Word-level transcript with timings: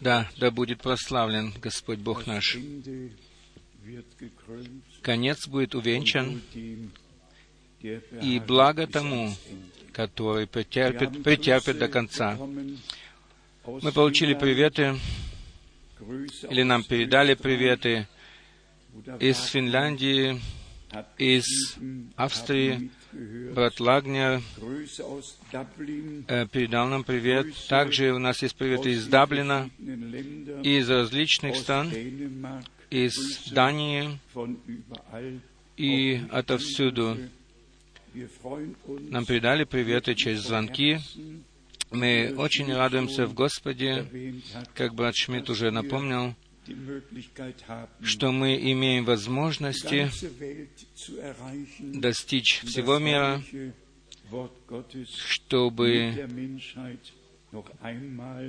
Да, 0.00 0.28
да 0.38 0.50
будет 0.50 0.80
прославлен 0.80 1.52
Господь 1.60 1.98
Бог 1.98 2.26
наш. 2.26 2.56
Конец 5.02 5.46
будет 5.46 5.74
увенчан, 5.74 6.42
и 7.80 8.42
благо 8.46 8.86
тому, 8.86 9.32
который 9.92 10.46
претерпит, 10.46 11.22
претерпит 11.22 11.78
до 11.78 11.88
конца. 11.88 12.36
Мы 13.66 13.92
получили 13.92 14.34
приветы, 14.34 14.98
или 16.50 16.62
нам 16.62 16.82
передали 16.82 17.34
приветы 17.34 18.08
из 19.20 19.38
Финляндии, 19.44 20.40
из 21.18 21.76
Австрии, 22.16 22.90
брат 23.12 23.78
Лагнер 23.80 24.40
э, 26.26 26.46
передал 26.50 26.88
нам 26.88 27.04
привет. 27.04 27.46
Также 27.68 28.12
у 28.12 28.18
нас 28.18 28.42
есть 28.42 28.56
приветы 28.56 28.90
из 28.90 29.06
Даблина, 29.06 29.70
из 30.62 30.88
различных 30.88 31.56
стран, 31.56 31.92
из 32.90 33.50
Дании 33.50 34.18
и 35.76 36.22
отовсюду. 36.30 37.18
Нам 39.10 39.26
передали 39.26 39.64
приветы 39.64 40.14
через 40.14 40.40
звонки. 40.40 40.98
Мы 41.90 42.34
очень 42.36 42.72
радуемся 42.72 43.26
в 43.26 43.34
Господе, 43.34 44.06
как 44.74 44.94
брат 44.94 45.14
Шмидт 45.16 45.48
уже 45.48 45.70
напомнил, 45.70 46.34
что 48.02 48.32
мы 48.32 48.56
имеем 48.56 49.04
возможности 49.04 50.10
достичь 51.80 52.60
всего 52.64 52.98
мира, 52.98 53.42
чтобы 55.16 56.14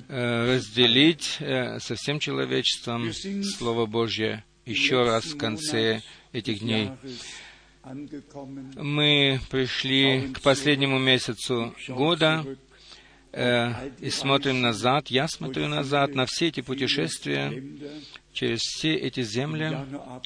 э, 0.09 0.55
разделить 0.55 1.37
э, 1.39 1.79
со 1.79 1.95
всем 1.95 2.19
человечеством 2.19 3.13
Слово 3.13 3.85
Божье 3.85 4.43
еще 4.65 5.03
раз 5.03 5.25
в 5.25 5.37
конце 5.37 6.01
этих 6.33 6.59
дней. 6.59 6.91
Мы 8.75 9.39
пришли 9.49 10.33
к 10.33 10.41
последнему 10.41 10.99
месяцу 10.99 11.73
года, 11.87 12.45
э, 13.31 13.89
и 13.99 14.09
смотрим 14.09 14.61
назад, 14.61 15.07
я 15.07 15.27
смотрю 15.27 15.67
назад 15.67 16.15
на 16.15 16.25
все 16.25 16.47
эти 16.47 16.61
путешествия 16.61 17.63
через 18.33 18.59
все 18.59 18.95
эти 18.95 19.21
земли 19.21 19.77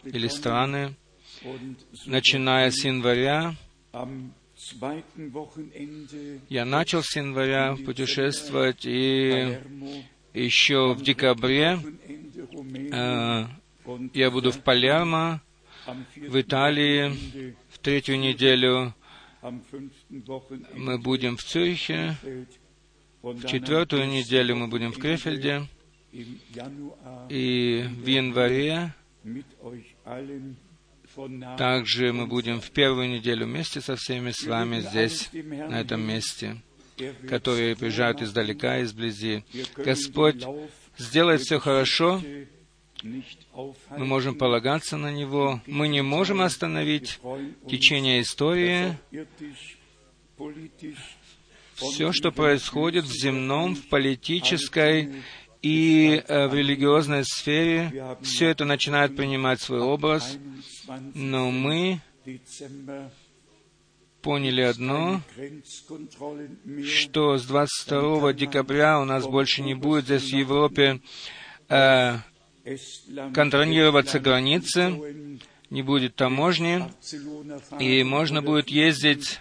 или 0.05 0.27
страны, 0.27 0.95
начиная 2.05 2.71
с 2.71 2.83
января. 2.83 3.55
Я 6.49 6.65
начал 6.65 7.03
с 7.03 7.15
января 7.15 7.75
путешествовать, 7.85 8.85
и 8.85 9.57
еще 10.33 10.93
в 10.93 11.03
декабре 11.03 11.79
э, 12.91 13.45
я 14.13 14.31
буду 14.31 14.51
в 14.51 14.59
Палермо, 14.61 15.41
в 16.15 16.39
Италии, 16.39 17.53
в 17.69 17.77
третью 17.79 18.17
неделю 18.17 18.93
мы 20.73 20.97
будем 20.97 21.35
в 21.35 21.43
Цюрихе, 21.43 22.15
в 23.23 23.47
четвертую 23.47 24.07
неделю 24.07 24.57
мы 24.57 24.67
будем 24.67 24.91
в 24.91 24.99
Крефельде, 24.99 25.67
и 26.11 27.85
в 27.89 28.05
январе 28.05 28.93
также 31.57 32.11
мы 32.11 32.27
будем 32.27 32.59
в 32.59 32.69
первую 32.71 33.09
неделю 33.09 33.45
вместе 33.45 33.79
со 33.79 33.95
всеми 33.95 34.31
с 34.31 34.45
вами 34.45 34.81
здесь, 34.81 35.29
на 35.33 35.79
этом 35.79 36.01
месте, 36.01 36.57
которые 37.29 37.77
приезжают 37.77 38.21
издалека, 38.21 38.83
изблизи. 38.83 39.45
Господь 39.77 40.43
сделает 40.97 41.41
все 41.41 41.59
хорошо, 41.59 42.21
мы 43.03 44.05
можем 44.05 44.35
полагаться 44.35 44.97
на 44.97 45.11
Него, 45.11 45.61
мы 45.65 45.87
не 45.87 46.01
можем 46.01 46.41
остановить 46.41 47.19
течение 47.69 48.21
истории, 48.21 48.97
все, 51.91 52.11
что 52.11 52.31
происходит 52.31 53.05
в 53.05 53.13
земном, 53.13 53.75
в 53.75 53.87
политической 53.89 55.23
и 55.61 56.21
э, 56.27 56.47
в 56.47 56.53
религиозной 56.53 57.23
сфере, 57.23 58.17
все 58.21 58.49
это 58.49 58.65
начинает 58.65 59.15
принимать 59.15 59.61
свой 59.61 59.79
образ, 59.79 60.37
но 61.13 61.51
мы 61.51 62.01
поняли 64.21 64.61
одно, 64.61 65.21
что 66.85 67.37
с 67.37 67.45
22 67.45 68.33
декабря 68.33 68.99
у 68.99 69.05
нас 69.05 69.25
больше 69.25 69.61
не 69.61 69.73
будет 69.73 70.05
здесь 70.05 70.31
в 70.31 70.35
Европе 70.35 71.01
э, 71.69 72.17
контролироваться 73.33 74.19
границы, 74.19 75.39
не 75.69 75.81
будет 75.81 76.15
таможни, 76.15 76.83
и 77.79 78.03
можно 78.03 78.41
будет 78.41 78.69
ездить 78.69 79.39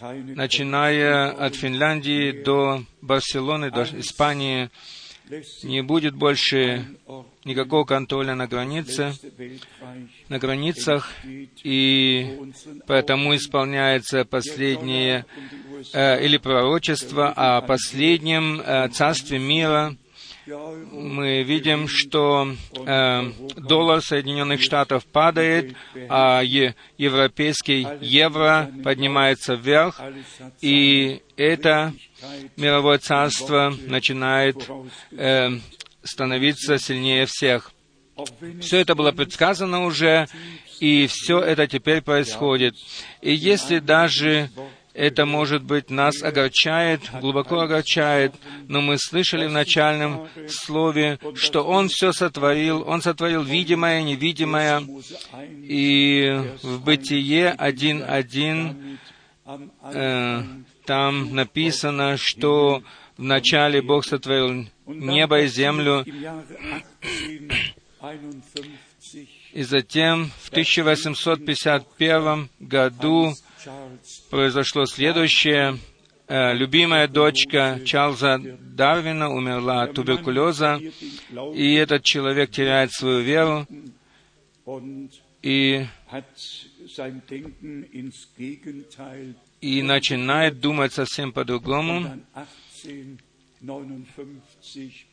начиная 0.00 1.30
от 1.30 1.54
Финляндии 1.54 2.32
до 2.32 2.84
Барселоны, 3.02 3.70
до 3.70 3.84
Испании, 3.84 4.70
не 5.64 5.82
будет 5.82 6.14
больше 6.14 6.86
никакого 7.44 7.84
контроля 7.84 8.34
на 8.34 8.46
границе, 8.46 9.12
на 10.28 10.38
границах, 10.38 11.12
и 11.64 12.38
поэтому 12.86 13.34
исполняется 13.34 14.24
последнее 14.24 15.26
э, 15.92 16.24
или 16.24 16.36
пророчество 16.36 17.32
о 17.34 17.60
последнем 17.60 18.60
э, 18.60 18.88
царстве 18.90 19.38
мира, 19.38 19.96
мы 20.46 21.42
видим, 21.42 21.88
что 21.88 22.54
э, 22.74 23.32
доллар 23.56 24.00
Соединенных 24.02 24.62
Штатов 24.62 25.04
падает, 25.06 25.74
а 26.08 26.40
е- 26.42 26.74
европейский 26.98 27.86
евро 28.00 28.70
поднимается 28.84 29.54
вверх, 29.54 30.00
и 30.60 31.22
это 31.36 31.92
мировое 32.56 32.98
царство 32.98 33.74
начинает 33.86 34.56
э, 35.12 35.50
становиться 36.02 36.78
сильнее 36.78 37.26
всех. 37.26 37.72
Все 38.60 38.78
это 38.78 38.94
было 38.94 39.12
предсказано 39.12 39.84
уже, 39.84 40.26
и 40.80 41.06
все 41.08 41.40
это 41.40 41.66
теперь 41.66 42.02
происходит. 42.02 42.74
И 43.20 43.32
если 43.32 43.78
даже 43.78 44.50
это, 44.96 45.26
может 45.26 45.62
быть, 45.62 45.90
нас 45.90 46.22
огорчает, 46.22 47.02
глубоко 47.20 47.60
огорчает, 47.60 48.34
но 48.66 48.80
мы 48.80 48.96
слышали 48.98 49.46
в 49.46 49.52
начальном 49.52 50.28
слове, 50.48 51.18
что 51.34 51.64
Он 51.64 51.88
все 51.88 52.12
сотворил, 52.12 52.82
Он 52.86 53.02
сотворил 53.02 53.42
видимое, 53.42 54.02
невидимое, 54.02 54.82
и 55.62 56.54
в 56.62 56.82
Бытие 56.82 57.54
1.1 57.58 58.98
э, 59.92 60.42
там 60.86 61.34
написано, 61.34 62.16
что 62.16 62.82
вначале 63.18 63.82
Бог 63.82 64.06
сотворил 64.06 64.66
небо 64.86 65.40
и 65.40 65.46
землю, 65.46 66.06
и 69.52 69.62
затем 69.62 70.30
в 70.42 70.48
1851 70.48 72.48
году 72.60 73.34
произошло 74.30 74.86
следующее. 74.86 75.78
Э, 76.28 76.54
любимая 76.54 77.06
дочка 77.06 77.80
Чарльза 77.84 78.40
Дарвина 78.60 79.30
умерла 79.30 79.82
от 79.82 79.94
туберкулеза, 79.94 80.80
и 81.54 81.74
этот 81.74 82.02
человек 82.02 82.50
теряет 82.50 82.92
свою 82.92 83.20
веру 83.20 83.66
и, 85.42 85.86
и 89.60 89.82
начинает 89.82 90.60
думать 90.60 90.92
совсем 90.92 91.32
по-другому. 91.32 92.20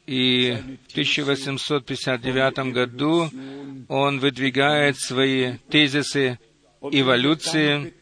И 0.07 0.51
в 0.51 0.91
1859 0.91 2.73
году 2.73 3.29
он 3.87 4.19
выдвигает 4.19 4.97
свои 4.97 5.57
тезисы 5.69 6.39
эволюции. 6.81 7.93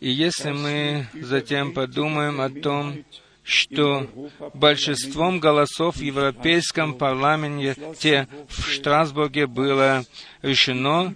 И 0.00 0.10
если 0.10 0.52
мы 0.52 1.08
затем 1.14 1.72
подумаем 1.72 2.40
о 2.40 2.50
том, 2.50 3.04
что 3.42 4.06
большинством 4.54 5.40
голосов 5.40 5.96
в 5.96 6.02
Европейском 6.02 6.94
парламенте 6.94 8.28
в 8.48 8.70
Штрасбурге 8.70 9.46
было 9.46 10.04
решено, 10.42 11.14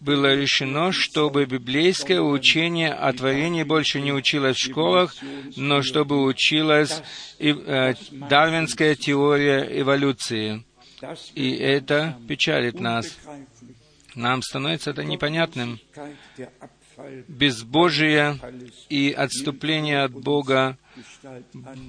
было 0.00 0.34
решено, 0.34 0.92
чтобы 0.92 1.46
библейское 1.46 2.20
учение 2.20 2.92
о 2.92 3.12
творении 3.14 3.62
больше 3.62 4.00
не 4.02 4.12
училось 4.12 4.58
в 4.58 4.64
школах, 4.64 5.16
но 5.56 5.82
чтобы 5.82 6.22
училась 6.24 7.02
и, 7.38 7.50
э, 7.52 7.94
дарвинская 8.10 8.94
теория 8.94 9.66
эволюции. 9.80 10.62
И 11.34 11.52
это 11.52 12.18
печалит 12.28 12.80
нас. 12.80 13.18
Нам 14.14 14.42
становится 14.42 14.90
это 14.90 15.04
непонятным. 15.04 15.80
безбожие 17.26 18.38
и 18.88 19.10
отступление 19.10 20.02
от 20.02 20.12
Бога 20.12 20.78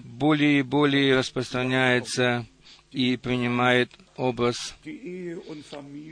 более 0.03 0.59
и 0.59 0.63
более 0.63 1.17
распространяется 1.17 2.47
и 2.91 3.17
принимает 3.17 3.91
образ. 4.15 4.75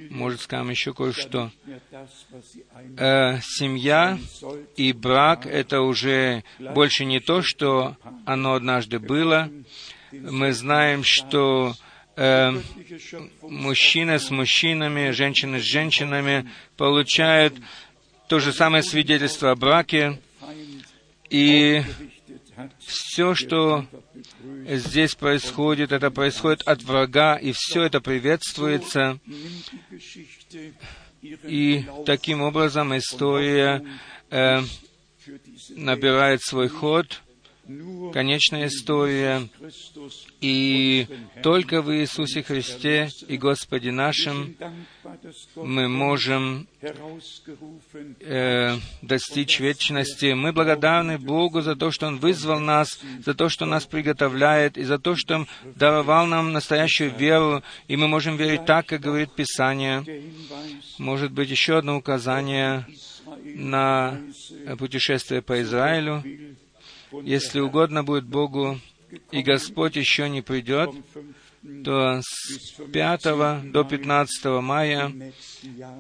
Может, 0.10 0.42
скажем 0.42 0.70
еще 0.70 0.94
кое-что. 0.94 1.52
Э, 2.98 3.40
семья 3.42 4.20
и 4.76 4.92
брак— 4.92 5.46
это 5.48 5.82
уже 5.82 6.44
больше 6.60 7.06
не 7.06 7.22
то, 7.22 7.42
что 7.42 7.96
оно 8.26 8.54
однажды 8.54 9.00
было. 9.00 9.50
Мы 10.12 10.52
знаем, 10.52 11.04
что 11.04 11.74
э, 12.16 12.52
мужчины 13.42 14.20
с 14.20 14.30
мужчинами, 14.30 15.12
женщины 15.12 15.60
с 15.60 15.64
женщинами 15.64 16.50
получают 16.78 17.56
то 18.28 18.40
же 18.40 18.54
самое 18.54 18.84
свидетельство 18.84 19.52
о 19.52 19.56
браке, 19.56 20.20
и 21.30 21.84
все, 22.80 23.36
что 23.36 23.86
здесь 24.68 25.16
происходит, 25.16 25.92
это 25.92 26.12
происходит 26.12 26.62
от 26.64 26.84
врага, 26.84 27.36
и 27.36 27.52
все 27.56 27.84
это 27.84 28.02
приветствуется. 28.02 29.20
И 31.22 31.86
таким 32.06 32.42
образом 32.42 32.96
история 32.98 33.84
э, 34.30 34.62
набирает 35.70 36.42
свой 36.42 36.68
ход, 36.68 37.22
конечная 38.12 38.68
история, 38.68 39.48
и 40.42 41.08
только 41.42 41.82
в 41.82 41.96
Иисусе 41.96 42.44
Христе 42.44 43.10
и 43.28 43.38
Господе 43.38 43.92
нашем 43.92 44.56
мы 45.56 45.88
можем 45.88 46.68
э, 48.20 48.76
достичь 49.02 49.60
вечности. 49.60 50.34
Мы 50.34 50.52
благодарны 50.52 51.18
Богу 51.18 51.62
за 51.62 51.76
то, 51.76 51.92
что 51.92 52.08
Он 52.08 52.18
вызвал 52.18 52.60
нас, 52.60 53.00
за 53.26 53.34
то, 53.34 53.48
что 53.48 53.66
нас 53.66 53.86
приготовляет, 53.86 54.78
и 54.78 54.84
за 54.84 55.00
то, 55.00 55.16
что 55.16 55.36
Он 55.36 55.48
даровал 55.76 56.26
нам 56.26 56.52
настоящую 56.52 57.16
веру, 57.16 57.64
и 57.88 57.96
мы 57.96 58.08
можем 58.08 58.36
верить 58.36 58.66
так, 58.66 58.88
как 58.88 59.02
говорит 59.02 59.34
Писание. 59.34 60.04
Может 60.98 61.32
быть, 61.32 61.50
еще 61.50 61.78
одно 61.78 61.96
указание 61.96 62.86
на 63.44 64.20
путешествие 64.78 65.42
по 65.42 65.62
Израилю. 65.62 66.24
Если 67.24 67.60
угодно 67.60 68.04
будет 68.04 68.26
Богу, 68.26 68.80
и 69.32 69.42
Господь 69.42 69.96
еще 69.96 70.30
не 70.30 70.42
придет, 70.42 70.92
то 71.84 72.20
с 72.22 72.74
5 72.92 73.72
до 73.72 73.84
15 73.84 74.46
мая 74.62 75.12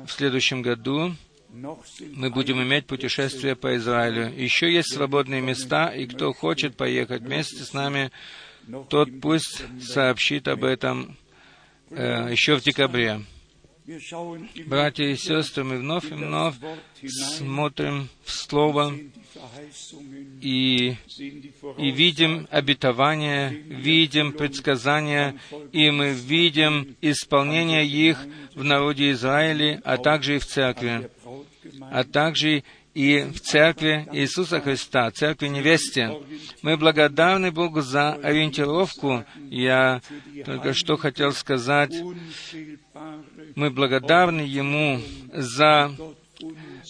в 0.06 0.12
следующем 0.12 0.62
году 0.62 1.15
мы 1.54 2.31
будем 2.31 2.62
иметь 2.63 2.88
путешествие 2.88 3.56
по 3.56 3.75
Израилю. 3.75 4.33
Еще 4.36 4.74
есть 4.74 4.94
свободные 4.94 5.42
места, 5.42 5.89
и 5.89 6.07
кто 6.07 6.33
хочет 6.33 6.75
поехать 6.75 7.21
вместе 7.21 7.63
с 7.63 7.74
нами, 7.74 8.12
тот 8.89 9.10
пусть 9.21 9.63
сообщит 9.80 10.48
об 10.48 10.63
этом 10.63 11.15
э, 11.92 12.30
еще 12.31 12.56
в 12.56 12.63
декабре. 12.63 13.21
Братья 14.65 15.04
и 15.04 15.15
сестры, 15.15 15.63
мы 15.63 15.77
вновь 15.77 16.06
и 16.06 16.13
вновь 16.13 16.56
смотрим 17.06 18.10
в 18.24 18.31
Слово 18.31 18.94
и, 20.41 20.95
и 21.77 21.91
видим 21.91 22.47
обетования, 22.51 23.50
видим 23.50 24.33
предсказания, 24.33 25.35
и 25.71 25.89
мы 25.91 26.12
видим 26.12 26.95
исполнение 27.01 27.85
их 27.85 28.18
в 28.56 28.63
народе 28.63 29.12
Израиля, 29.12 29.81
а 29.83 29.97
также 29.97 30.35
и 30.35 30.39
в 30.39 30.45
церкви, 30.45 31.09
а 31.91 32.03
также 32.03 32.63
и 32.94 33.21
в 33.21 33.39
церкви 33.39 34.07
Иисуса 34.12 34.62
Христа, 34.62 35.09
церкви 35.12 35.47
невесте. 35.47 36.15
Мы 36.62 36.77
благодарны 36.77 37.51
Богу 37.51 37.81
за 37.81 38.13
ориентировку. 38.13 39.24
Я 39.50 40.01
только 40.45 40.74
что 40.74 40.97
хотел 40.97 41.31
сказать, 41.31 41.94
мы 43.56 43.71
благодарны 43.71 44.41
Ему 44.41 45.01
за 45.33 45.91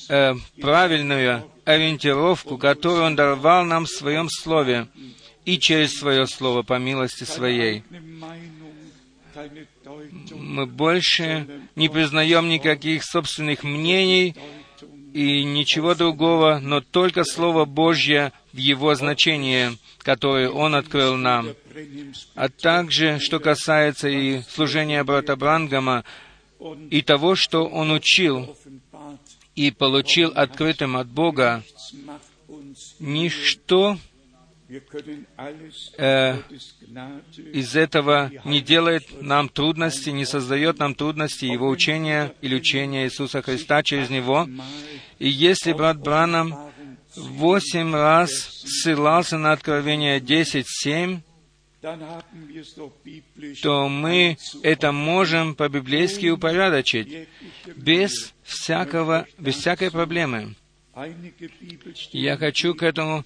э, 0.09 0.33
правильную 0.59 1.52
ориентировку, 1.65 2.57
которую 2.57 3.05
Он 3.05 3.15
даровал 3.15 3.65
нам 3.65 3.85
в 3.85 3.89
Своем 3.89 4.29
Слове 4.29 4.87
и 5.45 5.57
через 5.57 5.93
Свое 5.93 6.27
Слово 6.27 6.63
по 6.63 6.77
милости 6.77 7.23
Своей. 7.23 7.83
Мы 10.35 10.65
больше 10.65 11.47
не 11.75 11.89
признаем 11.89 12.49
никаких 12.49 13.03
собственных 13.03 13.63
мнений 13.63 14.35
и 15.13 15.43
ничего 15.43 15.95
другого, 15.95 16.59
но 16.61 16.81
только 16.81 17.23
Слово 17.23 17.65
Божье 17.65 18.31
в 18.51 18.57
его 18.57 18.93
значении, 18.95 19.77
которое 19.99 20.49
Он 20.49 20.75
открыл 20.75 21.15
нам. 21.15 21.49
А 22.35 22.49
также, 22.49 23.19
что 23.19 23.39
касается 23.39 24.07
и 24.07 24.41
служения 24.41 25.03
брата 25.03 25.35
Брангама, 25.35 26.03
и 26.89 27.01
того, 27.01 27.35
что 27.35 27.65
он 27.65 27.91
учил 27.91 28.55
и 29.55 29.71
получил 29.71 30.31
открытым 30.35 30.97
от 30.97 31.07
Бога, 31.07 31.63
ничто 32.99 33.97
э, 35.97 36.37
из 37.53 37.75
этого 37.75 38.31
не 38.45 38.61
делает 38.61 39.21
нам 39.21 39.49
трудности, 39.49 40.09
не 40.09 40.25
создает 40.25 40.79
нам 40.79 40.95
трудности 40.95 41.45
его 41.45 41.69
учения 41.69 42.33
или 42.41 42.55
учения 42.55 43.05
Иисуса 43.05 43.41
Христа 43.41 43.83
через 43.83 44.09
него. 44.09 44.47
И 45.19 45.29
если 45.29 45.73
брат 45.73 45.99
Бранам 45.99 46.71
восемь 47.15 47.93
раз 47.93 48.31
ссылался 48.31 49.37
на 49.37 49.51
Откровение 49.51 50.19
10.7, 50.19 51.19
то 53.61 53.89
мы 53.89 54.37
это 54.61 54.91
можем 54.93 55.53
по-библейски 55.53 56.27
упорядочить 56.27 57.27
без 57.75 58.33
всякого, 58.43 59.27
без 59.37 59.55
всякой 59.55 59.91
проблемы. 59.91 60.55
Я 62.11 62.37
хочу 62.37 62.73
к 62.73 62.83
этому 62.83 63.25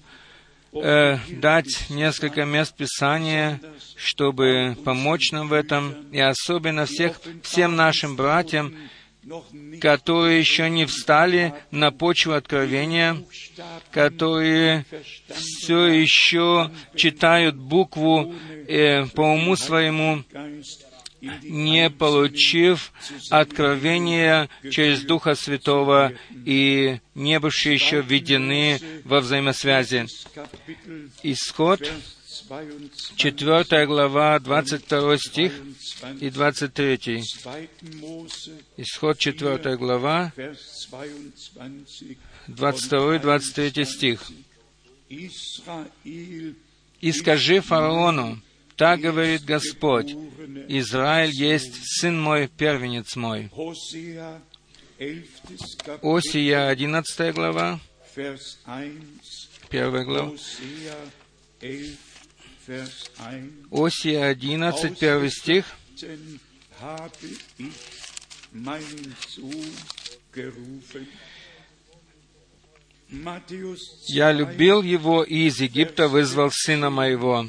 э, 0.72 1.18
дать 1.28 1.88
несколько 1.88 2.44
мест 2.44 2.76
Писания, 2.76 3.60
чтобы 3.94 4.76
помочь 4.84 5.30
нам 5.30 5.48
в 5.48 5.52
этом, 5.52 6.10
и 6.10 6.18
особенно 6.18 6.86
всех, 6.86 7.20
всем 7.42 7.76
нашим 7.76 8.16
братьям, 8.16 8.74
которые 9.80 10.38
еще 10.38 10.70
не 10.70 10.86
встали 10.86 11.54
на 11.70 11.90
почву 11.90 12.32
откровения, 12.32 13.16
которые 13.90 14.84
все 15.28 15.86
еще 15.86 16.70
читают 16.94 17.56
букву 17.56 18.34
э, 18.66 19.06
по 19.06 19.22
уму 19.22 19.56
своему, 19.56 20.24
не 21.42 21.90
получив 21.90 22.92
откровения 23.30 24.48
через 24.70 25.02
Духа 25.02 25.34
Святого 25.34 26.12
и 26.44 27.00
не 27.14 27.40
бывшие 27.40 27.74
еще 27.74 28.00
введены 28.02 28.80
во 29.04 29.20
взаимосвязи. 29.20 30.06
Исход, 31.22 31.80
4 33.16 33.86
глава, 33.86 34.38
22 34.38 35.18
стих 35.18 35.52
и 36.20 36.30
23. 36.30 37.22
Исход 38.78 39.18
4 39.18 39.76
глава, 39.76 40.32
22 42.46 43.16
и 43.16 43.18
23 43.18 43.84
стих. 43.84 44.30
«И 47.00 47.12
скажи 47.12 47.60
фараону, 47.60 48.40
так 48.76 49.00
говорит 49.00 49.44
Господь, 49.44 50.14
Израиль 50.68 51.30
есть 51.30 51.74
сын 52.00 52.18
мой, 52.20 52.48
первенец 52.48 53.14
мой». 53.16 53.50
Осия, 56.02 56.68
11 56.68 57.34
глава, 57.34 57.80
1 59.70 60.04
глава. 60.04 60.32
Осия 63.70 64.26
11, 64.26 64.98
первый 64.98 65.30
стих. 65.30 65.64
«Я 74.08 74.32
любил 74.32 74.82
его 74.82 75.24
и 75.24 75.46
из 75.46 75.60
Египта 75.60 76.08
вызвал 76.08 76.50
сына 76.52 76.90
моего». 76.90 77.48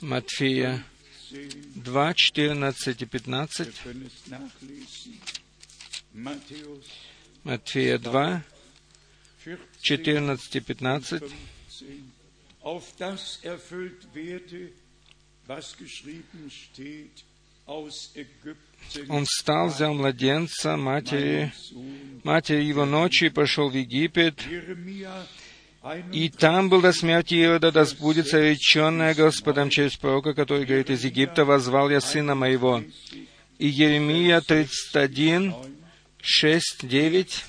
Матфея 0.00 0.84
2, 1.30 2.14
14 2.14 3.02
и 3.02 3.06
15. 3.06 3.68
Матфея 7.44 7.98
2, 7.98 8.42
14 9.80 10.56
и 10.56 10.60
15 10.60 11.22
auf 12.62 12.84
das 12.98 13.40
erfüllt 13.42 14.14
werde, 14.14 14.70
was 15.46 15.76
geschrieben 15.76 16.50
steht, 16.50 17.24
Он 19.08 19.24
встал, 19.26 19.68
взял 19.68 19.94
младенца, 19.94 20.76
матери, 20.76 21.52
матери 22.24 22.64
его 22.64 22.84
ночью 22.84 23.28
и 23.28 23.32
пошел 23.32 23.70
в 23.70 23.74
Египет, 23.74 24.42
и 26.12 26.28
там 26.28 26.68
был 26.68 26.80
до 26.80 26.92
смерти 26.92 27.34
Ирода, 27.34 27.70
да 27.70 27.84
сбудется 27.84 28.40
реченное 28.40 29.14
Господом 29.14 29.70
через 29.70 29.96
пророка, 29.96 30.34
который 30.34 30.66
говорит, 30.66 30.90
из 30.90 31.04
Египта 31.04 31.44
возвал 31.44 31.88
я 31.90 32.00
сына 32.00 32.34
моего. 32.34 32.82
И 33.58 33.68
Еремия 33.68 34.40
31, 34.40 35.54
6, 36.20 36.86
9. 36.86 37.44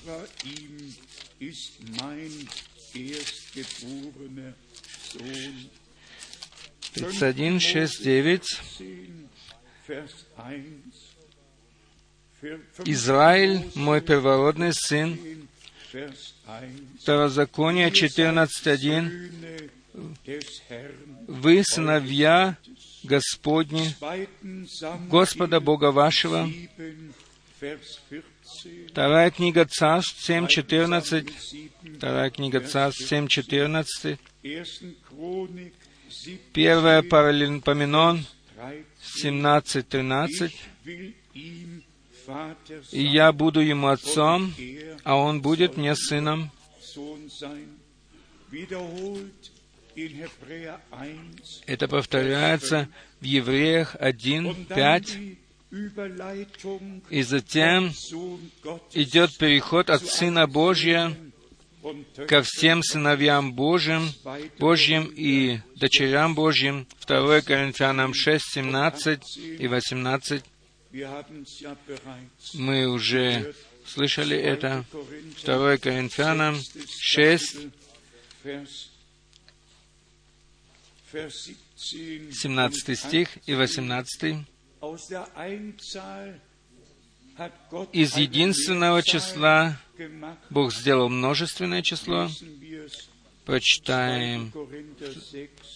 31, 6.94 7.60
6, 7.60 8.04
9. 8.04 8.62
Израиль, 12.86 13.70
мой 13.76 14.02
первородный 14.02 14.74
сын, 14.74 15.20
Второзаконие 17.02 17.90
14.1. 17.90 19.70
Вы, 21.28 21.64
сыновья 21.66 22.58
Господни, 23.04 23.94
Господа 25.10 25.60
Бога 25.60 25.92
вашего. 25.92 26.50
Вторая 28.90 29.32
книга 29.32 29.66
Царств 29.66 30.30
7.14. 30.30 31.30
Вторая 31.98 32.30
книга 32.30 32.62
Царств 32.62 33.12
7.14. 33.12 34.18
Первая 36.54 37.04
Паралимпоменон 37.04 38.26
17.13 39.22 40.52
и 42.92 43.04
я 43.04 43.32
буду 43.32 43.62
ему 43.62 43.88
отцом, 43.88 44.54
а 45.04 45.16
он 45.16 45.42
будет 45.42 45.78
мне 45.78 45.96
сыном. 45.96 46.52
Это 51.66 51.88
повторяется 51.88 52.90
в 53.20 53.24
Евреях 53.24 53.96
1, 54.00 54.66
5. 54.66 55.18
И 57.10 57.22
затем 57.24 57.90
идет 58.92 59.38
переход 59.38 59.90
от 59.90 60.06
Сына 60.06 60.48
Божия 60.48 61.16
ко 62.28 62.42
всем 62.44 62.84
сыновьям 62.84 63.54
Божьим, 63.54 64.10
Божьим 64.60 65.12
и 65.16 65.60
дочерям 65.76 66.36
Божьим. 66.36 66.88
2 67.08 67.42
Коринфянам 67.42 68.14
6, 68.14 68.46
17 68.54 69.38
и 69.38 69.68
18. 69.68 70.44
Мы 72.54 72.88
уже 72.88 73.54
слышали 73.86 74.38
это. 74.38 74.86
2 75.46 75.78
Коринфянам 75.78 76.58
6, 77.00 77.58
17 81.12 83.00
стих 83.00 83.30
и 83.46 83.54
18. 83.56 84.36
Из 87.94 88.18
единственного 88.18 89.02
числа 89.04 89.78
Бог 90.50 90.74
сделал 90.74 91.10
множественное 91.10 91.82
число. 91.82 92.30
Прочитаем 93.46 94.52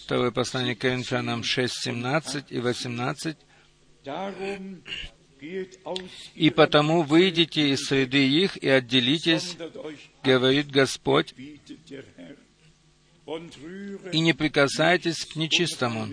второе 0.04 0.32
послание 0.32 0.76
Коринфянам 0.76 1.44
6, 1.44 1.74
17 1.84 2.52
и 2.52 2.60
18. 2.60 3.38
И 6.36 6.50
потому 6.50 7.04
выйдите 7.04 7.70
из 7.70 7.86
среды 7.86 8.28
их 8.28 8.58
и 8.58 8.70
отделитесь, 8.70 9.58
говорит 10.24 10.70
Господь, 10.70 11.34
и 14.12 14.20
не 14.20 14.34
прикасайтесь 14.34 15.26
к 15.26 15.36
нечистому. 15.36 16.08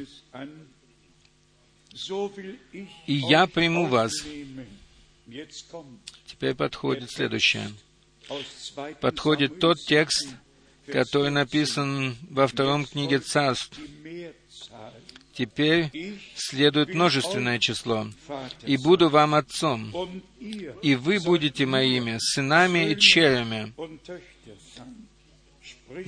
И 3.06 3.14
я 3.14 3.46
приму 3.46 3.86
вас. 3.86 4.12
Теперь 6.26 6.54
подходит 6.54 7.10
следующее. 7.10 7.70
Подходит 9.00 9.58
тот 9.60 9.78
текст, 9.78 10.28
который 10.86 11.30
написан 11.30 12.16
во 12.30 12.46
втором 12.46 12.86
книге 12.86 13.18
царств, 13.18 13.78
Теперь 15.34 15.90
следует 16.36 16.94
множественное 16.94 17.58
число. 17.58 18.06
«И 18.66 18.76
буду 18.76 19.08
вам 19.08 19.34
отцом, 19.34 20.22
и 20.38 20.94
вы 20.94 21.20
будете 21.20 21.64
моими 21.64 22.18
сынами 22.18 22.90
и 22.90 22.98
черями, 22.98 23.72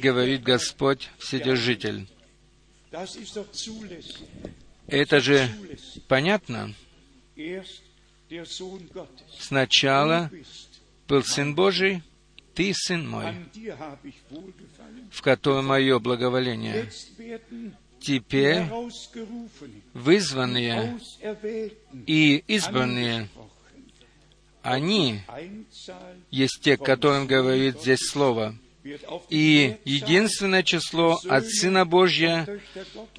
говорит 0.01 0.43
Господь 0.43 1.09
Вседержитель». 1.19 2.07
Это 4.87 5.21
же 5.21 5.49
понятно. 6.07 6.75
Сначала 9.39 10.31
был 11.09 11.23
Сын 11.23 11.55
Божий, 11.55 12.03
Ты 12.55 12.73
Сын 12.75 13.09
мой, 13.09 13.35
в 15.11 15.23
котором 15.23 15.67
мое 15.67 15.99
благоволение 15.99 16.89
теперь 18.05 18.65
вызванные 19.95 20.99
и 22.07 22.45
избранные, 22.47 23.29
они 24.63 25.21
есть 26.31 26.61
те, 26.63 26.77
которым 26.77 27.27
говорит 27.27 27.81
здесь 27.81 28.07
Слово. 28.07 28.55
И 29.31 29.77
единственное 29.87 30.63
число 30.63 31.19
от 31.29 31.47
Сына 31.47 31.87
Божья 31.87 32.47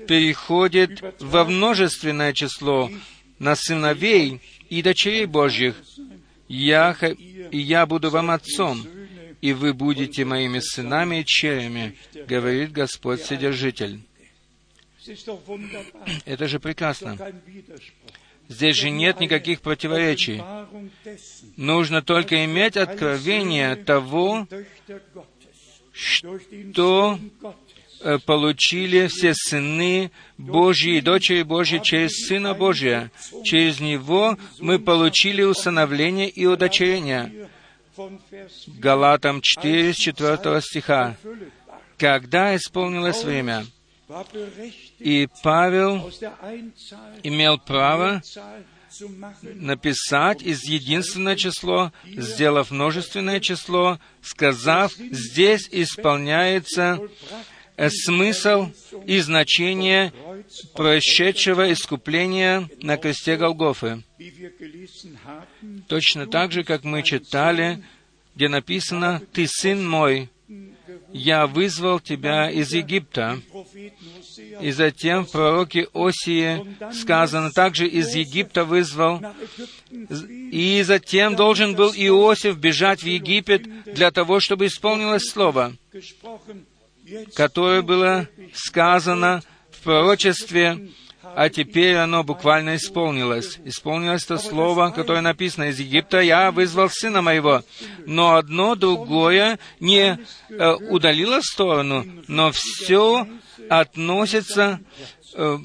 переходит 0.08 1.01
во 1.20 1.44
множественное 1.44 2.34
число 2.34 2.92
на 3.39 3.56
сыновей 3.56 4.42
и 4.70 4.84
дочерей 4.84 5.25
Божьих. 5.25 5.75
Я, 6.48 6.96
и 7.52 7.58
я 7.58 7.86
буду 7.86 8.10
вам 8.10 8.32
отцом, 8.32 8.86
и 9.42 9.54
вы 9.54 9.74
будете 9.74 10.25
моими 10.25 10.60
сынами 10.60 11.22
и 11.22 11.25
черями, 11.25 11.96
говорит 12.28 12.72
Господь 12.72 13.22
Содержитель. 13.22 14.02
Это 16.25 16.48
же 16.48 16.60
прекрасно. 16.60 17.18
Здесь 18.48 18.75
же 18.75 18.90
нет 18.90 19.20
никаких 19.20 19.62
противоречий. 19.62 20.42
Нужно 21.58 22.02
только 22.02 22.46
иметь 22.46 22.78
откровение 22.78 23.75
того, 23.75 24.48
что 25.92 27.20
получили 28.25 29.07
все 29.07 29.33
сыны 29.33 30.12
Божьи 30.38 31.00
дочери 31.00 31.43
Божьи 31.43 31.79
через 31.79 32.27
Сына 32.27 32.53
Божия. 32.53 33.12
Через 33.43 33.79
Него 33.79 34.38
мы 34.59 34.79
получили 34.79 35.41
усыновление 35.43 36.29
и 36.29 36.45
удочерение. 36.45 37.50
Галатам 38.67 39.41
4, 39.41 39.93
4 39.93 40.62
стиха. 40.62 41.15
Когда 41.97 42.55
исполнилось 42.55 43.24
время, 43.24 43.65
и 45.00 45.27
Павел 45.41 46.12
имел 47.24 47.57
право 47.57 48.21
написать 49.43 50.41
из 50.41 50.63
единственное 50.63 51.35
число, 51.35 51.91
сделав 52.05 52.71
множественное 52.71 53.39
число, 53.39 54.00
сказав, 54.21 54.93
здесь 54.93 55.67
исполняется 55.71 57.00
смысл 57.89 58.70
и 59.05 59.20
значение 59.20 60.13
прошедшего 60.74 61.72
искупления 61.72 62.70
на 62.82 62.98
кресте 62.98 63.36
Голгофы. 63.36 64.03
Точно 65.88 66.27
так 66.27 66.51
же, 66.51 66.63
как 66.63 66.84
мы 66.84 67.03
читали, 67.03 67.84
где 68.36 68.50
написано 68.50 69.22
«Ты 69.34 69.48
сын 69.48 69.88
мой, 69.88 70.29
я 71.12 71.48
вызвал 71.48 72.00
тебя 72.00 72.50
из 72.50 72.74
Египта. 72.74 73.39
И 74.62 74.72
затем 74.72 75.25
в 75.25 75.32
пророке 75.32 75.88
Осии 75.94 76.65
сказано, 76.94 77.51
также 77.51 77.88
из 77.88 78.13
Египта 78.13 78.65
вызвал. 78.65 79.22
И 80.51 80.82
затем 80.84 81.36
должен 81.36 81.75
был 81.75 81.94
Иосиф 81.96 82.58
бежать 82.58 83.03
в 83.03 83.08
Египет 83.08 83.63
для 83.86 84.12
того, 84.12 84.39
чтобы 84.39 84.65
исполнилось 84.65 85.29
слово, 85.29 85.74
которое 87.35 87.81
было 87.81 88.27
сказано 88.53 89.41
в 89.71 89.83
пророчестве 89.83 90.89
а 91.35 91.50
теперь 91.50 91.95
оно 91.95 92.24
буквально 92.24 92.77
исполнилось. 92.77 93.59
Исполнилось 93.65 94.24
то 94.24 94.38
слово, 94.38 94.91
которое 94.91 95.21
написано 95.21 95.65
из 95.65 95.79
Египта, 95.79 96.21
«Я 96.21 96.51
вызвал 96.51 96.89
сына 96.89 97.21
моего». 97.21 97.63
Но 98.05 98.35
одно 98.35 98.75
другое 98.75 99.59
не 99.79 100.17
э, 100.50 100.74
удалило 100.89 101.41
сторону, 101.41 102.05
но 102.27 102.51
все 102.51 103.27
относится 103.69 104.79
э, 105.33 105.57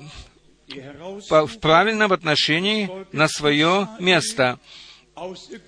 в 1.30 1.58
правильном 1.60 2.12
отношении 2.12 2.90
на 3.12 3.28
свое 3.28 3.88
место. 4.00 4.58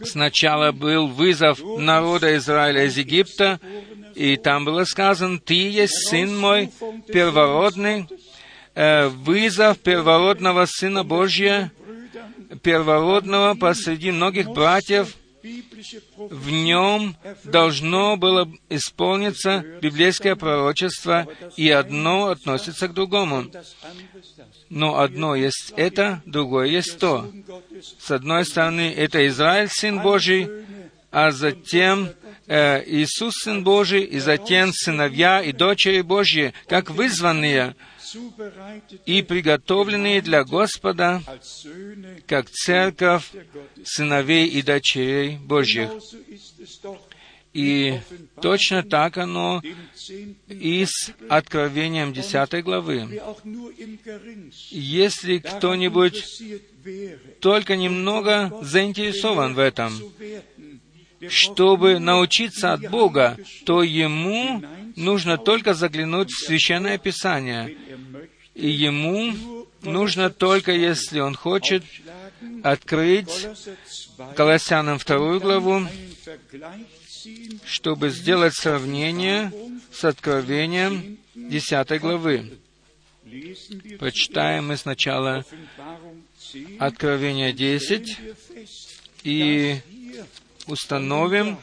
Сначала 0.02 0.72
был 0.72 1.08
вызов 1.08 1.60
народа 1.62 2.36
Израиля 2.36 2.84
из 2.84 2.96
Египта, 2.96 3.60
и 4.14 4.36
там 4.36 4.64
было 4.64 4.84
сказано, 4.84 5.38
«Ты 5.38 5.54
есть 5.54 6.08
сын 6.08 6.38
мой 6.38 6.70
первородный», 7.08 8.06
э, 8.74 9.08
вызов 9.08 9.78
первородного 9.78 10.66
Сына 10.66 11.04
Божия, 11.04 11.72
первородного 12.62 13.54
посреди 13.54 14.10
многих 14.10 14.50
братьев, 14.50 15.14
в 16.16 16.50
нем 16.50 17.16
должно 17.44 18.16
было 18.16 18.50
исполниться 18.68 19.64
библейское 19.80 20.36
пророчество, 20.36 21.26
и 21.56 21.70
одно 21.70 22.28
относится 22.28 22.88
к 22.88 22.94
другому. 22.94 23.46
Но 24.68 24.98
одно 24.98 25.34
есть 25.34 25.72
это, 25.76 26.22
другое 26.26 26.68
есть 26.68 26.98
то. 26.98 27.30
С 27.98 28.10
одной 28.10 28.44
стороны, 28.44 28.92
это 28.92 29.26
Израиль, 29.26 29.68
Сын 29.68 30.00
Божий, 30.00 30.48
а 31.10 31.30
затем 31.30 32.10
э, 32.46 32.82
Иисус, 32.86 33.34
Сын 33.42 33.62
Божий, 33.62 34.02
и 34.02 34.18
затем 34.18 34.72
сыновья 34.72 35.42
и 35.42 35.52
дочери 35.52 36.00
Божьи, 36.00 36.54
как 36.68 36.90
вызванные 36.90 37.76
и 39.06 39.22
приготовленные 39.22 40.20
для 40.20 40.44
Господа, 40.44 41.22
как 42.26 42.50
церковь 42.50 43.30
сыновей 43.84 44.46
и 44.48 44.62
дочерей 44.62 45.36
Божьих. 45.38 45.90
И 47.52 48.00
точно 48.40 48.82
так 48.82 49.18
оно 49.18 49.62
и 50.48 50.86
с 50.86 51.12
Откровением 51.28 52.12
10 52.12 52.64
главы. 52.64 53.20
Если 54.70 55.38
кто-нибудь 55.38 56.42
только 57.40 57.76
немного 57.76 58.58
заинтересован 58.62 59.54
в 59.54 59.58
этом, 59.58 59.92
чтобы 61.28 61.98
научиться 61.98 62.72
от 62.72 62.90
Бога, 62.90 63.36
то 63.66 63.82
ему 63.82 64.62
нужно 64.96 65.38
только 65.38 65.74
заглянуть 65.74 66.30
в 66.30 66.44
Священное 66.44 66.98
Писание. 66.98 67.76
И 68.54 68.68
ему 68.68 69.66
нужно 69.82 70.30
только, 70.30 70.72
если 70.72 71.20
он 71.20 71.34
хочет, 71.34 71.84
открыть 72.62 73.46
Колоссянам 74.36 74.98
вторую 74.98 75.40
главу, 75.40 75.86
чтобы 77.64 78.10
сделать 78.10 78.54
сравнение 78.54 79.52
с 79.92 80.04
Откровением 80.04 81.18
десятой 81.34 81.98
главы. 81.98 82.58
Прочитаем 83.98 84.68
мы 84.68 84.76
сначала 84.76 85.44
Откровение 86.78 87.52
10 87.52 88.18
и 89.24 89.80
установим 90.66 91.56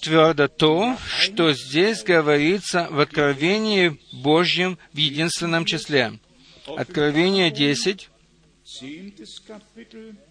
твердо 0.00 0.48
то, 0.48 0.96
что 1.18 1.52
здесь 1.52 2.02
говорится 2.02 2.88
в 2.90 3.00
Откровении 3.00 3.98
Божьем 4.12 4.78
в 4.92 4.96
единственном 4.96 5.64
числе. 5.64 6.18
Откровение 6.66 7.50
10, 7.50 8.08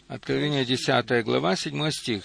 Откровение 0.08 0.66
10 0.66 1.24
глава, 1.26 1.56
7 1.56 1.92
стих. 1.92 2.24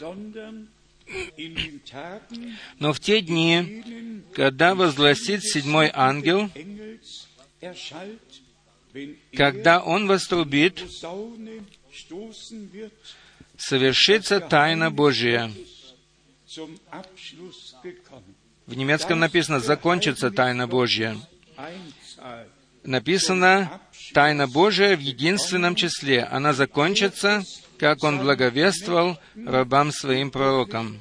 Но 2.79 2.93
в 2.93 3.01
те 3.01 3.21
дни, 3.21 4.23
когда 4.33 4.75
возгласит 4.75 5.43
седьмой 5.43 5.91
ангел, 5.93 6.51
когда 9.35 9.83
он 9.83 10.07
вострубит, 10.07 10.83
совершится 13.57 14.41
тайна 14.41 14.91
Божия. 14.91 15.51
В 18.67 18.75
немецком 18.75 19.19
написано 19.19 19.61
«закончится 19.61 20.31
тайна 20.31 20.67
Божья». 20.67 21.17
Написано 22.83 23.81
«тайна 24.13 24.47
Божия 24.47 24.97
в 24.97 25.01
единственном 25.01 25.75
числе». 25.75 26.25
Она 26.25 26.53
закончится, 26.53 27.43
как 27.79 28.05
Он 28.05 28.19
благовествовал 28.19 29.19
рабам 29.35 29.91
Своим 29.93 30.31
пророкам. 30.31 31.01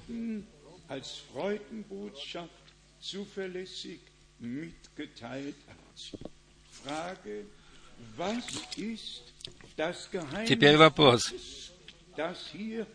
Теперь 10.47 10.77
вопрос. 10.77 11.33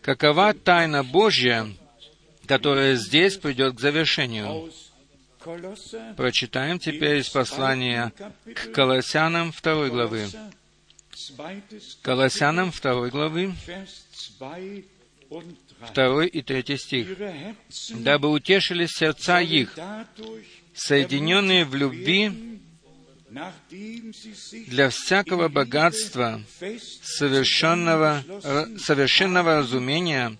Какова 0.01 0.53
тайна 0.53 1.03
Божья, 1.03 1.67
которая 2.49 2.95
здесь 2.95 3.37
придет 3.37 3.75
к 3.75 3.79
завершению? 3.79 4.71
Прочитаем 6.17 6.79
теперь 6.79 7.19
из 7.19 7.29
послания 7.29 8.11
к 8.55 8.71
Колоссянам 8.71 9.51
второй 9.51 9.91
главы. 9.91 10.27
Колоссянам 12.01 12.71
второй 12.71 13.11
главы, 13.11 13.53
второй 15.81 16.27
и 16.27 16.41
третий 16.41 16.77
стих. 16.77 17.07
«Дабы 17.91 18.31
утешились 18.31 18.93
сердца 18.97 19.41
их, 19.41 19.77
соединенные 20.73 21.65
в 21.65 21.75
любви 21.75 22.59
для 24.67 24.89
всякого 24.89 25.49
богатства, 25.49 26.41
совершенного, 27.03 28.23
совершенного 28.79 29.59
разумения, 29.59 30.35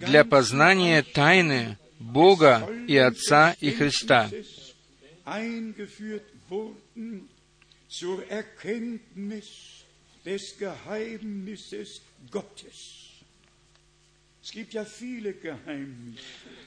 для 0.00 0.24
познания 0.24 1.02
тайны 1.02 1.78
Бога 1.98 2.68
и 2.88 2.96
Отца 2.96 3.54
и 3.60 3.70
Христа, 3.70 4.30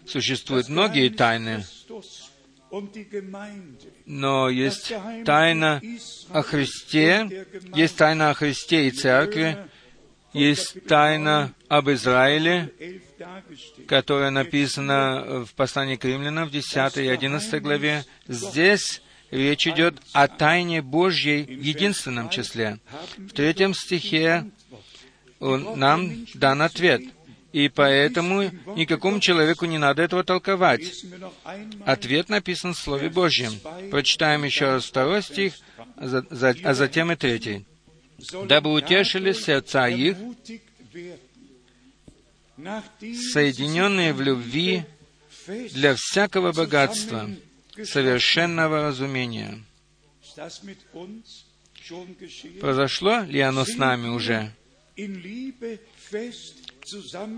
Существуют 0.07 0.69
многие 0.69 1.09
тайны, 1.09 1.65
но 4.05 4.49
есть 4.49 4.93
тайна 5.25 5.81
о 6.29 6.41
Христе, 6.41 7.45
есть 7.75 7.97
тайна 7.97 8.29
о 8.29 8.33
Христе 8.33 8.87
и 8.87 8.91
Церкви, 8.91 9.69
есть 10.35 10.85
тайна 10.87 11.53
об 11.67 11.89
Израиле, 11.89 12.71
которая 13.87 14.29
написана 14.29 15.45
в 15.45 15.53
послании 15.55 15.95
к 15.95 16.05
римлянам 16.05 16.47
в 16.47 16.51
10 16.51 16.97
и 16.97 17.07
11 17.07 17.61
главе. 17.61 18.05
Здесь 18.27 19.01
речь 19.31 19.67
идет 19.67 19.95
о 20.13 20.27
тайне 20.27 20.81
Божьей 20.81 21.43
в 21.43 21.61
единственном 21.61 22.29
числе. 22.29 22.79
В 23.17 23.31
третьем 23.31 23.73
стихе 23.73 24.45
нам 25.39 26.25
дан 26.35 26.61
ответ— 26.61 27.01
и 27.55 27.69
поэтому 27.69 28.51
никакому 28.75 29.21
человеку 29.21 29.65
не 29.65 29.77
надо 29.77 30.01
этого 30.03 30.25
толковать. 30.25 31.05
Ответ 31.85 32.27
написан 32.27 32.73
в 32.73 32.77
Слове 32.77 33.09
Божьем. 33.09 33.53
Прочитаем 33.91 34.43
еще 34.43 34.65
раз 34.65 34.83
второй 34.83 35.23
стих, 35.23 35.53
а 35.95 36.73
затем 36.73 37.13
и 37.13 37.15
третий. 37.15 37.65
«Дабы 38.45 38.71
утешили 38.71 39.33
сердца 39.33 39.87
их, 39.87 40.17
соединенные 43.33 44.13
в 44.13 44.21
любви 44.21 44.85
для 45.47 45.95
всякого 45.95 46.51
богатства, 46.53 47.29
совершенного 47.83 48.87
разумения». 48.87 49.63
Произошло 52.59 53.19
ли 53.21 53.39
оно 53.41 53.65
с 53.65 53.75
нами 53.75 54.07
уже? 54.09 54.51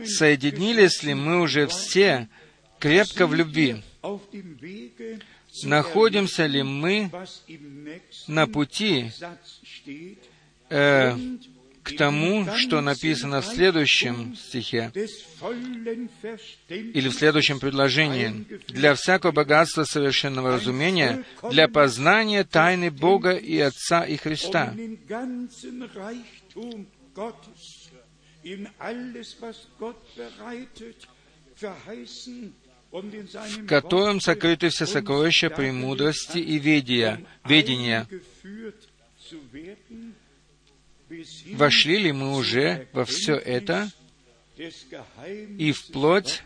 Соединились 0.06 1.04
ли 1.04 1.13
мы 1.13 1.42
уже 1.42 1.68
все 1.68 2.30
крепко 2.80 3.28
в 3.28 3.34
любви? 3.34 3.84
Находимся 5.63 6.46
ли 6.46 6.63
мы 6.63 7.12
на 8.28 8.48
пути 8.48 9.12
э, 10.70 11.16
к 11.84 11.96
тому, 11.96 12.46
что 12.56 12.82
написано 12.82 13.42
в 13.42 13.46
следующем 13.46 14.36
стихе 14.36 14.92
или 16.70 17.08
в 17.08 17.14
следующем 17.14 17.60
предложении. 17.60 18.46
Для 18.68 18.94
всякого 18.94 19.32
богатства 19.32 19.86
совершенного 19.86 20.54
разумения, 20.56 21.24
для 21.50 21.68
познания 21.68 22.44
тайны 22.44 22.92
Бога 22.92 23.32
и 23.32 23.58
Отца 23.60 24.04
и 24.04 24.18
Христа 24.18 24.74
в 32.82 33.66
котором 33.66 34.22
сокрыты 34.22 34.70
все 34.70 34.86
сокровища 34.86 35.50
премудрости 35.50 36.38
и 36.38 36.58
ведия, 36.58 37.22
ведения, 37.46 38.08
вошли 41.54 41.98
ли 41.98 42.12
мы 42.12 42.36
уже 42.36 42.88
во 42.93 43.06
все 43.06 43.36
это 43.36 43.89
и 45.58 45.72
вплоть 45.72 46.43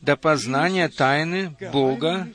до 0.00 0.16
познания 0.16 0.88
тайны 0.88 1.56
Бога 1.72 2.28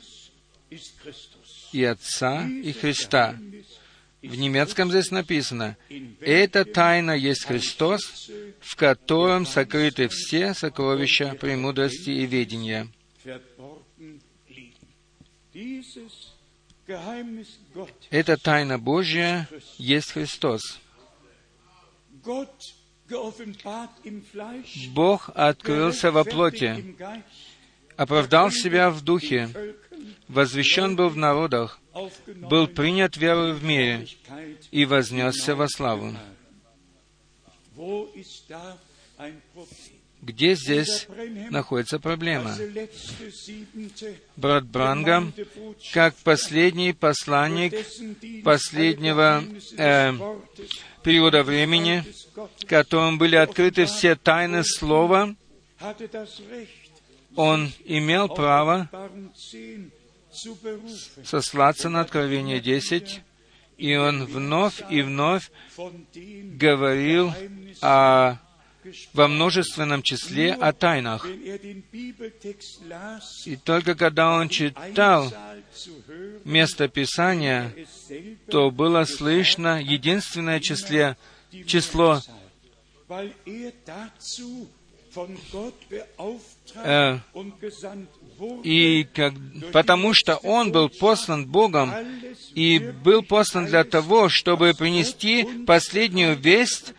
и 1.72 1.84
Отца 1.84 2.46
и 2.46 2.72
Христа. 2.72 3.36
В 4.22 4.36
немецком 4.36 4.90
здесь 4.90 5.10
написано, 5.10 5.76
«Эта 6.20 6.64
тайна 6.64 7.10
есть 7.10 7.44
Христос, 7.44 8.30
в 8.60 8.74
котором 8.76 9.44
сокрыты 9.44 10.08
все 10.08 10.54
сокровища 10.54 11.36
премудрости 11.38 12.10
и 12.10 12.24
ведения». 12.24 12.88
Эта 18.10 18.36
тайна 18.36 18.78
Божья 18.78 19.48
есть 19.78 20.12
Христос. 20.12 20.80
Бог 24.92 25.30
открылся 25.34 26.10
во 26.10 26.24
плоти, 26.24 26.96
оправдал 27.96 28.50
себя 28.50 28.90
в 28.90 29.02
духе, 29.02 29.48
возвещен 30.28 30.96
был 30.96 31.10
в 31.10 31.16
народах, 31.16 31.80
был 32.26 32.66
принят 32.66 33.16
верою 33.16 33.54
в 33.54 33.62
мире 33.62 34.08
и 34.70 34.84
вознесся 34.84 35.54
во 35.54 35.68
славу. 35.68 36.14
Где 40.22 40.54
здесь 40.54 41.06
находится 41.50 41.98
проблема? 41.98 42.56
Брат 44.36 44.64
Брангам, 44.64 45.34
как 45.92 46.16
последний 46.16 46.94
посланник 46.94 47.74
последнего 48.42 49.44
э, 49.76 50.12
периода 51.04 51.44
времени, 51.44 52.02
которым 52.66 53.18
были 53.18 53.36
открыты 53.36 53.84
все 53.84 54.16
тайны 54.16 54.64
Слова, 54.64 55.36
он 57.36 57.72
имел 57.84 58.28
право 58.28 58.88
сослаться 61.22 61.88
на 61.90 62.00
Откровение 62.00 62.60
10, 62.60 63.20
и 63.76 63.94
он 63.96 64.24
вновь 64.24 64.82
и 64.90 65.02
вновь 65.02 65.50
говорил 66.16 67.32
о 67.82 68.38
во 69.12 69.28
множественном 69.28 70.02
числе 70.02 70.52
о 70.52 70.72
тайнах. 70.72 71.26
И 73.44 73.56
только 73.56 73.94
когда 73.94 74.36
он 74.36 74.48
читал 74.48 75.32
место 76.44 76.88
Писания, 76.88 77.72
то 78.48 78.70
было 78.70 79.04
слышно 79.04 79.82
единственное 79.82 80.60
числе, 80.60 81.16
число 81.66 82.20
э, 86.76 87.18
и 88.64 89.06
как, 89.14 89.34
потому 89.72 90.12
что 90.12 90.36
он 90.36 90.72
был 90.72 90.88
послан 90.88 91.46
Богом 91.46 91.92
и 92.54 92.78
был 92.78 93.22
послан 93.22 93.66
для 93.66 93.84
того, 93.84 94.28
чтобы 94.28 94.74
принести 94.74 95.44
последнюю 95.66 96.36
весть 96.36 96.94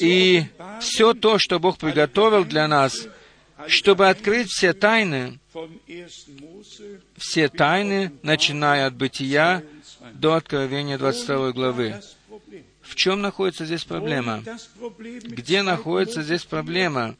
и 0.00 0.44
все 0.80 1.14
то, 1.14 1.38
что 1.38 1.58
Бог 1.58 1.78
приготовил 1.78 2.44
для 2.44 2.66
нас, 2.68 3.06
чтобы 3.66 4.08
открыть 4.08 4.48
все 4.48 4.72
тайны, 4.72 5.38
все 7.16 7.48
тайны, 7.48 8.12
начиная 8.22 8.86
от 8.86 8.94
Бытия 8.94 9.62
до 10.14 10.34
Откровения 10.34 10.98
22 10.98 11.52
главы. 11.52 12.00
В 12.82 12.94
чем 12.96 13.20
находится 13.20 13.64
здесь 13.64 13.84
проблема? 13.84 14.42
Где 15.22 15.62
находится 15.62 16.22
здесь 16.22 16.44
проблема? 16.44 17.16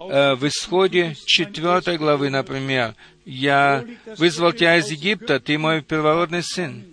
Э, 0.00 0.34
в 0.34 0.48
исходе 0.48 1.14
4 1.26 1.98
главы, 1.98 2.30
например, 2.30 2.94
«Я 3.24 3.84
вызвал 4.16 4.52
тебя 4.52 4.76
из 4.78 4.90
Египта, 4.90 5.40
ты 5.40 5.58
мой 5.58 5.82
первородный 5.82 6.42
сын» 6.42 6.84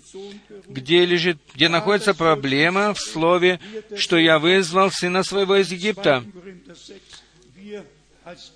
где 0.67 1.05
лежит, 1.05 1.37
где 1.55 1.69
находится 1.69 2.13
проблема 2.13 2.93
в 2.93 2.99
слове, 2.99 3.59
что 3.95 4.17
я 4.17 4.37
вызвал 4.37 4.91
сына 4.91 5.23
своего 5.23 5.55
из 5.55 5.71
Египта. 5.71 6.23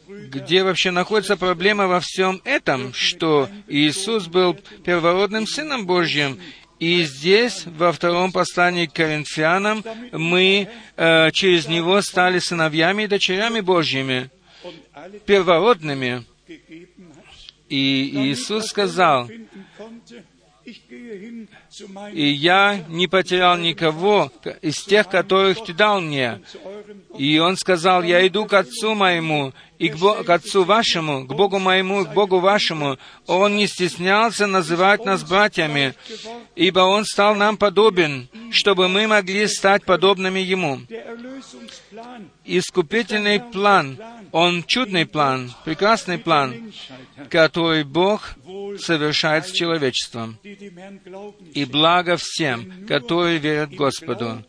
Где 0.08 0.64
вообще 0.64 0.92
находится 0.92 1.38
проблема 1.38 1.88
во 1.88 2.02
всем 2.02 2.42
этом, 2.44 2.94
что 2.94 3.50
Иисус 3.68 4.28
был 4.28 4.56
первородным 4.84 5.48
Сыном 5.48 5.86
Божьим, 5.86 6.38
и 6.80 7.04
здесь, 7.04 7.64
во 7.66 7.94
втором 7.94 8.32
послании 8.32 8.88
к 8.88 8.94
Коринфянам, 8.94 9.86
мы 10.12 10.68
э, 10.98 11.32
через 11.32 11.68
Него 11.68 12.02
стали 12.02 12.40
сыновьями 12.40 13.04
и 13.04 13.08
дочерями 13.08 13.62
Божьими, 13.62 14.32
первородными. 15.26 16.26
И 17.70 18.32
Иисус 18.32 18.68
сказал, 18.68 19.30
и 22.14 22.28
я 22.28 22.84
не 22.90 23.08
потерял 23.08 23.58
никого 23.58 24.32
из 24.62 24.84
тех, 24.84 25.08
которых 25.08 25.64
ты 25.64 25.74
дал 25.74 26.02
мне. 26.02 26.42
И 27.18 27.40
он 27.40 27.56
сказал, 27.58 28.04
я 28.04 28.26
иду 28.28 28.46
к 28.46 28.54
Отцу 28.54 28.94
моему, 28.94 29.54
и 29.80 29.90
к, 29.90 29.98
Бо- 29.98 30.24
к 30.24 30.30
Отцу 30.30 30.64
вашему, 30.64 31.26
к 31.26 31.34
Богу 31.34 31.60
моему, 31.60 32.06
к 32.06 32.14
Богу 32.14 32.40
вашему. 32.40 32.98
Он 33.26 33.56
не 33.56 33.68
стеснялся 33.68 34.48
называть 34.48 35.06
нас 35.06 35.24
братьями, 35.24 35.96
ибо 36.56 36.82
Он 36.82 37.04
стал 37.06 37.36
нам 37.36 37.58
подобен, 37.58 38.30
чтобы 38.52 38.88
мы 38.88 39.08
могли 39.08 39.48
стать 39.48 39.84
подобными 39.86 40.40
Ему. 40.40 40.82
Искупительный 42.46 43.40
план, 43.40 43.98
он 44.32 44.64
чудный 44.64 45.06
план, 45.06 45.52
прекрасный 45.66 46.18
план, 46.18 46.72
который 47.30 47.84
Бог 47.84 48.36
совершает 48.80 49.48
с 49.48 49.52
человечеством. 49.52 50.38
И 51.54 51.61
благо 51.66 52.18
всем, 52.18 52.86
которые 52.88 53.40
верят 53.40 53.74
Господу. 53.74 54.44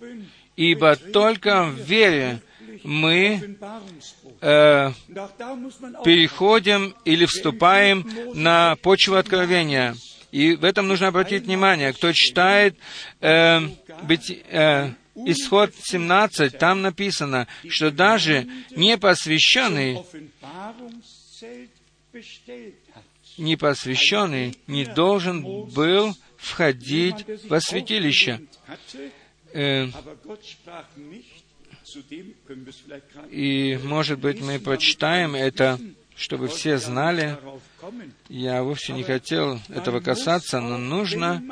Ибо 0.57 0.96
только 0.96 1.64
в 1.64 1.81
вере 1.81 2.40
мы 2.85 3.57
э, 4.40 4.92
переходим 6.05 6.94
или 7.05 7.27
вступаем 7.27 8.09
на 8.35 8.77
почву 8.77 9.16
откровения. 9.16 9.94
И 10.31 10.55
в 10.55 10.64
этом 10.64 10.88
нужно 10.88 11.09
обратить 11.09 11.44
внимание. 11.44 11.92
Кто 11.92 12.12
читает 12.12 12.77
э, 13.20 13.61
быть, 14.03 14.31
э, 14.31 14.92
Исход 15.14 15.75
17, 15.79 16.57
там 16.59 16.81
написано, 16.81 17.46
что 17.68 17.90
даже 17.90 18.48
непосвященный, 18.70 20.01
непосвященный 23.37 24.57
не 24.66 24.87
должен 24.87 25.42
был 25.42 26.16
входить 26.42 27.24
во 27.48 27.61
святилище. 27.61 28.40
Э, 29.55 29.87
и, 33.31 33.78
может 33.83 34.18
быть, 34.18 34.40
мы 34.40 34.59
прочитаем 34.59 35.35
это, 35.35 35.78
чтобы 36.16 36.48
все 36.48 36.78
знали. 36.78 37.38
Я 38.28 38.62
вовсе 38.62 38.92
не 38.92 39.05
хотел 39.05 39.61
этого 39.68 40.00
касаться, 40.00 40.61
но 40.61 40.78
нужно 40.78 41.42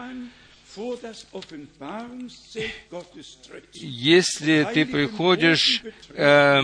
если 3.75 4.69
ты 4.73 4.87
приходишь 4.87 5.83
э, 6.11 6.63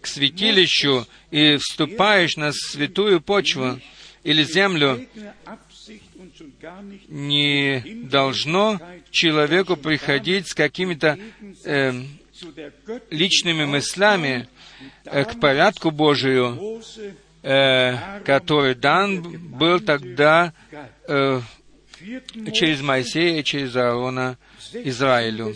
к 0.00 0.06
святилищу 0.06 1.06
и 1.32 1.56
вступаешь 1.56 2.36
на 2.36 2.52
святую 2.52 3.20
почву 3.20 3.80
или 4.22 4.44
землю, 4.44 5.08
не 7.08 7.80
должно 8.04 8.80
человеку 9.10 9.76
приходить 9.76 10.48
с 10.48 10.54
какими-то 10.54 11.18
э, 11.64 11.92
личными 13.10 13.64
мыслями 13.64 14.48
э, 15.04 15.24
к 15.24 15.38
порядку 15.40 15.90
Божию, 15.90 16.80
э, 17.42 18.20
который 18.24 18.74
дан 18.74 19.22
был 19.56 19.80
тогда 19.80 20.52
э, 21.08 21.40
через 22.52 22.80
Моисея 22.80 23.40
и 23.40 23.44
через 23.44 23.76
Аарона 23.76 24.38
Израилю. 24.72 25.54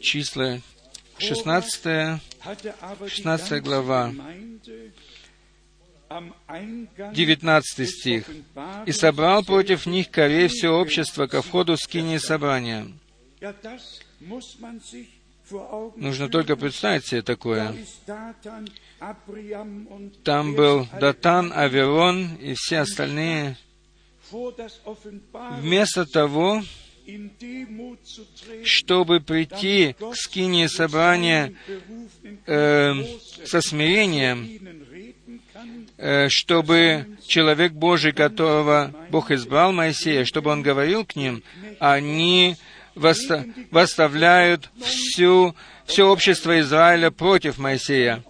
Числа 0.00 0.60
16, 1.18 2.20
16 3.08 3.62
глава, 3.62 4.12
19 7.12 7.88
стих. 7.88 8.30
«И 8.86 8.92
собрал 8.92 9.44
против 9.44 9.86
них 9.86 10.10
корей 10.10 10.48
все 10.48 10.68
общество 10.68 11.26
ко 11.26 11.42
входу 11.42 11.76
скини 11.76 12.18
собрания». 12.18 12.88
Нужно 15.96 16.28
только 16.28 16.56
представить 16.56 17.06
себе 17.06 17.22
такое. 17.22 17.74
Там 20.24 20.54
был 20.54 20.88
Датан, 20.98 21.52
Аверон 21.54 22.34
и 22.36 22.54
все 22.54 22.78
остальные 22.78 23.56
вместо 25.60 26.04
того, 26.04 26.62
чтобы 28.64 29.20
прийти 29.20 29.94
к 29.98 30.14
скинии 30.16 30.66
собрания 30.66 31.54
э, 32.46 32.94
со 33.44 33.60
смирением, 33.60 34.85
чтобы 36.28 37.06
человек 37.26 37.72
Божий, 37.72 38.12
которого 38.12 38.92
Бог 39.10 39.30
избрал 39.30 39.72
Моисея, 39.72 40.24
чтобы 40.24 40.50
он 40.50 40.62
говорил 40.62 41.04
к 41.04 41.16
ним, 41.16 41.42
они 41.78 42.56
восставляют 42.94 44.70
всю, 44.80 45.54
все 45.84 46.08
общество 46.08 46.58
Израиля 46.60 47.10
против 47.10 47.58
Моисея. 47.58 48.22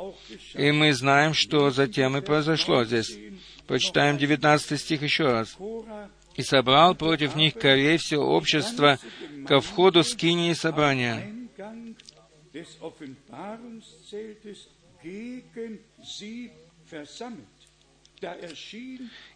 И 0.54 0.70
мы 0.72 0.92
знаем, 0.92 1.34
что 1.34 1.70
затем 1.70 2.16
и 2.16 2.20
произошло 2.20 2.84
здесь. 2.84 3.16
Почитаем 3.66 4.16
19 4.16 4.80
стих 4.80 5.02
еще 5.02 5.24
раз 5.24 5.56
и 6.36 6.42
собрал 6.42 6.94
против 6.94 7.34
них 7.34 7.54
корей 7.54 7.96
все 7.96 8.18
общество 8.18 8.98
ко 9.46 9.60
входу 9.60 10.04
скинии 10.04 10.52
собрания. 10.52 11.32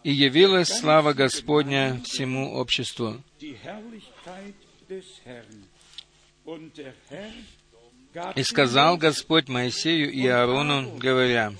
И 0.05 0.11
явилась 0.11 0.69
слава 0.69 1.13
Господня 1.13 2.01
всему 2.05 2.55
обществу. 2.55 3.23
И 8.35 8.43
сказал 8.43 8.97
Господь 8.97 9.49
Моисею 9.49 10.11
и 10.11 10.27
Аарону, 10.27 10.97
говоря, 10.97 11.53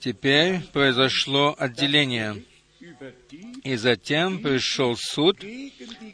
Теперь 0.00 0.60
произошло 0.72 1.54
отделение. 1.58 2.42
И 3.64 3.76
затем 3.76 4.40
пришел 4.40 4.96
суд 4.96 5.42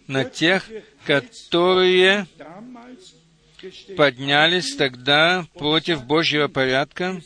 на 0.06 0.24
тех, 0.24 0.68
которые 1.04 2.26
поднялись 3.96 4.74
тогда 4.76 5.46
против 5.54 6.04
Божьего 6.04 6.48
порядка, 6.48 7.20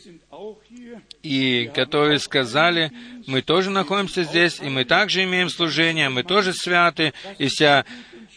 и 1.23 1.69
которые 1.73 2.19
сказали, 2.19 2.91
мы 3.25 3.41
тоже 3.41 3.69
находимся 3.69 4.23
здесь, 4.23 4.59
и 4.59 4.69
мы 4.69 4.85
также 4.85 5.23
имеем 5.23 5.49
служение, 5.49 6.09
мы 6.09 6.23
тоже 6.23 6.53
святы, 6.53 7.13
и 7.37 7.47
вся, 7.47 7.85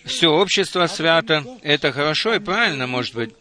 все 0.04 0.28
общество 0.28 0.86
свято. 0.86 1.44
Это 1.62 1.92
хорошо 1.92 2.34
и 2.34 2.38
правильно, 2.38 2.86
может 2.86 3.14
быть. 3.14 3.34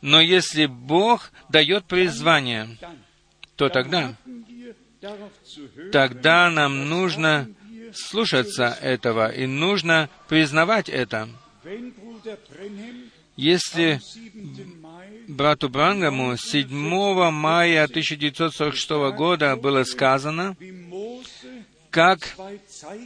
Но 0.00 0.20
если 0.20 0.66
Бог 0.66 1.32
дает 1.48 1.84
призвание, 1.86 2.76
то 3.56 3.68
тогда, 3.68 4.14
тогда 5.92 6.50
нам 6.50 6.88
нужно 6.88 7.48
слушаться 7.94 8.76
этого, 8.80 9.32
и 9.32 9.46
нужно 9.46 10.10
признавать 10.28 10.88
это. 10.88 11.28
Если 13.36 14.00
брату 15.26 15.68
Брангаму 15.68 16.36
7 16.36 16.68
мая 17.30 17.84
1946 17.84 18.90
года 19.16 19.56
было 19.56 19.82
сказано, 19.84 20.56
как 21.90 22.36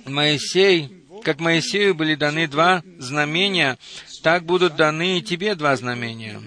Моисей, 0.04 0.90
как 1.22 1.40
Моисею 1.40 1.94
были 1.94 2.14
даны 2.14 2.46
два 2.46 2.82
знамения, 2.98 3.78
так 4.22 4.44
будут 4.44 4.76
даны 4.76 5.18
и 5.18 5.22
тебе 5.22 5.54
два 5.54 5.76
знамения. 5.76 6.40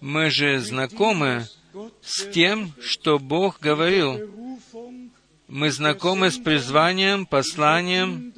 Мы 0.00 0.30
же 0.30 0.58
знакомы 0.60 1.46
с 2.02 2.28
тем, 2.30 2.72
что 2.80 3.18
Бог 3.18 3.60
говорил. 3.60 4.18
Мы 5.46 5.70
знакомы 5.70 6.30
с 6.30 6.38
призванием, 6.38 7.24
посланием, 7.24 8.32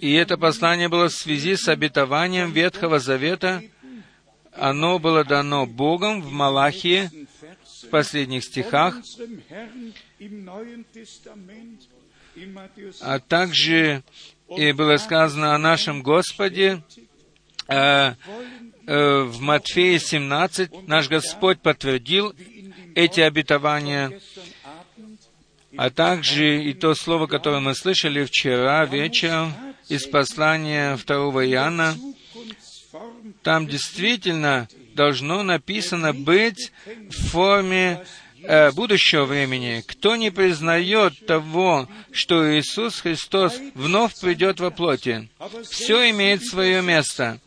и 0.00 0.12
это 0.12 0.36
послание 0.38 0.88
было 0.88 1.08
в 1.08 1.12
связи 1.12 1.56
с 1.56 1.68
обетованием 1.68 2.52
Ветхого 2.52 2.98
Завета. 2.98 3.62
Оно 4.52 4.98
было 4.98 5.24
дано 5.24 5.66
Богом 5.66 6.20
в 6.22 6.30
Малахии, 6.30 7.10
в 7.82 7.88
последних 7.88 8.44
стихах, 8.44 8.96
а 13.00 13.18
также 13.18 14.02
и 14.56 14.72
было 14.72 14.96
сказано 14.98 15.54
о 15.54 15.58
нашем 15.58 16.02
Господе 16.02 16.82
э, 17.68 18.14
э, 18.86 19.22
в 19.22 19.40
Матфея 19.40 19.98
17. 19.98 20.86
Наш 20.86 21.08
Господь 21.08 21.60
подтвердил 21.60 22.34
эти 22.94 23.20
обетования, 23.20 24.20
а 25.76 25.90
также 25.90 26.62
и 26.62 26.74
то 26.74 26.94
слово, 26.94 27.26
которое 27.26 27.60
мы 27.60 27.74
слышали 27.74 28.24
вчера 28.24 28.84
вечером 28.84 29.52
из 29.88 30.06
послания 30.06 30.96
2 30.96 31.16
Иоанна. 31.46 31.96
Там 33.42 33.66
действительно 33.66 34.68
должно 34.94 35.42
написано 35.42 36.12
быть 36.12 36.72
в 36.86 37.30
форме 37.30 38.04
э, 38.42 38.70
будущего 38.72 39.24
времени, 39.24 39.82
кто 39.86 40.16
не 40.16 40.30
признает 40.30 41.26
того, 41.26 41.88
что 42.12 42.58
Иисус 42.58 43.00
Христос 43.00 43.58
вновь 43.74 44.18
придет 44.20 44.60
во 44.60 44.70
плоти, 44.70 45.28
все 45.68 46.10
имеет 46.10 46.44
свое 46.44 46.82
место. 46.82 47.40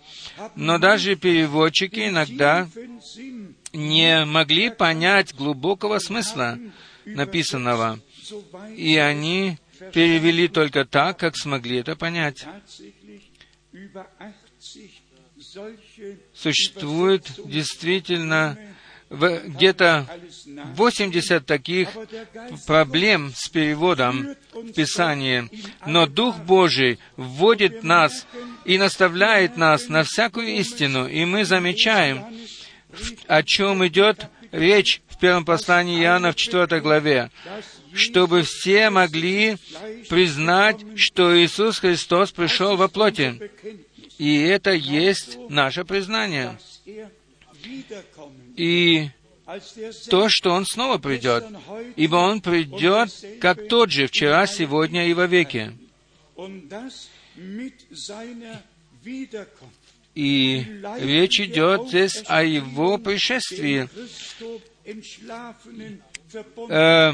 Но 0.55 0.79
даже 0.79 1.15
переводчики 1.15 2.09
иногда 2.09 2.67
не 3.71 4.25
могли 4.25 4.69
понять 4.69 5.33
глубокого 5.33 5.99
смысла 5.99 6.57
написанного, 7.05 7.99
и 8.75 8.97
они 8.97 9.57
перевели 9.93 10.47
только 10.47 10.85
так, 10.85 11.17
как 11.19 11.37
смогли 11.37 11.77
это 11.77 11.95
понять. 11.95 12.45
Существует 16.33 17.29
действительно 17.45 18.57
где-то 19.09 20.07
80 20.75 21.45
таких 21.45 21.89
проблем 22.65 23.31
с 23.35 23.49
переводом 23.49 24.35
в 24.53 24.73
Писании, 24.73 25.49
но 25.85 26.07
Дух 26.07 26.37
Божий 26.39 26.99
вводит 27.15 27.83
нас 27.83 28.25
и 28.65 28.77
наставляет 28.77 29.57
нас 29.57 29.89
на 29.89 30.03
всякую 30.03 30.47
истину, 30.59 31.07
и 31.07 31.23
мы 31.25 31.45
замечаем, 31.45 32.25
о 33.27 33.43
чем 33.43 33.85
идет 33.85 34.27
речь 34.51 35.01
в 35.07 35.19
первом 35.19 35.45
послании 35.45 36.01
Иоанна 36.01 36.31
в 36.31 36.35
4 36.35 36.81
главе, 36.81 37.29
чтобы 37.95 38.43
все 38.43 38.89
могли 38.89 39.57
признать, 40.09 40.77
что 40.95 41.37
Иисус 41.37 41.79
Христос 41.79 42.31
пришел 42.31 42.75
во 42.75 42.87
плоти. 42.87 43.39
И 44.17 44.39
это 44.41 44.71
есть 44.71 45.37
наше 45.49 45.83
признание 45.83 46.57
и 48.55 49.09
то, 50.09 50.27
что 50.29 50.51
Он 50.51 50.65
снова 50.65 50.97
придет, 50.97 51.45
ибо 51.95 52.15
Он 52.17 52.41
придет 52.41 53.09
как 53.39 53.67
тот 53.67 53.91
же 53.91 54.07
вчера, 54.07 54.47
сегодня 54.47 55.07
и 55.07 55.13
во 55.13 55.27
веки. 55.27 55.71
И 60.15 60.65
речь 60.99 61.39
идет 61.41 61.89
здесь 61.89 62.23
о 62.27 62.43
Его 62.43 62.97
пришествии. 62.97 63.89
Э, 66.69 67.13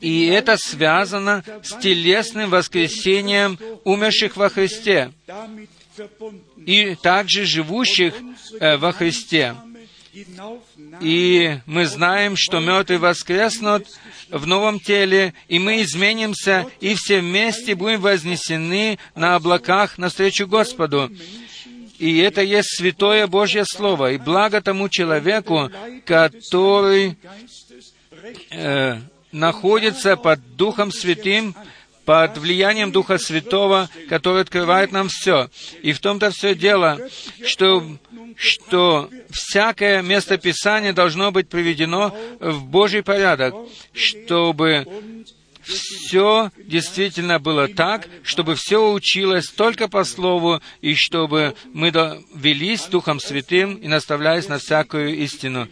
и 0.00 0.26
это 0.26 0.56
связано 0.56 1.44
с 1.62 1.76
телесным 1.78 2.50
воскресением 2.50 3.58
умерших 3.84 4.36
во 4.36 4.48
Христе 4.48 5.12
и 6.64 6.94
также 6.94 7.44
живущих 7.44 8.14
э, 8.60 8.76
во 8.76 8.92
Христе. 8.92 9.54
И 11.00 11.58
мы 11.64 11.86
знаем, 11.86 12.34
что 12.36 12.60
мертвые 12.60 12.98
воскреснут 12.98 13.86
в 14.28 14.46
новом 14.46 14.78
теле, 14.78 15.32
и 15.48 15.58
мы 15.58 15.82
изменимся, 15.82 16.66
и 16.80 16.94
все 16.94 17.20
вместе 17.20 17.74
будем 17.74 18.00
вознесены 18.00 18.98
на 19.14 19.36
облаках 19.36 19.96
навстречу 19.96 20.46
Господу. 20.46 21.10
И 21.98 22.18
это 22.18 22.42
есть 22.42 22.76
святое 22.76 23.26
Божье 23.26 23.64
Слово. 23.64 24.12
И 24.12 24.18
благо 24.18 24.60
тому 24.60 24.88
человеку, 24.88 25.70
который 26.04 27.16
э, 28.50 28.98
находится 29.32 30.16
под 30.16 30.56
Духом 30.56 30.92
Святым, 30.92 31.54
под 32.04 32.36
влиянием 32.38 32.92
Духа 32.92 33.18
Святого, 33.18 33.88
который 34.08 34.42
открывает 34.42 34.92
нам 34.92 35.08
все. 35.08 35.48
И 35.82 35.92
в 35.92 36.00
том-то 36.00 36.30
все 36.30 36.54
дело, 36.54 36.98
что, 37.44 37.96
что 38.36 39.08
всякое 39.30 40.02
местописание 40.02 40.92
должно 40.92 41.30
быть 41.30 41.48
приведено 41.48 42.14
в 42.40 42.64
Божий 42.64 43.02
порядок, 43.02 43.54
чтобы 43.94 44.86
все 45.62 46.50
действительно 46.56 47.38
было 47.38 47.68
так, 47.68 48.08
чтобы 48.24 48.56
все 48.56 48.92
училось 48.92 49.46
только 49.46 49.88
по 49.88 50.04
Слову, 50.04 50.60
и 50.80 50.94
чтобы 50.94 51.54
мы 51.72 51.90
велись 52.34 52.86
Духом 52.86 53.20
Святым 53.20 53.76
и 53.76 53.86
наставлялись 53.86 54.48
на 54.48 54.58
всякую 54.58 55.16
истину. 55.18 55.68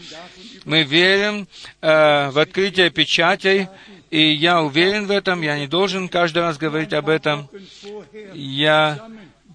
Мы 0.71 0.85
верим 0.85 1.49
э, 1.81 2.31
в 2.31 2.39
открытие 2.39 2.91
печатей, 2.91 3.67
и 4.09 4.23
я 4.35 4.63
уверен 4.63 5.09
в 5.09 5.11
этом, 5.11 5.43
я 5.43 5.59
не 5.59 5.67
должен 5.67 6.09
каждый 6.09 6.43
раз 6.43 6.59
говорить 6.59 6.93
об 6.93 7.09
этом. 7.09 7.49
Я 8.35 9.05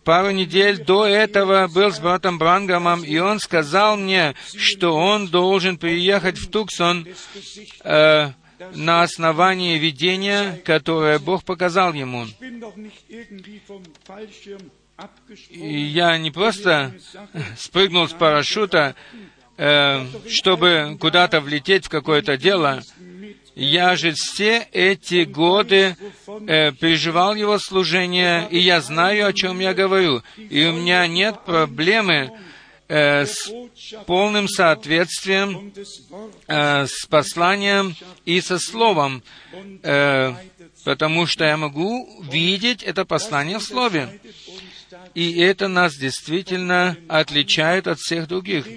пару 0.04 0.32
недель 0.32 0.84
до 0.84 1.06
этого 1.06 1.70
был 1.70 1.94
с 1.94 2.00
братом 2.00 2.38
Брангамом, 2.38 3.06
и 3.06 3.18
он 3.18 3.40
сказал 3.40 3.96
мне, 3.96 4.36
что 4.58 4.94
он 4.94 5.28
должен 5.28 5.78
приехать 5.78 6.38
в 6.38 6.50
Туксон 6.52 7.08
э, 7.86 8.32
на 8.74 9.02
основании 9.02 9.78
видения, 9.78 10.62
которое 10.66 11.20
Бог 11.20 11.46
показал 11.46 11.94
ему. 11.94 12.26
И 15.50 15.78
я 15.78 16.18
не 16.18 16.32
просто 16.32 16.94
спрыгнул 17.58 18.08
с 18.08 18.14
парашюта, 18.14 18.96
э, 19.58 20.06
чтобы 20.28 20.98
куда-то 21.00 21.42
влететь 21.42 21.86
в 21.86 21.90
какое-то 21.90 22.38
дело. 22.38 22.82
Я 23.56 23.96
же 23.96 24.12
все 24.12 24.68
эти 24.74 25.24
годы 25.24 25.96
э, 26.28 26.74
переживал 26.74 27.36
его 27.36 27.58
служение, 27.58 28.48
и 28.52 28.60
я 28.60 28.82
знаю, 28.82 29.28
о 29.28 29.34
чем 29.34 29.60
я 29.60 29.74
говорю. 29.74 30.22
И 30.38 30.66
у 30.66 30.74
меня 30.74 31.08
нет 31.08 31.40
проблемы 31.46 32.32
э, 32.90 33.26
с 33.26 33.50
полным 34.06 34.50
соответствием 34.50 35.74
э, 36.48 36.86
с 36.86 37.06
посланием 37.06 37.96
и 38.26 38.42
со 38.42 38.60
словом, 38.60 39.24
э, 39.84 40.34
потому 40.84 41.26
что 41.26 41.46
я 41.46 41.56
могу 41.56 42.24
видеть 42.30 42.84
это 42.84 43.06
послание 43.06 43.60
в 43.60 43.64
слове. 43.64 44.20
И 45.14 45.40
это 45.40 45.68
нас 45.68 45.96
действительно 45.96 46.98
отличает 47.08 47.88
от 47.88 48.00
всех 48.00 48.28
других. 48.28 48.68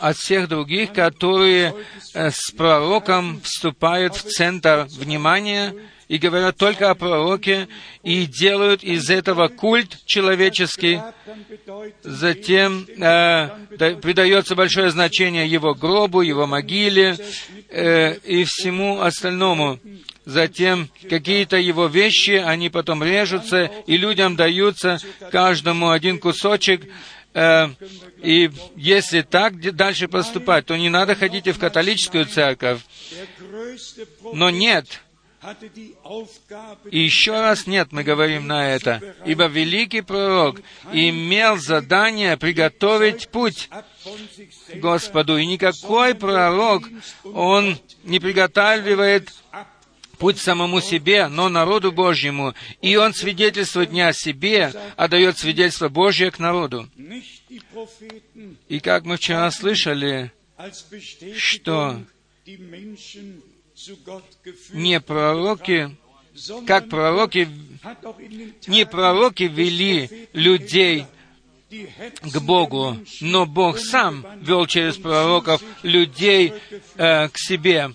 От 0.00 0.16
всех 0.16 0.48
других, 0.48 0.92
которые 0.92 1.74
э, 2.14 2.30
с 2.30 2.50
пророком 2.50 3.40
вступают 3.42 4.16
в 4.16 4.22
центр 4.22 4.86
внимания 4.90 5.74
и 6.08 6.18
говорят 6.18 6.56
только 6.56 6.90
о 6.90 6.94
пророке 6.94 7.68
и 8.02 8.26
делают 8.26 8.82
из 8.82 9.10
этого 9.10 9.48
культ 9.48 9.98
человеческий. 10.06 11.00
Затем 12.02 12.86
э, 12.88 13.48
придается 14.02 14.54
большое 14.54 14.90
значение 14.90 15.46
его 15.46 15.74
гробу, 15.74 16.22
его 16.22 16.46
могиле 16.46 17.16
э, 17.70 18.16
и 18.18 18.44
всему 18.44 19.00
остальному. 19.00 19.78
Затем 20.24 20.88
какие-то 21.08 21.58
его 21.58 21.86
вещи, 21.86 22.32
они 22.32 22.70
потом 22.70 23.02
режутся, 23.02 23.70
и 23.86 23.96
людям 23.96 24.36
даются 24.36 24.98
каждому 25.30 25.90
один 25.90 26.18
кусочек, 26.18 26.82
Э, 27.34 27.68
и 28.22 28.48
если 28.76 29.22
так 29.22 29.60
дальше 29.74 30.06
поступать, 30.06 30.66
то 30.66 30.76
не 30.76 30.88
надо 30.88 31.16
ходить 31.16 31.48
в 31.48 31.58
католическую 31.58 32.26
церковь. 32.26 32.80
Но 34.32 34.50
нет. 34.50 35.00
И 36.90 36.98
еще 36.98 37.32
раз 37.32 37.66
нет, 37.66 37.88
мы 37.92 38.02
говорим 38.02 38.46
на 38.46 38.70
это. 38.70 39.14
Ибо 39.26 39.46
великий 39.46 40.00
пророк 40.00 40.60
имел 40.92 41.58
задание 41.58 42.36
приготовить 42.36 43.28
путь 43.28 43.68
Господу. 44.76 45.36
И 45.36 45.46
никакой 45.46 46.14
пророк, 46.14 46.84
он 47.24 47.78
не 48.04 48.20
приготавливает 48.20 49.32
путь 50.18 50.38
самому 50.38 50.80
себе, 50.80 51.28
но 51.28 51.48
народу 51.48 51.92
Божьему. 51.92 52.54
И 52.80 52.96
он 52.96 53.12
свидетельствует 53.12 53.92
не 53.92 54.02
о 54.02 54.12
себе, 54.12 54.72
а 54.96 55.08
дает 55.08 55.38
свидетельство 55.38 55.88
Божье 55.88 56.30
к 56.30 56.38
народу. 56.38 56.88
И 58.68 58.80
как 58.80 59.04
мы 59.04 59.16
вчера 59.16 59.50
слышали, 59.50 60.32
что 61.36 62.00
не 64.72 65.00
пророки, 65.00 65.96
как 66.66 66.88
пророки, 66.88 67.48
не 68.66 68.86
пророки 68.86 69.44
вели 69.44 70.28
людей 70.32 71.06
к 72.22 72.40
Богу, 72.40 72.96
но 73.20 73.46
Бог 73.46 73.78
сам 73.78 74.24
вел 74.40 74.66
через 74.66 74.96
пророков 74.96 75.62
людей 75.82 76.52
э, 76.96 77.28
к 77.28 77.36
себе. 77.36 77.90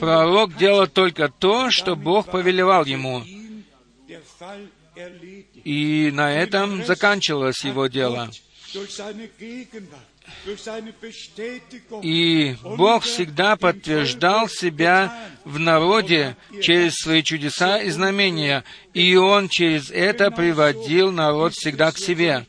Пророк 0.00 0.56
делал 0.56 0.86
только 0.86 1.28
то, 1.28 1.70
что 1.70 1.94
Бог 1.94 2.30
повелевал 2.30 2.84
ему. 2.84 3.22
И 5.64 6.10
на 6.12 6.32
этом 6.32 6.84
заканчивалось 6.84 7.62
его 7.64 7.86
дело. 7.86 8.30
И 12.02 12.56
Бог 12.62 13.04
всегда 13.04 13.56
подтверждал 13.56 14.48
себя 14.48 15.12
в 15.44 15.58
народе 15.58 16.36
через 16.62 16.94
свои 16.94 17.22
чудеса 17.22 17.78
и 17.78 17.90
знамения, 17.90 18.64
и 18.94 19.16
Он 19.16 19.48
через 19.48 19.90
это 19.90 20.30
приводил 20.30 21.12
народ 21.12 21.54
всегда 21.54 21.92
к 21.92 21.98
себе. 21.98 22.46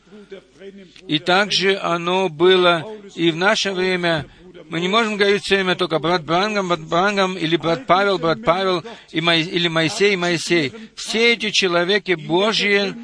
И 1.06 1.18
также 1.18 1.76
оно 1.76 2.28
было 2.28 2.86
и 3.14 3.30
в 3.30 3.36
наше 3.36 3.72
время 3.72 4.26
мы 4.70 4.80
не 4.80 4.86
можем 4.86 5.16
говорить 5.16 5.42
все 5.42 5.56
время 5.56 5.74
только 5.74 5.98
брат 5.98 6.24
Брангам, 6.24 6.68
брат 6.68 6.80
Брангам, 6.80 7.36
или 7.36 7.56
брат 7.56 7.86
Павел, 7.86 8.18
брат 8.18 8.38
Павел, 8.44 8.84
и 9.10 9.20
Мой, 9.20 9.42
или 9.42 9.66
Моисей, 9.66 10.14
Моисей. 10.14 10.72
Все 10.94 11.32
эти 11.32 11.50
человеки 11.50 12.12
Божьи, 12.12 12.94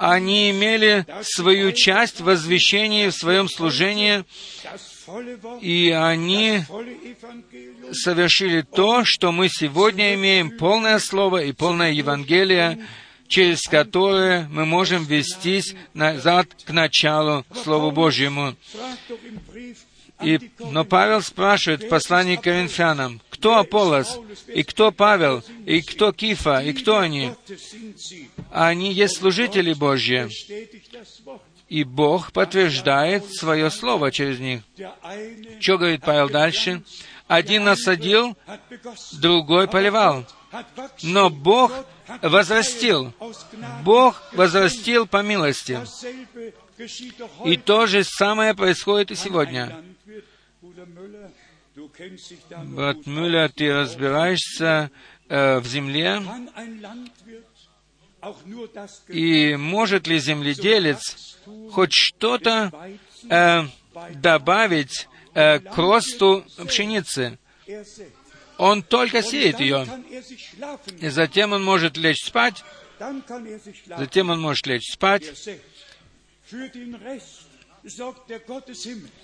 они 0.00 0.50
имели 0.50 1.06
свою 1.22 1.70
часть 1.70 2.20
в 2.20 2.24
возвещении, 2.24 3.06
в 3.06 3.14
своем 3.14 3.48
служении, 3.48 4.24
и 5.60 5.90
они 5.90 6.64
совершили 7.92 8.62
то, 8.62 9.04
что 9.04 9.30
мы 9.30 9.48
сегодня 9.48 10.14
имеем, 10.14 10.50
полное 10.50 10.98
Слово 10.98 11.44
и 11.44 11.52
полное 11.52 11.92
Евангелие, 11.92 12.84
через 13.28 13.62
которое 13.62 14.48
мы 14.50 14.66
можем 14.66 15.04
вестись 15.04 15.76
назад 15.94 16.48
к 16.64 16.70
началу 16.72 17.44
Слову 17.62 17.92
Божьему. 17.92 18.56
И, 20.22 20.50
но 20.58 20.84
Павел 20.84 21.22
спрашивает 21.22 21.82
в 21.82 21.88
послании 21.88 22.36
к 22.36 22.42
Коринфянам, 22.42 23.20
кто 23.30 23.58
Аполос, 23.58 24.20
и 24.46 24.62
кто 24.62 24.92
Павел, 24.92 25.42
и 25.66 25.82
кто 25.82 26.12
Кифа, 26.12 26.60
и 26.60 26.72
кто 26.72 26.98
они? 26.98 27.32
Они 28.50 28.92
есть 28.92 29.18
служители 29.18 29.72
Божьи. 29.72 30.28
И 31.68 31.82
Бог 31.82 32.32
подтверждает 32.32 33.24
свое 33.34 33.70
слово 33.70 34.12
через 34.12 34.38
них. 34.38 34.62
Что 35.60 35.78
говорит 35.78 36.02
Павел 36.02 36.28
дальше? 36.28 36.82
Один 37.26 37.64
насадил, 37.64 38.36
другой 39.20 39.66
поливал. 39.66 40.26
Но 41.02 41.30
Бог 41.30 41.72
возрастил. 42.22 43.12
Бог 43.82 44.22
возрастил 44.32 45.06
по 45.06 45.22
милости. 45.22 45.78
И 47.44 47.56
то 47.56 47.86
же 47.86 48.04
самое 48.04 48.54
происходит 48.54 49.10
и 49.10 49.14
сегодня. 49.14 49.82
Брат 52.64 53.06
Мюллер, 53.06 53.50
ты 53.50 53.72
разбираешься 53.72 54.90
э, 55.28 55.58
в 55.58 55.66
земле, 55.66 56.22
и 59.08 59.56
может 59.56 60.06
ли 60.06 60.18
земледелец 60.18 61.36
хоть 61.72 61.92
что-то 61.92 62.72
э, 63.28 63.62
добавить 64.14 65.08
э, 65.34 65.58
к 65.58 65.76
росту 65.76 66.44
пшеницы? 66.66 67.38
Он 68.56 68.82
только 68.82 69.22
сеет 69.22 69.58
ее, 69.58 69.86
и 71.00 71.08
затем 71.08 71.52
он 71.52 71.64
может 71.64 71.96
лечь 71.96 72.24
спать, 72.24 72.62
затем 73.96 74.30
он 74.30 74.40
может 74.40 74.66
лечь 74.66 74.92
спать, 74.92 75.24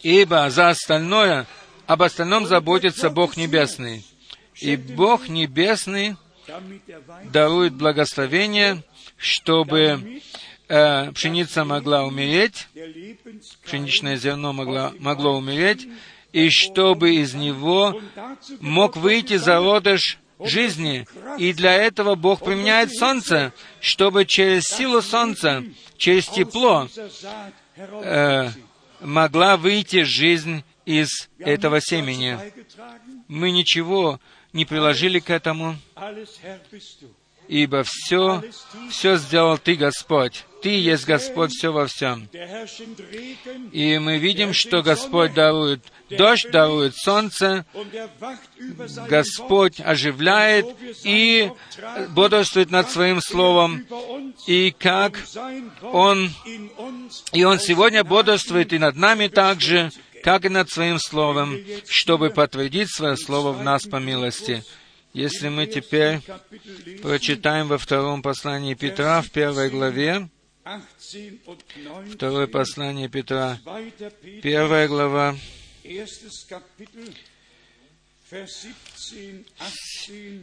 ибо 0.03 0.51
за 0.51 0.69
остальное, 0.69 1.47
об 1.87 2.03
остальном 2.03 2.47
заботится 2.47 3.11
Бог 3.11 3.37
Небесный. 3.37 4.05
И 4.61 4.77
Бог 4.77 5.29
Небесный 5.29 6.17
дарует 7.25 7.75
благословение, 7.75 8.83
чтобы 9.17 10.21
э, 10.69 11.13
пшеница 11.13 11.65
могла 11.65 12.05
умереть, 12.05 12.69
пшеничное 13.65 14.17
зерно 14.17 14.53
могло, 14.53 14.93
могло 14.99 15.37
умереть, 15.37 15.89
и 16.33 16.51
чтобы 16.51 17.15
из 17.17 17.35
него 17.35 18.01
мог 18.61 18.97
выйти 18.97 19.37
зародыш 19.37 20.19
жизни. 20.39 21.07
И 21.39 21.53
для 21.53 21.75
этого 21.75 22.15
Бог 22.15 22.45
применяет 22.45 22.93
солнце, 22.93 23.53
чтобы 23.81 24.27
через 24.27 24.65
силу 24.65 25.03
солнца, 25.03 25.65
через 25.97 26.27
тепло, 26.29 26.89
э, 28.03 28.51
могла 29.01 29.57
выйти 29.57 30.03
жизнь 30.03 30.65
из 30.85 31.29
этого 31.39 31.81
семени. 31.81 32.39
Мы 33.29 33.51
ничего 33.51 34.21
не 34.53 34.65
приложили 34.65 35.21
к 35.21 35.31
этому, 35.31 35.77
ибо 37.49 37.83
все, 37.85 38.43
все 38.91 39.17
сделал 39.17 39.59
Ты, 39.59 39.77
Господь. 39.77 40.45
Ты 40.63 40.69
есть 40.69 41.07
Господь 41.07 41.53
все 41.53 41.73
во 41.73 41.87
всем. 41.87 42.29
И 43.73 43.99
мы 43.99 44.19
видим, 44.19 44.53
что 44.53 44.83
Господь 44.83 45.35
дарует 45.35 45.81
дождь, 46.11 46.51
дарует 46.51 46.95
солнце, 46.97 47.65
Господь 49.09 49.81
оживляет 49.81 50.67
и 51.05 51.51
бодрствует 52.11 52.71
над 52.71 52.91
Своим 52.91 53.21
Словом, 53.21 53.87
и 54.47 54.75
как 54.79 55.19
Он, 55.83 56.31
и 57.33 57.45
Он 57.45 57.59
сегодня 57.59 58.05
бодрствует 58.05 58.73
и 58.73 58.79
над 58.79 58.97
нами 58.97 59.29
также, 59.29 59.91
как 60.23 60.45
и 60.45 60.49
над 60.49 60.71
Своим 60.71 60.99
Словом, 60.99 61.59
чтобы 61.89 62.31
подтвердить 62.31 62.91
Свое 62.91 63.17
Слово 63.17 63.53
в 63.53 63.63
нас 63.63 63.85
по 63.85 63.97
милости. 63.97 64.65
Если 65.13 65.49
мы 65.49 65.67
теперь 65.67 66.21
прочитаем 67.03 67.67
во 67.67 67.79
втором 67.79 68.23
послании 68.23 68.75
Петра, 68.75 69.23
в 69.23 69.31
первой 69.31 69.69
главе, 69.69 70.29
второе 72.13 72.47
послание 72.47 73.09
Петра, 73.09 73.59
первая 74.43 74.89
глава, 74.89 75.37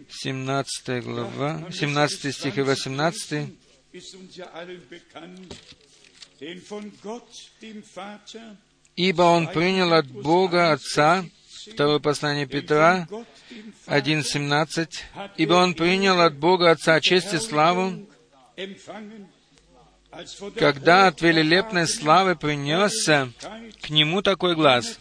17 0.09 1.03
глава, 1.03 1.72
17 1.72 2.36
стих 2.36 2.57
и 2.57 2.61
18. 2.61 3.49
«Ибо 8.95 9.22
он 9.22 9.47
принял 9.47 9.93
от 9.93 10.07
Бога 10.07 10.72
Отца 10.72 11.26
Второе 11.72 11.99
послание 11.99 12.47
Петра 12.47 13.07
1.17. 13.88 14.89
«Ибо 15.38 15.53
он 15.55 15.74
принял 15.74 16.22
от 16.22 16.36
Бога 16.38 16.72
Отца 16.72 16.99
честь 17.01 17.34
и 17.34 17.38
славу, 17.38 18.07
когда 20.55 21.07
от 21.07 21.22
велелепной 21.22 21.88
славы 21.88 22.36
принесся 22.36 23.32
к 23.82 23.89
нему 23.89 24.22
такой 24.22 24.55
глаз. 24.55 24.97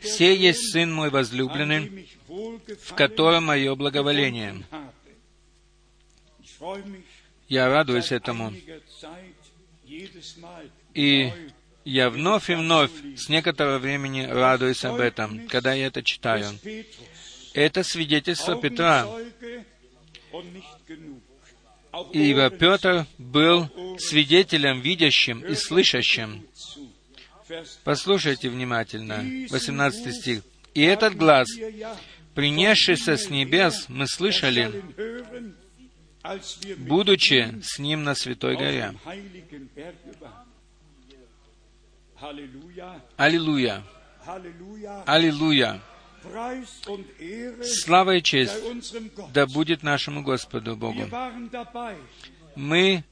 «Все 0.00 0.36
есть 0.36 0.72
Сын 0.72 0.92
мой 0.92 1.10
возлюбленный, 1.10 2.08
в 2.28 2.94
котором 2.94 3.44
мое 3.46 3.74
благоволение». 3.74 4.64
Я 7.48 7.68
радуюсь 7.68 8.12
этому. 8.12 8.52
И 10.94 11.32
я 11.84 12.08
вновь 12.08 12.48
и 12.48 12.54
вновь 12.54 12.90
с 13.16 13.28
некоторого 13.28 13.78
времени 13.78 14.22
радуюсь 14.22 14.84
об 14.84 14.96
этом, 14.96 15.46
когда 15.48 15.74
я 15.74 15.86
это 15.86 16.02
читаю. 16.02 16.46
Это 17.54 17.84
свидетельство 17.84 18.60
Петра. 18.60 19.08
Ибо 22.12 22.50
Петр 22.50 23.06
был 23.18 23.70
свидетелем, 23.98 24.80
видящим 24.80 25.44
и 25.44 25.54
слышащим. 25.54 26.44
Послушайте 27.84 28.48
внимательно, 28.48 29.24
18 29.50 30.14
стих. 30.14 30.42
«И 30.74 30.82
этот 30.82 31.14
глаз, 31.14 31.46
принесшийся 32.34 33.16
с 33.16 33.30
небес, 33.30 33.84
мы 33.88 34.08
слышали, 34.08 34.82
будучи 36.78 37.60
с 37.62 37.78
ним 37.78 38.02
на 38.02 38.16
Святой 38.16 38.56
горе». 38.56 38.94
Аллилуйя! 43.16 43.84
Аллилуйя! 45.06 45.80
Слава 47.62 48.16
и 48.16 48.22
честь 48.22 48.54
да 49.32 49.46
будет 49.46 49.82
нашему 49.82 50.22
Господу 50.22 50.76
Богу. 50.76 51.08
Мы 52.56 53.04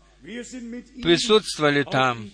присутствовали 1.02 1.82
там. 1.82 2.30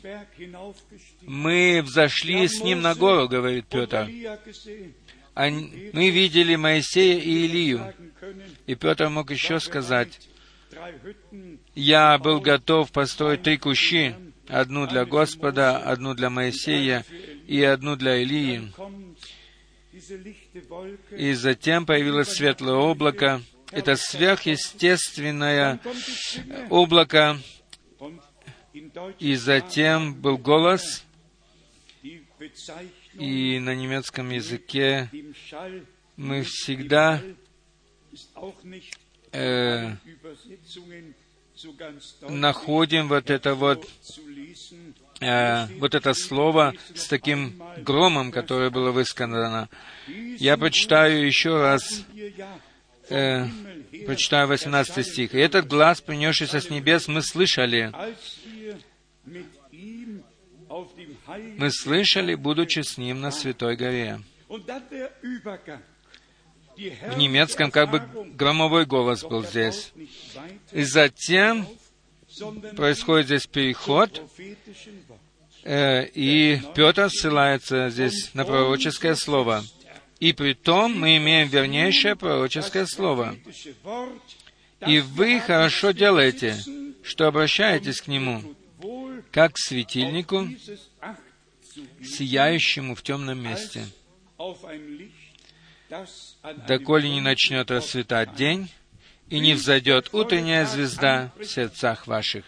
Мы 1.22 1.82
взошли 1.82 2.46
с 2.46 2.62
ним 2.62 2.80
на 2.82 2.94
гору, 2.94 3.28
говорит 3.28 3.66
Петр. 3.66 4.08
Мы 5.36 6.10
видели 6.10 6.56
Моисея 6.56 7.18
и 7.18 7.44
Илию. 7.44 7.94
И 8.66 8.74
Петр 8.74 9.08
мог 9.08 9.30
еще 9.30 9.60
сказать, 9.60 10.20
«Я 11.74 12.18
был 12.18 12.40
готов 12.40 12.90
построить 12.92 13.42
три 13.42 13.56
кущи, 13.56 14.14
одну 14.48 14.86
для 14.86 15.04
Господа, 15.04 15.78
одну 15.78 16.14
для 16.14 16.30
Моисея 16.30 17.04
и 17.46 17.62
одну 17.62 17.96
для 17.96 18.16
Илии. 18.16 18.72
И 21.11 21.32
затем 21.32 21.86
появилось 21.86 22.28
светлое 22.28 22.74
облако. 22.74 23.42
Это 23.70 23.96
сверхъестественное 23.96 25.80
облако. 26.70 27.38
И 29.18 29.34
затем 29.34 30.14
был 30.14 30.38
голос, 30.38 31.04
и 33.14 33.59
на 33.59 33.74
немецком 33.74 34.30
языке 34.30 35.11
мы 36.16 36.42
всегда 36.42 37.20
э, 39.32 39.96
находим 42.22 43.09
вот 43.09 43.30
это 43.30 43.54
вот, 43.54 43.88
э, 45.20 45.66
вот 45.78 45.94
это 45.94 46.14
слово 46.14 46.74
с 46.94 47.06
таким 47.06 47.62
громом, 47.78 48.30
которое 48.30 48.70
было 48.70 48.90
высказано. 48.90 49.68
Я 50.38 50.56
прочитаю 50.56 51.26
еще 51.26 51.60
раз, 51.60 52.04
э, 53.08 53.46
прочитаю 54.06 54.48
18 54.48 55.06
стих. 55.06 55.34
«И 55.34 55.38
этот 55.38 55.66
глаз, 55.66 56.00
принесшийся 56.00 56.60
с 56.60 56.70
небес, 56.70 57.08
мы 57.08 57.22
слышали, 57.22 57.92
мы 61.56 61.70
слышали, 61.70 62.34
будучи 62.34 62.80
с 62.80 62.98
ним 62.98 63.20
на 63.20 63.30
Святой 63.30 63.76
горе». 63.76 64.20
В 66.78 67.18
немецком 67.18 67.72
как 67.72 67.90
бы 67.90 67.98
громовой 68.34 68.86
голос 68.86 69.24
был 69.24 69.44
здесь. 69.44 69.92
И 70.72 70.84
затем 70.84 71.66
происходит 72.76 73.26
здесь 73.26 73.47
переход, 73.47 74.22
э, 75.64 76.07
и 76.14 76.61
Петр 76.74 77.11
ссылается 77.11 77.91
здесь 77.91 78.34
на 78.34 78.45
пророческое 78.45 79.14
слово. 79.14 79.64
И 80.20 80.32
при 80.32 80.55
том 80.55 80.99
мы 80.99 81.16
имеем 81.18 81.49
вернейшее 81.49 82.16
пророческое 82.16 82.86
слово. 82.86 83.36
И 84.86 85.01
вы 85.01 85.41
хорошо 85.41 85.93
делаете, 85.93 86.57
что 87.03 87.26
обращаетесь 87.26 88.01
к 88.01 88.09
нему, 88.09 88.43
как 89.30 89.55
к 89.55 89.59
светильнику, 89.59 90.49
сияющему 92.03 92.95
в 92.95 93.03
темном 93.03 93.43
месте, 93.43 93.84
доколе 96.66 97.11
не 97.11 97.20
начнет 97.20 97.70
расцветать 97.70 98.34
день, 98.34 98.68
и 99.30 99.40
не 99.40 99.54
взойдет 99.54 100.12
утренняя 100.12 100.64
звезда 100.66 101.32
в 101.38 101.44
сердцах 101.44 102.06
ваших. 102.06 102.44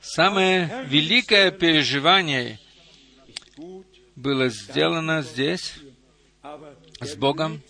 Самое 0.00 0.86
великое 0.88 1.50
переживание 1.50 2.58
было 4.16 4.48
сделано 4.48 5.22
здесь, 5.22 5.74
с 7.00 7.14
Богом. 7.14 7.62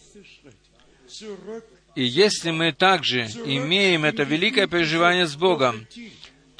И 1.96 2.04
если 2.04 2.50
мы 2.50 2.72
также 2.72 3.24
имеем 3.24 4.04
это 4.04 4.22
великое 4.22 4.66
переживание 4.66 5.26
с 5.26 5.36
Богом, 5.36 5.86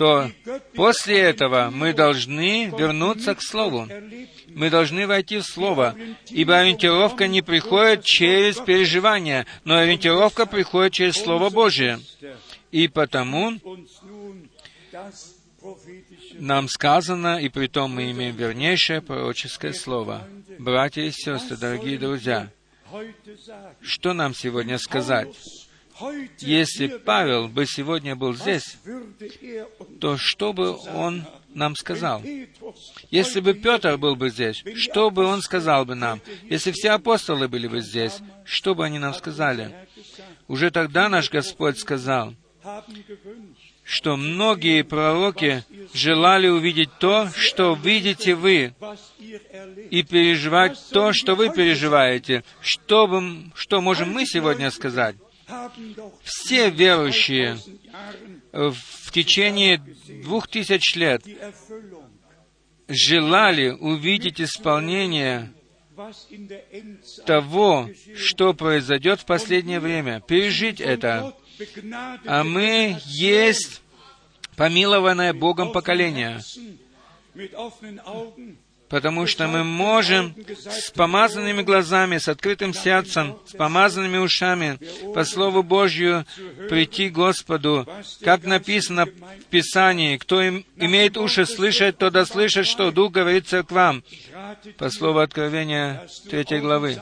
то 0.00 0.30
после 0.74 1.18
этого 1.18 1.68
мы 1.70 1.92
должны 1.92 2.72
вернуться 2.74 3.34
к 3.34 3.42
Слову. 3.42 3.86
Мы 4.48 4.70
должны 4.70 5.06
войти 5.06 5.36
в 5.36 5.42
Слово, 5.42 5.94
ибо 6.30 6.56
ориентировка 6.56 7.28
не 7.28 7.42
приходит 7.42 8.02
через 8.02 8.56
переживания, 8.56 9.44
но 9.64 9.76
ориентировка 9.76 10.46
приходит 10.46 10.94
через 10.94 11.16
Слово 11.16 11.50
Божие. 11.50 12.00
И 12.70 12.88
потому 12.88 13.60
нам 16.32 16.70
сказано, 16.70 17.38
и 17.38 17.50
при 17.50 17.66
том 17.66 17.94
мы 17.94 18.10
имеем 18.10 18.34
вернейшее 18.34 19.02
пророческое 19.02 19.74
слово. 19.74 20.26
Братья 20.58 21.02
и 21.02 21.10
сестры, 21.10 21.58
дорогие 21.58 21.98
друзья, 21.98 22.50
что 23.82 24.14
нам 24.14 24.34
сегодня 24.34 24.78
сказать? 24.78 25.28
Если 26.38 26.86
Павел 26.86 27.48
бы 27.48 27.66
сегодня 27.66 28.16
был 28.16 28.34
здесь, 28.34 28.76
то 30.00 30.16
что 30.16 30.52
бы 30.52 30.76
он 30.94 31.26
нам 31.54 31.76
сказал? 31.76 32.22
Если 33.10 33.40
бы 33.40 33.54
Петр 33.54 33.96
был 33.98 34.16
бы 34.16 34.30
здесь, 34.30 34.62
что 34.74 35.10
бы 35.10 35.24
он 35.24 35.42
сказал 35.42 35.84
бы 35.84 35.94
нам? 35.94 36.20
Если 36.44 36.72
все 36.72 36.90
апостолы 36.90 37.48
были 37.48 37.66
бы 37.66 37.80
здесь, 37.80 38.18
что 38.44 38.74
бы 38.74 38.84
они 38.84 38.98
нам 38.98 39.14
сказали? 39.14 39.74
Уже 40.48 40.70
тогда 40.70 41.08
наш 41.08 41.30
Господь 41.30 41.78
сказал, 41.78 42.34
что 43.84 44.16
многие 44.16 44.82
пророки 44.82 45.64
желали 45.92 46.48
увидеть 46.48 46.90
то, 46.98 47.28
что 47.34 47.74
видите 47.74 48.34
вы, 48.34 48.74
и 49.90 50.02
переживать 50.02 50.78
то, 50.90 51.12
что 51.12 51.34
вы 51.34 51.50
переживаете. 51.50 52.44
Что, 52.60 53.06
бы, 53.06 53.50
что 53.54 53.80
можем 53.80 54.12
мы 54.12 54.26
сегодня 54.26 54.70
сказать? 54.70 55.16
Все 56.22 56.70
верующие 56.70 57.58
в 58.52 59.10
течение 59.12 59.78
двух 60.22 60.48
тысяч 60.48 60.96
лет 60.96 61.22
желали 62.88 63.70
увидеть 63.70 64.40
исполнение 64.40 65.52
того, 67.26 67.88
что 68.16 68.54
произойдет 68.54 69.20
в 69.20 69.26
последнее 69.26 69.80
время, 69.80 70.20
пережить 70.20 70.80
это. 70.80 71.34
А 72.26 72.42
мы 72.42 72.96
есть 73.04 73.82
помилованное 74.56 75.32
Богом 75.32 75.72
поколение, 75.72 76.40
потому 78.90 79.26
что 79.26 79.46
мы 79.46 79.62
можем 79.64 80.34
с 80.66 80.90
помазанными 80.90 81.62
глазами, 81.62 82.18
с 82.18 82.28
открытым 82.28 82.74
сердцем, 82.74 83.38
с 83.46 83.52
помазанными 83.52 84.18
ушами 84.18 84.78
по 85.14 85.24
Слову 85.24 85.62
Божью 85.62 86.26
прийти 86.68 87.08
к 87.08 87.12
Господу, 87.12 87.88
как 88.22 88.44
написано 88.44 89.06
в 89.06 89.44
Писании, 89.48 90.18
кто 90.18 90.42
им, 90.42 90.66
имеет 90.76 91.16
уши 91.16 91.46
слышать, 91.46 91.96
то 91.96 92.10
да 92.10 92.26
слышит, 92.26 92.66
что 92.66 92.90
Дух 92.90 93.12
говорит 93.12 93.46
церквам. 93.46 94.02
По 94.76 94.90
Слову 94.90 95.20
Откровения 95.20 96.06
3 96.28 96.58
главы. 96.58 97.00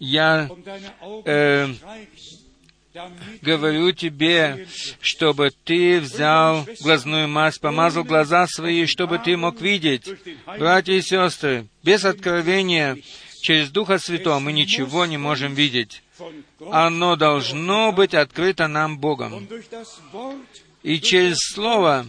Я 0.00 0.48
э, 1.26 1.68
говорю 3.42 3.92
тебе, 3.92 4.66
чтобы 5.00 5.50
ты 5.64 6.00
взял 6.00 6.66
глазную 6.80 7.28
мазь, 7.28 7.58
помазал 7.58 8.04
глаза 8.04 8.46
свои, 8.46 8.86
чтобы 8.86 9.18
ты 9.18 9.36
мог 9.36 9.60
видеть. 9.60 10.08
Братья 10.46 10.92
и 10.92 11.02
сестры, 11.02 11.66
без 11.82 12.04
откровения 12.04 12.98
через 13.42 13.70
Духа 13.70 13.98
Святого 13.98 14.38
мы 14.38 14.52
ничего 14.52 15.06
не 15.06 15.16
можем 15.16 15.54
видеть. 15.54 16.02
Оно 16.70 17.16
должно 17.16 17.92
быть 17.92 18.14
открыто 18.14 18.68
нам 18.68 18.98
Богом. 18.98 19.46
И 20.82 21.00
через 21.00 21.36
Слово 21.54 22.06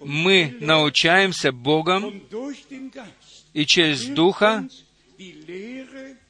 мы 0.00 0.56
научаемся 0.60 1.52
Богом, 1.52 2.22
и 3.52 3.66
через 3.66 4.06
Духа 4.06 4.68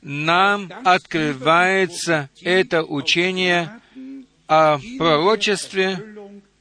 нам 0.02 0.70
открывается 0.84 2.28
это 2.42 2.82
учение 2.82 3.80
о 4.48 4.78
пророчестве 4.98 5.98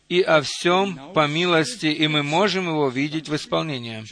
и 0.07 0.21
о 0.21 0.41
всем 0.41 0.99
по 1.13 1.27
милости, 1.27 1.87
и 1.87 2.07
мы 2.07 2.21
можем 2.21 2.67
его 2.67 2.89
видеть 2.89 3.29
в 3.29 3.35
исполнении. 3.35 4.03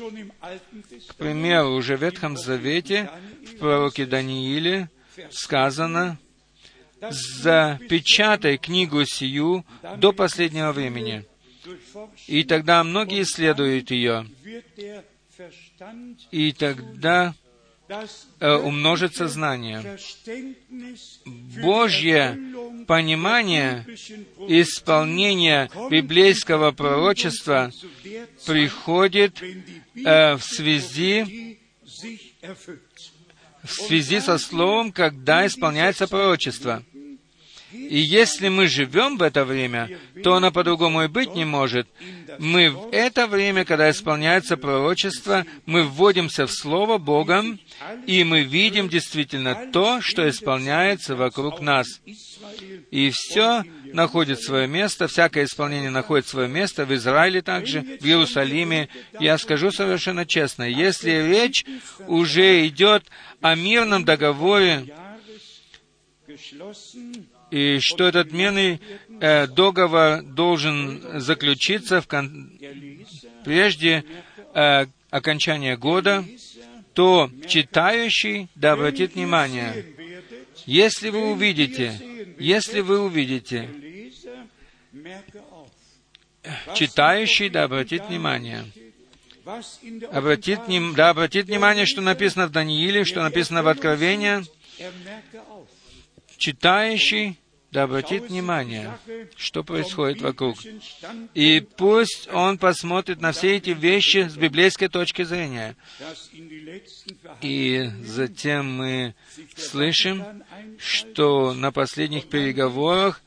К 1.07 1.15
примеру, 1.15 1.75
уже 1.75 1.95
в 1.95 2.01
Ветхом 2.01 2.37
Завете, 2.37 3.09
в 3.45 3.57
пророке 3.57 4.05
Данииле 4.05 4.89
сказано, 5.29 6.17
«Запечатай 7.01 8.57
книгу 8.57 9.05
сию 9.05 9.65
до 9.97 10.11
последнего 10.11 10.71
времени». 10.71 11.25
И 12.27 12.43
тогда 12.43 12.83
многие 12.83 13.21
исследуют 13.21 13.91
ее. 13.91 14.25
И 16.31 16.51
тогда 16.53 17.35
умножится 18.39 19.27
знание. 19.27 19.97
Божье 21.61 22.37
понимание 22.87 23.85
исполнения 24.47 25.69
библейского 25.89 26.71
пророчества 26.71 27.71
приходит 28.45 29.41
э, 29.41 30.35
в 30.35 30.41
связи 30.43 31.57
в 33.63 33.71
связи 33.71 34.19
со 34.19 34.37
словом, 34.37 34.91
когда 34.91 35.45
исполняется 35.45 36.07
пророчество. 36.07 36.83
И 37.71 37.99
если 37.99 38.49
мы 38.49 38.67
живем 38.67 39.17
в 39.17 39.21
это 39.21 39.45
время, 39.45 39.99
то 40.23 40.33
оно 40.35 40.51
по-другому 40.51 41.03
и 41.03 41.07
быть 41.07 41.35
не 41.35 41.45
может. 41.45 41.87
Мы 42.39 42.71
в 42.71 42.89
это 42.91 43.27
время, 43.27 43.63
когда 43.63 43.91
исполняется 43.91 44.57
пророчество, 44.57 45.45
мы 45.67 45.83
вводимся 45.83 46.47
в 46.47 46.51
Слово 46.51 46.97
Богом, 46.97 47.59
и 48.05 48.23
мы 48.23 48.43
видим 48.43 48.89
действительно 48.89 49.69
то, 49.71 50.01
что 50.01 50.27
исполняется 50.29 51.15
вокруг 51.15 51.61
нас. 51.61 52.01
И 52.91 53.09
все 53.11 53.63
находит 53.93 54.41
свое 54.41 54.67
место, 54.67 55.07
всякое 55.07 55.45
исполнение 55.45 55.89
находит 55.89 56.27
свое 56.27 56.47
место 56.47 56.85
в 56.85 56.93
Израиле 56.93 57.41
также, 57.41 57.81
в 57.81 58.05
Иерусалиме. 58.05 58.89
Я 59.19 59.37
скажу 59.37 59.71
совершенно 59.71 60.25
честно, 60.25 60.63
если 60.63 61.11
речь 61.11 61.65
уже 62.07 62.67
идет 62.67 63.05
о 63.41 63.55
мирном 63.55 64.05
договоре, 64.05 64.93
и 67.51 67.79
что 67.79 68.07
этот 68.07 68.31
мирный 68.31 68.79
э, 69.19 69.47
договор 69.47 70.21
должен 70.21 71.19
заключиться 71.19 71.99
в 72.01 72.07
кон... 72.07 72.59
прежде 73.43 74.03
э, 74.53 74.85
окончания 75.09 75.75
года, 75.75 76.23
то 76.99 77.31
читающий 77.47 78.49
да 78.55 78.73
обратит 78.73 79.15
внимание. 79.15 79.85
Если 80.65 81.07
вы 81.11 81.31
увидите, 81.31 81.97
если 82.37 82.81
вы 82.81 82.99
увидите, 82.99 83.69
читающий 86.75 87.47
да 87.47 87.63
обратит 87.63 88.03
внимание. 88.09 88.65
Обратит, 90.11 90.59
да 90.93 91.11
обратит 91.11 91.45
внимание, 91.45 91.85
что 91.85 92.01
написано 92.01 92.47
в 92.47 92.51
Данииле, 92.51 93.05
что 93.05 93.23
написано 93.23 93.63
в 93.63 93.69
Откровении, 93.69 94.43
читающий 96.35 97.39
да 97.71 97.83
обратит 97.83 98.29
внимание, 98.29 98.97
что 99.35 99.63
происходит 99.63 100.21
вокруг. 100.21 100.57
И 101.35 101.59
пусть 101.59 102.27
он 102.33 102.57
посмотрит 102.57 103.21
на 103.21 103.31
все 103.31 103.57
эти 103.57 103.71
вещи 103.71 104.27
с 104.27 104.35
библейской 104.35 104.87
точки 104.87 105.23
зрения. 105.23 105.75
И 107.41 107.89
затем 108.03 108.77
мы 108.77 109.15
слышим, 109.55 110.23
что 110.79 111.53
на 111.53 111.71
последних 111.71 112.27
переговорах 112.27 113.21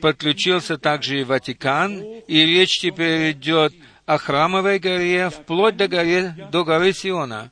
подключился 0.00 0.78
также 0.78 1.20
и 1.20 1.24
Ватикан, 1.24 2.02
и 2.26 2.44
речь 2.44 2.80
теперь 2.80 3.32
идет 3.32 3.72
о 4.04 4.18
храмовой 4.18 4.78
горе, 4.78 5.30
вплоть 5.30 5.76
до, 5.76 5.88
горы, 5.88 6.34
до 6.50 6.64
горы 6.64 6.92
Сиона. 6.92 7.50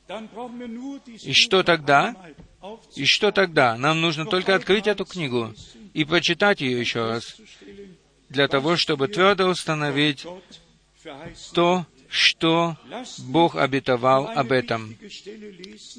И 1.23 1.33
что 1.33 1.63
тогда? 1.63 2.15
И 2.95 3.05
что 3.05 3.31
тогда? 3.31 3.77
Нам 3.77 4.01
нужно 4.01 4.25
только 4.25 4.55
открыть 4.55 4.87
эту 4.87 5.05
книгу 5.05 5.53
и 5.95 6.03
прочитать 6.03 6.59
ее 6.59 6.77
еще 6.77 7.05
раз, 7.05 7.37
для 8.27 8.49
того, 8.49 8.75
чтобы 8.75 9.07
твердо 9.07 9.47
установить 9.47 10.25
то, 11.53 11.85
что 12.09 12.75
Бог 13.19 13.55
обетовал 13.55 14.27
об 14.27 14.51
этом. 14.51 14.97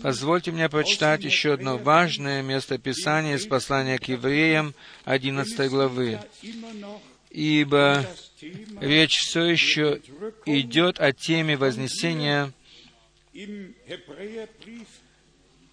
Позвольте 0.03 0.53
мне 0.53 0.69
прочитать 0.69 1.25
еще 1.25 1.55
одно 1.55 1.79
важное 1.79 2.43
место 2.43 2.77
Писания 2.77 3.37
из 3.37 3.47
послания 3.47 3.99
к 3.99 4.05
евреям 4.05 4.75
11 5.07 5.71
главы. 5.71 6.21
Ибо 7.31 8.07
речь 8.83 9.17
все 9.17 9.45
еще 9.45 10.03
идет 10.45 11.01
о 11.01 11.15
теме 11.15 11.57
вознесения 11.57 12.53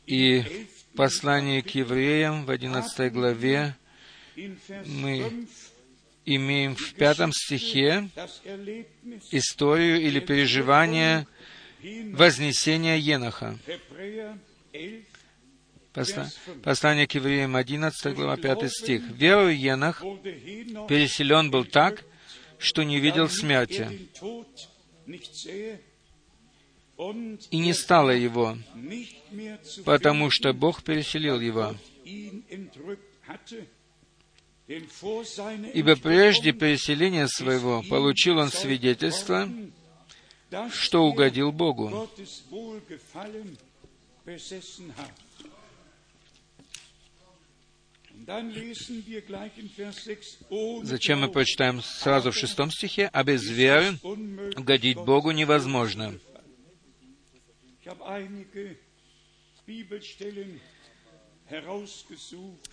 и 0.05 0.67
послании 0.95 1.59
к 1.59 1.75
евреям 1.75 2.45
в 2.45 2.51
11 2.51 3.11
главе 3.11 3.75
мы 4.85 5.47
имеем 6.25 6.75
в 6.75 6.93
пятом 6.93 7.31
стихе 7.33 8.09
историю 9.31 10.01
или 10.01 10.19
переживание 10.19 11.27
вознесения 12.13 12.95
Еноха. 12.95 13.57
Послание 16.63 17.07
к 17.07 17.13
евреям 17.13 17.55
11 17.55 18.15
глава 18.15 18.37
5 18.37 18.71
стих. 18.71 19.03
«Верою 19.11 19.55
Енох 19.55 20.01
переселен 20.01 21.51
был 21.51 21.65
так, 21.65 22.03
что 22.57 22.83
не 22.83 22.99
видел 22.99 23.29
смерти, 23.29 24.09
и 27.51 27.57
не 27.59 27.73
стало 27.73 28.11
его, 28.11 28.57
потому 29.85 30.31
что 30.31 30.53
Бог 30.53 30.83
переселил 30.83 31.39
его. 31.39 31.75
Ибо 34.67 35.95
прежде 35.97 36.53
переселения 36.53 37.27
своего 37.27 37.83
получил 37.89 38.37
он 38.37 38.49
свидетельство, 38.49 39.49
что 40.71 41.03
угодил 41.03 41.51
Богу. 41.51 42.09
Зачем 50.83 51.19
мы 51.19 51.29
прочитаем 51.29 51.81
сразу 51.81 52.31
в 52.31 52.37
шестом 52.37 52.71
стихе? 52.71 53.09
А 53.11 53.23
без 53.23 53.43
веры 53.49 53.97
угодить 54.55 54.97
Богу 54.97 55.31
невозможно. 55.31 56.17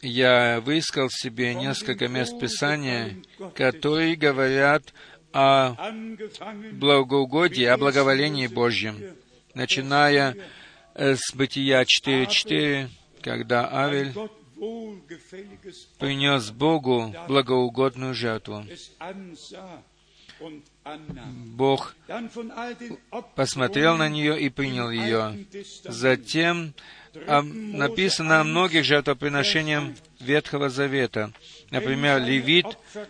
Я 0.02 0.60
выискал 0.60 1.08
себе 1.10 1.54
несколько 1.54 2.08
мест 2.08 2.38
Писания, 2.38 3.16
которые 3.54 4.16
говорят 4.16 4.94
о 5.32 5.76
благоугодии, 6.72 7.64
о 7.64 7.76
благоволении 7.76 8.46
Божьем, 8.46 8.96
начиная 9.54 10.36
с 10.94 11.34
Бытия 11.34 11.82
4.4, 11.82 12.88
когда 13.22 13.70
Авель 13.70 14.14
принес 15.98 16.50
Богу 16.50 17.14
благоугодную 17.28 18.14
жертву. 18.14 18.64
Бог 21.56 21.94
посмотрел 23.34 23.96
на 23.98 24.08
нее 24.08 24.40
и 24.40 24.48
принял 24.48 24.90
ее. 24.90 25.46
Затем 25.84 26.74
написано 27.42 28.40
о 28.40 28.44
многих 28.44 28.84
жертвоприношениях 28.84 29.84
Ветхого 30.20 30.68
Завета. 30.68 31.32
Например, 31.70 32.20
Левит, 32.20 32.66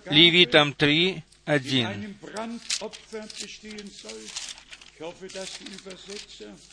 Левитам 0.07 0.73
3, 0.73 1.23
1. 1.45 2.17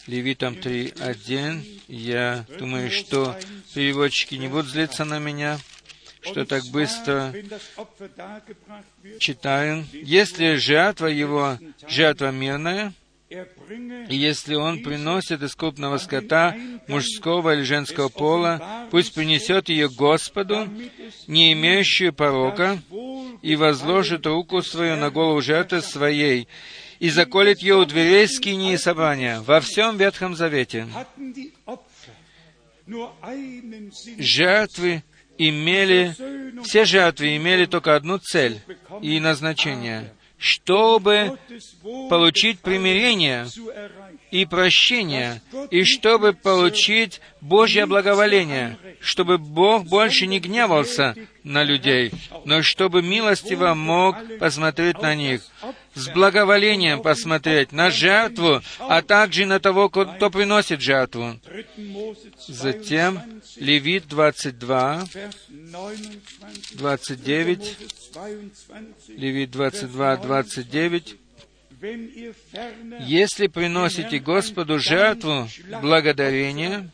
Левитам 0.07 0.55
3.1. 0.55 1.81
Я 1.87 2.45
думаю, 2.59 2.91
что 2.91 3.37
переводчики 3.73 4.35
не 4.35 4.47
будут 4.47 4.67
злиться 4.67 5.05
на 5.05 5.19
меня, 5.19 5.59
что 6.21 6.45
так 6.45 6.65
быстро 6.65 7.33
читаю. 9.19 9.85
Если 9.93 10.55
жертва 10.55 11.07
его, 11.07 11.57
жертва 11.87 12.31
мирная, 12.31 12.93
и 13.29 14.15
если 14.15 14.55
он 14.55 14.83
приносит 14.83 15.41
из 15.43 15.51
скота 15.51 16.55
мужского 16.87 17.55
или 17.55 17.63
женского 17.63 18.07
пола, 18.07 18.87
пусть 18.89 19.13
принесет 19.13 19.67
ее 19.67 19.89
Господу, 19.89 20.67
не 21.27 21.51
имеющую 21.51 22.13
порока, 22.13 22.79
и 23.41 23.55
возложит 23.57 24.25
руку 24.25 24.61
свою 24.61 24.95
на 24.95 25.09
голову 25.09 25.41
жертвы 25.41 25.81
своей, 25.81 26.47
и 26.99 27.09
заколет 27.09 27.59
ее 27.59 27.75
у 27.75 27.85
дверей 27.85 28.27
скинии 28.29 28.77
собрания. 28.77 29.41
Во 29.41 29.59
всем 29.59 29.97
Ветхом 29.97 30.35
Завете 30.35 30.87
жертвы 34.17 35.03
имели, 35.37 36.15
все 36.63 36.85
жертвы 36.85 37.35
имели 37.35 37.65
только 37.65 37.95
одну 37.95 38.17
цель 38.19 38.61
и 39.01 39.19
назначение, 39.19 40.13
чтобы 40.37 41.37
получить 42.09 42.59
примирение 42.59 43.47
и 44.31 44.45
прощение, 44.45 45.41
и 45.71 45.83
чтобы 45.83 46.33
получить 46.33 47.21
Божье 47.41 47.85
благоволение, 47.85 48.77
чтобы 48.99 49.37
Бог 49.37 49.85
больше 49.85 50.27
не 50.27 50.39
гневался 50.39 51.15
на 51.43 51.63
людей, 51.63 52.11
но 52.45 52.61
чтобы 52.61 53.01
милостиво 53.01 53.73
мог 53.73 54.17
посмотреть 54.39 55.01
на 55.01 55.15
них, 55.15 55.41
с 55.93 56.09
благоволением 56.09 57.01
посмотреть 57.01 57.71
на 57.71 57.89
жертву, 57.89 58.61
а 58.79 59.01
также 59.01 59.45
на 59.45 59.59
того, 59.59 59.89
кто 59.89 60.29
приносит 60.29 60.81
жертву. 60.81 61.39
Затем 62.47 63.21
Левит 63.55 64.07
22, 64.07 65.05
29, 66.73 67.77
Левит 69.07 69.51
22, 69.51 70.17
29, 70.17 71.17
если 73.01 73.47
приносите 73.47 74.19
Господу 74.19 74.79
жертву 74.79 75.47
благодарения, 75.81 76.89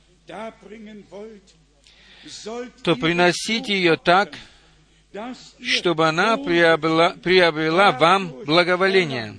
то 2.84 2.96
приносите 2.96 3.74
ее 3.74 3.98
так, 3.98 4.36
чтобы 5.62 6.08
она 6.08 6.38
приобрела, 6.38 7.12
приобрела 7.12 7.92
вам 7.92 8.30
благоволение. 8.46 9.36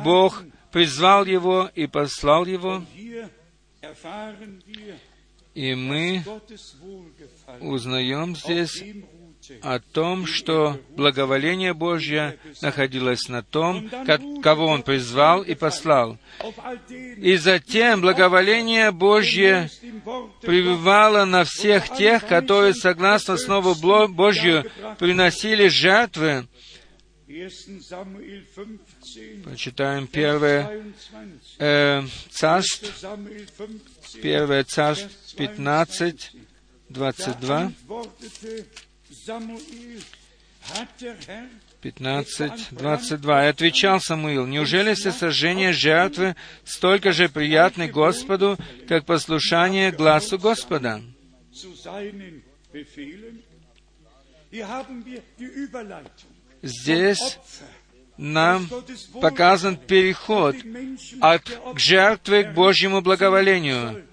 Бог 0.03 0.43
призвал 0.71 1.25
его 1.25 1.69
и 1.75 1.87
послал 1.87 2.45
его, 2.45 2.83
и 5.53 5.75
мы 5.75 6.23
узнаем 7.59 8.35
здесь 8.35 8.83
о 9.61 9.79
том, 9.79 10.25
что 10.25 10.79
благоволение 10.95 11.73
Божье 11.73 12.39
находилось 12.61 13.27
на 13.27 13.43
том, 13.43 13.89
кого 14.41 14.67
Он 14.67 14.83
призвал 14.83 15.43
и 15.43 15.53
послал. 15.53 16.17
И 16.89 17.35
затем 17.35 18.01
благоволение 18.01 18.91
Божье 18.91 19.69
пребывало 20.41 21.25
на 21.25 21.43
всех 21.43 21.89
тех, 21.95 22.25
которые, 22.25 22.73
согласно 22.73 23.37
Слову 23.37 23.75
Божью, 23.75 24.63
приносили 24.97 25.67
жертвы. 25.67 26.47
Почитаем 29.43 30.07
первое 30.07 30.93
э, 31.59 32.03
царство, 32.29 33.19
первое 34.21 34.63
царство 34.63 35.09
15, 35.37 36.31
22. 36.89 37.71
15, 41.81 42.67
22. 42.71 43.45
И 43.45 43.49
отвечал 43.49 43.99
Самуил, 43.99 44.45
«Неужели 44.45 44.93
всесожжение 44.93 45.73
жертвы 45.73 46.35
столько 46.63 47.11
же 47.11 47.27
приятны 47.27 47.89
Господу, 47.89 48.57
как 48.87 49.05
послушание 49.05 49.91
глазу 49.91 50.39
Господа?» 50.39 51.01
Здесь 56.61 57.39
нам 58.17 58.69
показан 59.21 59.77
переход 59.77 60.55
от 61.21 61.41
жертвы 61.75 62.43
к 62.43 62.53
Божьему 62.53 63.01
благоволению 63.01 64.03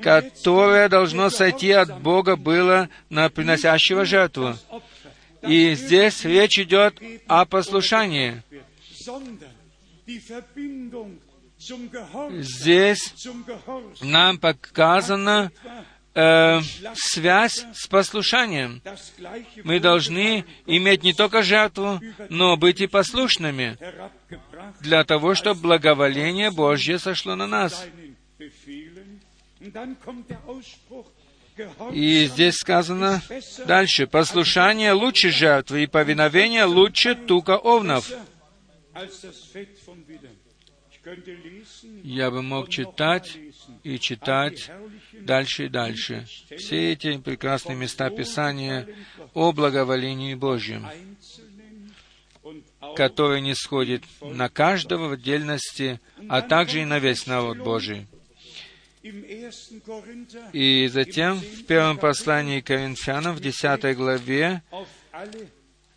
которое 0.00 0.88
должно 0.88 1.30
сойти 1.30 1.72
от 1.72 2.00
Бога, 2.00 2.36
было 2.36 2.88
на 3.10 3.28
приносящего 3.28 4.04
жертву. 4.04 4.56
И 5.42 5.74
здесь 5.74 6.24
речь 6.24 6.58
идет 6.58 7.00
о 7.26 7.44
послушании. 7.44 8.42
Здесь 12.40 13.14
нам 14.00 14.38
показана 14.38 15.52
э, 16.14 16.60
связь 16.94 17.64
с 17.74 17.86
послушанием. 17.86 18.82
Мы 19.64 19.80
должны 19.80 20.44
иметь 20.66 21.02
не 21.02 21.12
только 21.12 21.42
жертву, 21.42 22.00
но 22.28 22.56
быть 22.56 22.80
и 22.80 22.86
послушными 22.86 23.78
для 24.80 25.04
того, 25.04 25.34
чтобы 25.34 25.60
благоволение 25.60 26.50
Божье 26.50 26.98
сошло 26.98 27.36
на 27.36 27.46
нас. 27.46 27.86
И 31.92 32.26
здесь 32.26 32.54
сказано 32.54 33.20
дальше, 33.66 34.06
«Послушание 34.06 34.92
лучше 34.92 35.30
жертвы, 35.30 35.82
и 35.82 35.86
повиновение 35.86 36.64
лучше 36.64 37.14
тука 37.14 37.56
овнов». 37.56 38.10
Я 42.02 42.30
бы 42.30 42.42
мог 42.42 42.68
читать 42.68 43.38
и 43.82 43.98
читать 43.98 44.70
дальше 45.20 45.66
и 45.66 45.68
дальше. 45.68 46.26
Все 46.56 46.92
эти 46.92 47.18
прекрасные 47.18 47.76
места 47.76 48.10
Писания 48.10 48.88
о 49.34 49.52
благоволении 49.52 50.34
Божьем, 50.34 50.86
которое 52.96 53.40
не 53.40 53.54
сходит 53.54 54.02
на 54.20 54.48
каждого 54.48 55.08
в 55.08 55.12
отдельности, 55.12 56.00
а 56.28 56.42
также 56.42 56.82
и 56.82 56.84
на 56.84 56.98
весь 56.98 57.26
народ 57.26 57.58
Божий. 57.58 58.06
И 60.52 60.88
затем 60.92 61.38
в 61.38 61.64
первом 61.64 61.98
послании 61.98 62.60
Коринфянам, 62.60 63.36
в 63.36 63.40
десятой 63.40 63.94
главе, 63.94 64.62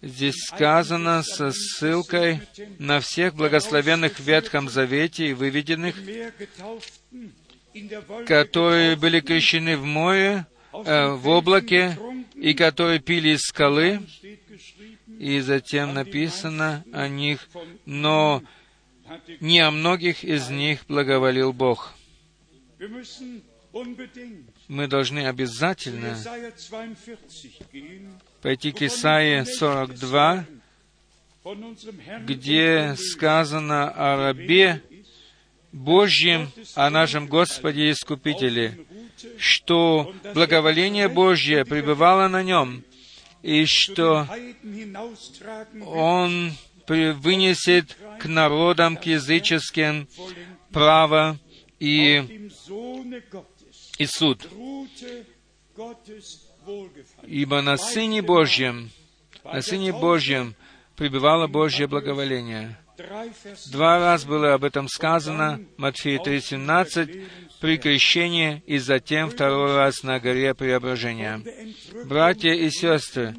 здесь 0.01 0.35
сказано 0.47 1.23
со 1.23 1.51
ссылкой 1.51 2.41
на 2.79 2.99
всех 2.99 3.35
благословенных 3.35 4.19
в 4.19 4.23
Ветхом 4.23 4.69
Завете 4.69 5.27
и 5.27 5.33
выведенных, 5.33 5.95
которые 8.25 8.95
были 8.95 9.19
крещены 9.19 9.77
в 9.77 9.85
море, 9.85 10.45
э, 10.73 11.09
в 11.09 11.27
облаке, 11.27 11.97
и 12.35 12.53
которые 12.53 12.99
пили 12.99 13.29
из 13.29 13.41
скалы, 13.41 14.01
и 15.19 15.39
затем 15.39 15.93
написано 15.93 16.83
о 16.91 17.07
них, 17.07 17.47
но 17.85 18.41
не 19.39 19.59
о 19.59 19.71
многих 19.71 20.23
из 20.23 20.49
них 20.49 20.85
благоволил 20.87 21.53
Бог. 21.53 21.93
Мы 24.67 24.87
должны 24.87 25.27
обязательно 25.27 26.17
пойти 28.41 28.71
к 28.71 28.81
Исаии 28.81 29.43
42, 29.43 30.45
где 32.25 32.95
сказано 32.97 33.89
о 33.89 34.17
рабе 34.17 34.81
Божьем, 35.71 36.51
о 36.75 36.89
нашем 36.89 37.27
Господе 37.27 37.87
и 37.87 37.91
Искупителе, 37.91 38.85
что 39.37 40.13
благоволение 40.33 41.07
Божье 41.07 41.65
пребывало 41.65 42.27
на 42.27 42.43
нем, 42.43 42.83
и 43.41 43.65
что 43.65 44.27
Он 45.85 46.53
вынесет 46.87 47.97
к 48.19 48.25
народам, 48.25 48.97
к 48.97 49.05
языческим 49.05 50.07
право 50.71 51.39
и, 51.79 52.49
и 53.97 54.05
суд. 54.05 54.47
Ибо 57.23 57.61
на 57.61 57.77
Сыне 57.77 58.21
Божьем, 58.21 58.91
на 59.43 59.61
Сыне 59.61 59.93
Божьем 59.93 60.55
пребывало 60.95 61.47
Божье 61.47 61.87
благоволение. 61.87 62.77
Два 63.71 63.99
раза 63.99 64.27
было 64.27 64.53
об 64.53 64.63
этом 64.63 64.87
сказано, 64.87 65.61
Матфея 65.77 66.19
3.17, 66.19 67.27
при 67.59 67.77
крещении 67.77 68.63
и 68.65 68.77
затем 68.77 69.29
второй 69.29 69.75
раз 69.75 70.03
на 70.03 70.19
горе 70.19 70.53
преображения. 70.53 71.41
Братья 72.05 72.51
и 72.51 72.69
сестры, 72.69 73.35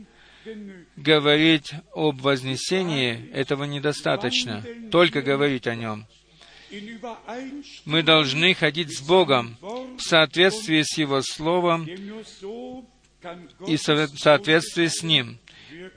говорить 0.96 1.72
об 1.94 2.20
вознесении 2.20 3.30
этого 3.32 3.64
недостаточно, 3.64 4.64
только 4.90 5.22
говорить 5.22 5.66
о 5.66 5.74
нем. 5.74 6.06
Мы 7.84 8.02
должны 8.02 8.54
ходить 8.54 8.96
с 8.96 9.02
Богом 9.02 9.58
в 9.60 10.00
соответствии 10.00 10.82
с 10.82 10.96
Его 10.96 11.20
Словом 11.20 11.86
и 13.66 13.76
в 13.76 13.80
соответствии 14.18 14.86
с 14.86 15.02
Ним. 15.02 15.38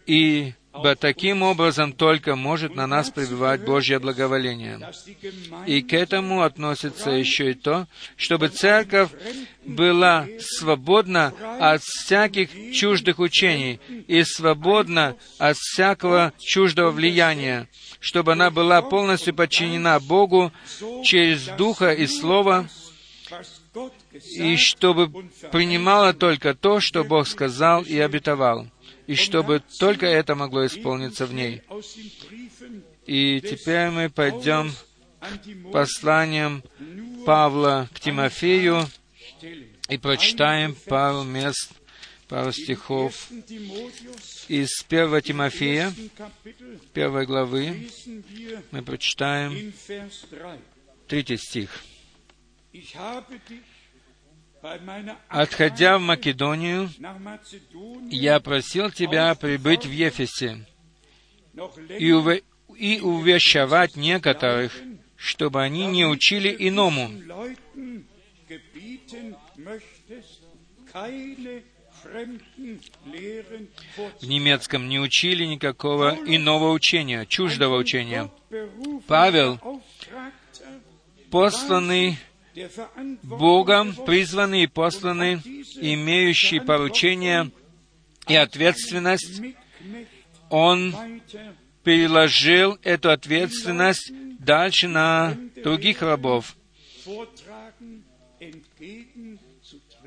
И 0.05 0.53
Ибо 0.77 0.95
таким 0.95 1.41
образом 1.41 1.93
только 1.93 2.35
может 2.35 2.75
на 2.75 2.87
нас 2.87 3.09
пребывать 3.09 3.61
Божье 3.63 3.99
благоволение. 3.99 4.79
И 5.65 5.81
к 5.81 5.93
этому 5.93 6.41
относится 6.43 7.11
еще 7.11 7.51
и 7.51 7.53
то, 7.53 7.87
чтобы 8.17 8.49
церковь 8.49 9.09
была 9.65 10.27
свободна 10.39 11.33
от 11.59 11.81
всяких 11.81 12.49
чуждых 12.73 13.19
учений 13.19 13.79
и 14.07 14.23
свободна 14.23 15.15
от 15.37 15.57
всякого 15.57 16.33
чуждого 16.39 16.91
влияния, 16.91 17.67
чтобы 17.99 18.33
она 18.33 18.51
была 18.51 18.81
полностью 18.81 19.33
подчинена 19.33 19.99
Богу 19.99 20.51
через 21.03 21.47
Духа 21.57 21.91
и 21.93 22.05
Слово, 22.05 22.67
и 24.37 24.55
чтобы 24.57 25.09
принимала 25.51 26.13
только 26.13 26.53
то, 26.53 26.79
что 26.79 27.03
Бог 27.03 27.27
сказал 27.27 27.83
и 27.83 27.97
обетовал 27.99 28.67
и 29.07 29.15
чтобы 29.15 29.61
только 29.79 30.05
это 30.05 30.35
могло 30.35 30.65
исполниться 30.65 31.25
в 31.25 31.33
ней. 31.33 31.61
И 33.05 33.41
теперь 33.41 33.89
мы 33.89 34.09
пойдем 34.09 34.71
к 35.21 35.71
посланиям 35.71 36.63
Павла 37.25 37.89
к 37.93 37.99
Тимофею 37.99 38.87
и 39.89 39.97
прочитаем 39.97 40.75
пару 40.87 41.23
мест, 41.23 41.71
пару 42.27 42.51
стихов 42.51 43.29
из 44.47 44.85
1 44.87 45.21
Тимофея, 45.21 45.93
первой 46.93 47.25
главы. 47.25 47.89
Мы 48.71 48.81
прочитаем 48.81 49.73
третий 51.07 51.37
стих. 51.37 51.83
Отходя 55.29 55.97
в 55.97 56.01
Македонию, 56.01 56.89
я 58.09 58.39
просил 58.39 58.89
тебя 58.91 59.35
прибыть 59.35 59.85
в 59.85 59.91
Ефесе 59.91 60.65
и, 61.99 62.11
ув... 62.11 62.27
и 62.75 62.99
увещевать 62.99 63.95
некоторых, 63.95 64.73
чтобы 65.15 65.61
они 65.61 65.85
не 65.87 66.05
учили 66.05 66.55
иному. 66.57 67.09
В 74.21 74.27
немецком 74.27 74.87
не 74.87 74.99
учили 74.99 75.45
никакого 75.45 76.17
иного 76.25 76.71
учения, 76.71 77.25
чуждого 77.25 77.77
учения. 77.77 78.31
Павел, 79.07 79.59
посланный 81.31 82.17
Богом 83.23 83.93
призваны 83.93 84.63
и 84.63 84.67
посланы, 84.67 85.41
имеющие 85.81 86.61
поручение 86.61 87.51
и 88.27 88.35
ответственность, 88.35 89.41
Он 90.49 90.95
переложил 91.83 92.77
эту 92.83 93.11
ответственность 93.11 94.11
дальше 94.39 94.87
на 94.87 95.37
других 95.63 96.01
рабов, 96.01 96.55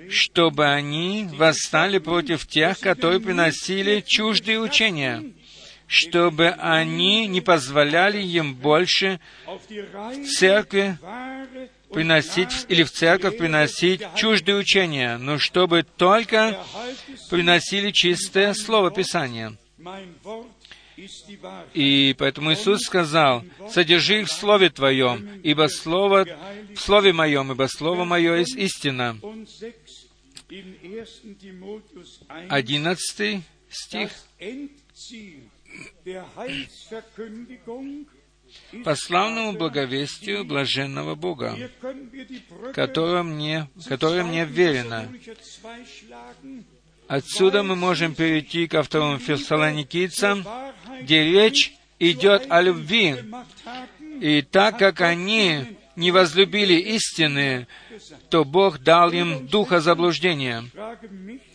чтобы 0.09 0.67
они 0.67 1.29
восстали 1.33 1.99
против 1.99 2.47
тех, 2.47 2.81
которые 2.81 3.21
приносили 3.21 4.01
чуждые 4.01 4.61
учения, 4.61 5.33
чтобы 5.87 6.49
они 6.51 7.27
не 7.27 7.41
позволяли 7.41 8.23
им 8.23 8.55
больше 8.55 9.21
в 9.47 10.25
церкви 10.25 10.99
приносить 11.91 12.67
или 12.69 12.83
в 12.83 12.91
церковь 12.91 13.39
приносить 13.39 14.03
чуждые 14.15 14.59
учения, 14.59 15.17
но 15.19 15.39
чтобы 15.39 15.83
только 15.83 16.63
приносили 17.31 17.91
чистое 17.91 18.55
Слово 18.55 18.91
Писания. 18.91 19.57
И 21.75 22.15
поэтому 22.19 22.53
Иисус 22.53 22.81
сказал, 22.81 23.45
«Содержи 23.71 24.23
их 24.23 24.29
в 24.29 24.33
Слове 24.33 24.69
Твоем, 24.71 25.41
ибо 25.43 25.69
Слово, 25.69 26.27
в 26.75 26.81
Слове 26.81 27.13
Моем, 27.13 27.53
ибо 27.53 27.69
Слово 27.69 28.05
Мое 28.05 28.39
есть 28.39 28.57
истина». 28.57 29.19
Одиннадцатый 32.49 33.43
стих 33.71 34.11
по 38.85 38.95
славному 38.95 39.53
благовестию 39.53 40.45
блаженного 40.45 41.15
Бога, 41.15 41.57
которое 42.75 43.23
мне, 43.23 43.69
которое 43.87 44.25
мне 44.25 44.45
верено. 44.45 45.09
Отсюда 47.07 47.63
мы 47.63 47.75
можем 47.75 48.15
перейти 48.15 48.67
ко 48.67 48.83
второму 48.83 49.19
фессалоникийцам, 49.19 50.47
где 51.01 51.25
речь 51.25 51.75
идет 51.99 52.47
о 52.51 52.61
любви. 52.61 53.17
И 54.21 54.43
так 54.43 54.79
как 54.79 55.01
они 55.01 55.79
не 55.97 56.11
возлюбили 56.11 56.75
истины, 56.75 57.67
то 58.31 58.45
Бог 58.45 58.79
дал 58.79 59.11
им 59.11 59.47
духа 59.47 59.81
заблуждения. 59.81 60.65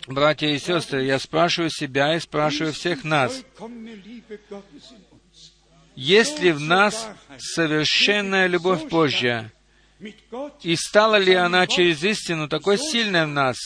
Братья 0.08 0.48
и 0.48 0.58
сестры, 0.58 1.06
я 1.06 1.20
спрашиваю 1.20 1.70
себя 1.70 2.16
и 2.16 2.20
спрашиваю 2.20 2.74
всех 2.74 3.04
нас, 3.04 3.44
есть 5.96 6.40
ли 6.40 6.52
в 6.52 6.60
нас 6.60 7.10
совершенная 7.38 8.48
любовь 8.48 8.84
Божья? 8.86 9.52
И 10.62 10.76
стала 10.76 11.16
ли 11.16 11.34
она 11.34 11.66
через 11.68 12.04
истину 12.04 12.48
такой 12.50 12.78
сильной 12.78 13.26
в 13.26 13.30
нас? 13.30 13.58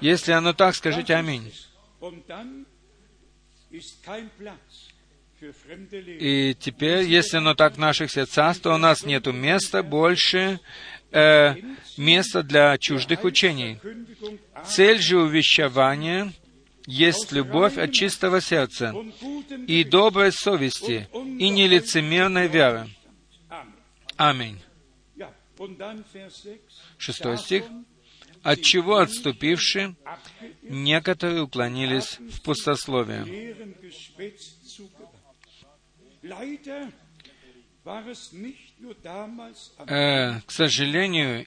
Если 0.00 0.32
оно 0.32 0.52
так, 0.52 0.74
скажите 0.76 1.14
аминь. 1.14 1.52
И 5.40 6.56
теперь, 6.58 7.04
если 7.04 7.36
оно 7.38 7.54
так 7.54 7.74
в 7.74 7.78
наших 7.78 8.10
сердцах, 8.10 8.58
то 8.58 8.74
у 8.74 8.78
нас 8.78 9.04
нет 9.04 9.26
места 9.26 9.82
больше, 9.82 10.60
э, 11.12 11.54
места 11.96 12.42
для 12.42 12.76
чуждых 12.78 13.24
учений. 13.24 13.78
Цель 14.66 15.00
же 15.00 15.18
увещевания 15.18 16.32
есть 16.90 17.30
любовь 17.30 17.78
от 17.78 17.92
чистого 17.92 18.40
сердца 18.40 18.92
и 19.66 19.84
доброй 19.84 20.32
совести 20.32 21.08
и 21.14 21.48
нелицемерной 21.48 22.48
веры. 22.48 22.88
Аминь. 24.16 24.60
Шестой 26.98 27.38
стих. 27.38 27.64
От 28.42 28.62
чего 28.62 28.96
отступившие, 28.96 29.94
некоторые 30.62 31.42
уклонились 31.42 32.18
в 32.18 32.40
пустословие. 32.42 33.54
Э, 39.86 40.40
к 40.40 40.50
сожалению, 40.50 41.46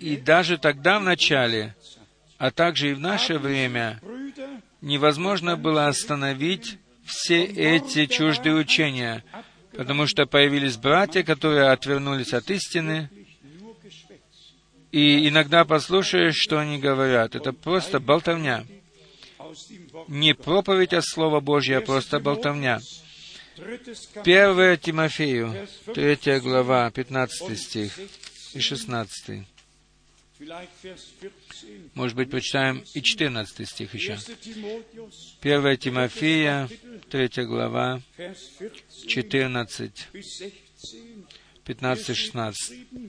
и 0.00 0.16
даже 0.16 0.56
тогда 0.56 0.98
в 0.98 1.04
начале, 1.04 1.76
а 2.38 2.50
также 2.50 2.90
и 2.90 2.94
в 2.94 3.00
наше 3.00 3.38
время, 3.38 4.00
невозможно 4.80 5.56
было 5.56 5.88
остановить 5.88 6.78
все 7.04 7.44
эти 7.44 8.06
чуждые 8.06 8.54
учения, 8.54 9.24
потому 9.72 10.06
что 10.06 10.26
появились 10.26 10.76
братья, 10.76 11.22
которые 11.22 11.70
отвернулись 11.70 12.32
от 12.32 12.50
истины, 12.50 13.10
и 14.92 15.28
иногда 15.28 15.64
послушаешь, 15.64 16.36
что 16.36 16.58
они 16.58 16.78
говорят. 16.78 17.34
Это 17.34 17.52
просто 17.52 18.00
болтовня. 18.00 18.64
Не 20.08 20.34
проповедь, 20.34 20.92
а 20.92 21.02
Слово 21.02 21.40
Божье, 21.40 21.78
а 21.78 21.80
просто 21.80 22.18
болтовня. 22.20 22.80
1 23.56 24.78
Тимофею, 24.78 25.68
3 25.94 26.40
глава, 26.40 26.90
15 26.90 27.58
стих 27.58 27.98
и 28.54 28.60
16. 28.60 29.46
Может 31.94 32.16
быть, 32.16 32.30
прочитаем 32.30 32.82
и 32.94 33.02
14 33.02 33.68
стих 33.68 33.94
еще. 33.94 34.18
1 35.42 35.76
Тимофея, 35.76 36.68
3 37.10 37.44
глава, 37.44 38.00
14, 39.06 40.08
15-16. 41.66 42.54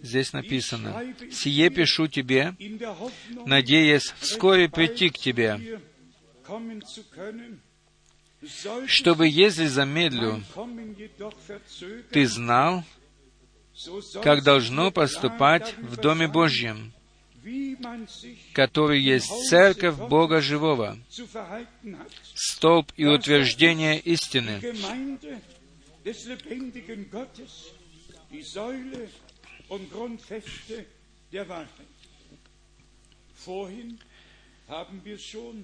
Здесь 0.04 0.34
написано, 0.34 1.16
«Сие 1.32 1.70
пишу 1.70 2.08
тебе, 2.08 2.54
надеясь 3.46 4.14
вскоре 4.20 4.68
прийти 4.68 5.10
к 5.10 5.18
тебе, 5.18 5.80
чтобы, 8.88 9.28
если 9.28 9.68
замедлю, 9.68 10.44
ты 12.12 12.28
знал, 12.28 12.84
как 14.22 14.44
должно 14.44 14.92
поступать 14.92 15.76
в 15.78 15.96
Доме 15.98 16.28
Божьем, 16.28 16.94
который 18.54 19.02
есть 19.02 19.32
церковь 19.50 19.96
Бога 19.96 20.42
Живого, 20.42 20.98
столб 22.36 22.92
и 22.98 23.06
утверждение 23.06 24.00
истины. 24.00 24.62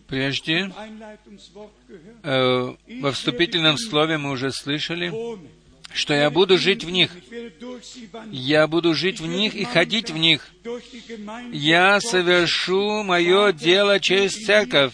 Прежде, 0.07 0.71
э, 2.23 2.75
во 3.01 3.11
вступительном 3.11 3.77
слове 3.77 4.17
мы 4.17 4.31
уже 4.31 4.51
слышали, 4.51 5.11
что 5.93 6.13
я 6.13 6.29
буду 6.29 6.57
жить 6.57 6.83
в 6.83 6.89
них. 6.89 7.11
Я 8.31 8.67
буду 8.67 8.93
жить 8.93 9.19
в 9.19 9.27
них 9.27 9.55
и 9.55 9.63
ходить 9.63 10.11
в 10.11 10.17
них. 10.17 10.47
Я 11.51 11.99
совершу 12.01 13.03
мое 13.03 13.51
дело 13.53 13.99
через 13.99 14.33
церковь. 14.33 14.93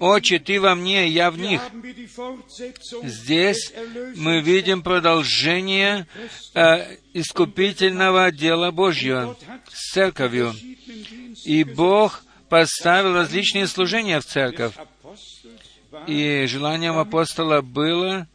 Отче, 0.00 0.38
Ты 0.38 0.60
во 0.60 0.74
мне, 0.74 1.08
я 1.08 1.30
в 1.30 1.38
них. 1.38 1.60
Здесь 3.02 3.72
мы 4.16 4.40
видим 4.40 4.82
продолжение 4.82 6.06
э, 6.54 6.96
искупительного 7.12 8.30
дела 8.30 8.70
Божьего 8.70 9.36
с 9.68 9.92
церковью. 9.92 10.54
И 11.44 11.64
Бог 11.64 12.22
поставил 12.48 13.14
различные 13.14 13.66
служения 13.66 14.20
в 14.20 14.24
церковь. 14.24 14.74
И 16.06 16.46
желанием 16.46 16.96
апостола 16.96 17.60
было 17.60 18.28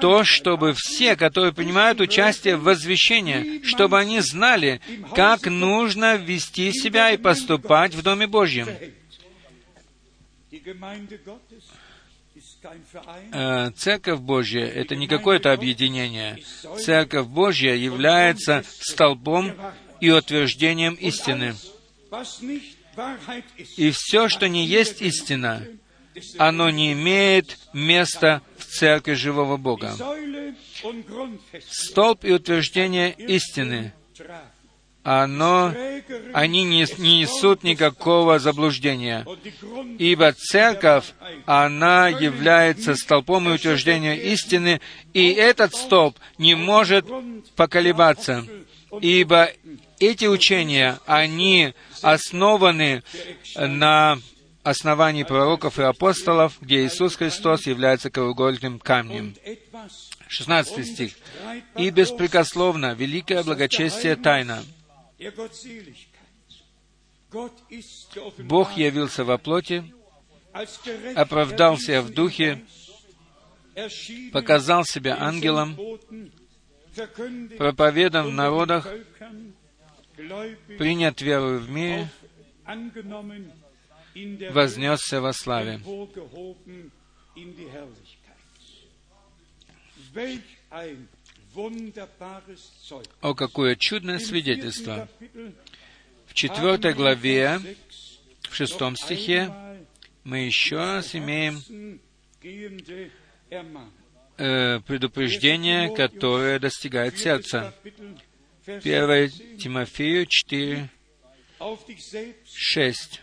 то, 0.00 0.24
чтобы 0.24 0.74
все, 0.76 1.16
которые 1.16 1.52
принимают 1.52 2.00
участие 2.00 2.56
в 2.56 2.62
возвещении, 2.62 3.62
чтобы 3.64 3.98
они 3.98 4.20
знали, 4.20 4.80
как 5.14 5.46
нужно 5.46 6.16
вести 6.16 6.72
себя 6.72 7.12
и 7.12 7.16
поступать 7.16 7.94
в 7.94 8.02
Доме 8.02 8.26
Божьем. 8.26 8.68
Э, 13.32 13.70
Церковь 13.76 14.20
Божья— 14.20 14.64
это 14.66 14.96
не 14.96 15.06
какое-то 15.06 15.52
объединение. 15.52 16.38
Церковь 16.78 17.26
Божья 17.26 17.74
является 17.74 18.64
столбом 18.80 19.52
и 20.00 20.10
утверждением 20.10 20.94
истины. 20.94 21.54
И 23.76 23.90
все, 23.92 24.28
что 24.28 24.48
не 24.48 24.66
есть 24.66 25.00
истина, 25.00 25.66
оно 26.38 26.70
не 26.70 26.92
имеет 26.92 27.58
места 27.72 28.42
церкви 28.70 29.14
живого 29.14 29.56
Бога. 29.56 29.94
Столб 31.68 32.24
и 32.24 32.32
утверждение 32.32 33.12
истины, 33.12 33.92
оно, 35.02 35.74
они 36.34 36.64
не, 36.64 36.86
не 36.98 37.20
несут 37.20 37.62
никакого 37.62 38.38
заблуждения. 38.38 39.26
Ибо 39.98 40.32
церковь, 40.32 41.12
она 41.46 42.08
является 42.08 42.94
столпом 42.94 43.48
и 43.48 43.52
утверждением 43.52 44.20
истины, 44.20 44.80
и 45.14 45.32
этот 45.32 45.74
столб 45.74 46.18
не 46.36 46.54
может 46.54 47.06
поколебаться. 47.56 48.44
Ибо 49.00 49.50
эти 49.98 50.26
учения, 50.26 50.98
они 51.06 51.74
основаны 52.02 53.02
на 53.56 54.18
основании 54.62 55.22
пророков 55.22 55.78
и 55.78 55.82
апостолов, 55.82 56.58
где 56.60 56.84
Иисус 56.84 57.16
Христос 57.16 57.66
является 57.66 58.10
краеугольным 58.10 58.78
камнем. 58.78 59.34
16 60.28 60.86
стих. 60.86 61.12
«И 61.76 61.90
беспрекословно 61.90 62.94
великое 62.94 63.42
благочестие 63.42 64.16
тайна. 64.16 64.62
Бог 68.38 68.76
явился 68.76 69.24
во 69.24 69.38
плоти, 69.38 69.92
оправдался 71.14 72.02
в 72.02 72.12
духе, 72.12 72.64
показал 74.32 74.84
себя 74.84 75.16
ангелом, 75.20 75.76
проповедан 77.56 78.28
в 78.28 78.32
народах, 78.32 78.88
принят 80.78 81.20
верою 81.20 81.60
в 81.60 81.70
мире, 81.70 82.08
вознесся 84.50 85.20
во 85.20 85.32
славе. 85.32 85.80
О, 93.20 93.34
какое 93.34 93.76
чудное 93.76 94.18
свидетельство! 94.18 95.08
В 96.26 96.34
четвертой 96.34 96.94
главе, 96.94 97.60
в 98.42 98.54
шестом 98.54 98.96
стихе, 98.96 99.52
мы 100.24 100.46
еще 100.46 100.76
раз 100.76 101.14
имеем 101.14 102.00
э, 104.36 104.80
предупреждение, 104.80 105.94
которое 105.94 106.58
достигает 106.58 107.18
сердца. 107.18 107.74
1 108.66 109.58
Тимофею 109.58 110.26
4, 110.26 110.88
6. 112.44 113.22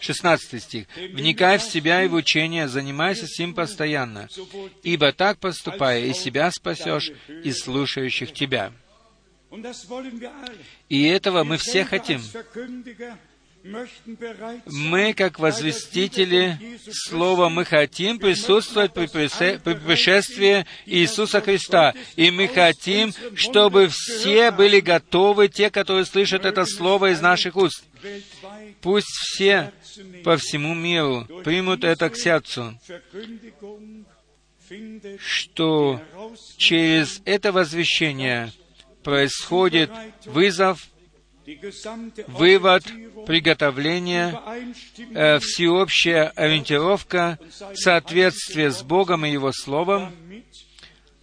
16 0.00 0.62
стих. 0.62 0.86
«Вникай 1.12 1.58
в 1.58 1.62
себя 1.62 2.02
и 2.02 2.08
в 2.08 2.14
учение, 2.14 2.68
занимайся 2.68 3.26
сим 3.26 3.54
постоянно, 3.54 4.28
ибо 4.82 5.12
так 5.12 5.38
поступая, 5.38 6.04
и 6.04 6.12
себя 6.12 6.50
спасешь, 6.50 7.10
и 7.28 7.52
слушающих 7.52 8.32
тебя». 8.32 8.72
И 10.88 11.04
этого 11.04 11.44
мы 11.44 11.56
все 11.56 11.84
хотим. 11.84 12.20
Мы, 14.66 15.14
как 15.14 15.38
возвестители 15.38 16.58
Слова, 16.90 17.48
мы 17.48 17.64
хотим 17.64 18.18
присутствовать 18.18 18.92
при 18.92 19.06
пришествии 19.06 20.66
Иисуса 20.84 21.40
Христа. 21.40 21.94
И 22.16 22.30
мы 22.30 22.48
хотим, 22.48 23.12
чтобы 23.34 23.88
все 23.88 24.50
были 24.50 24.80
готовы, 24.80 25.48
те, 25.48 25.70
которые 25.70 26.04
слышат 26.04 26.44
это 26.44 26.64
Слово 26.64 27.12
из 27.12 27.20
наших 27.20 27.56
уст. 27.56 27.84
Пусть 28.82 29.08
все 29.08 29.72
по 30.22 30.36
всему 30.36 30.74
миру 30.74 31.26
примут 31.44 31.82
это 31.82 32.08
к 32.10 32.16
сердцу, 32.16 32.78
что 35.18 36.00
через 36.56 37.20
это 37.24 37.52
возвещение 37.52 38.52
происходит 39.02 39.90
вызов 40.24 40.88
вывод, 42.26 42.84
приготовление, 43.26 44.38
э, 45.14 45.38
всеобщая 45.38 46.32
ориентировка, 46.34 47.38
соответствие 47.74 48.70
с 48.70 48.82
Богом 48.82 49.24
и 49.24 49.30
Его 49.30 49.52
Словом, 49.52 50.12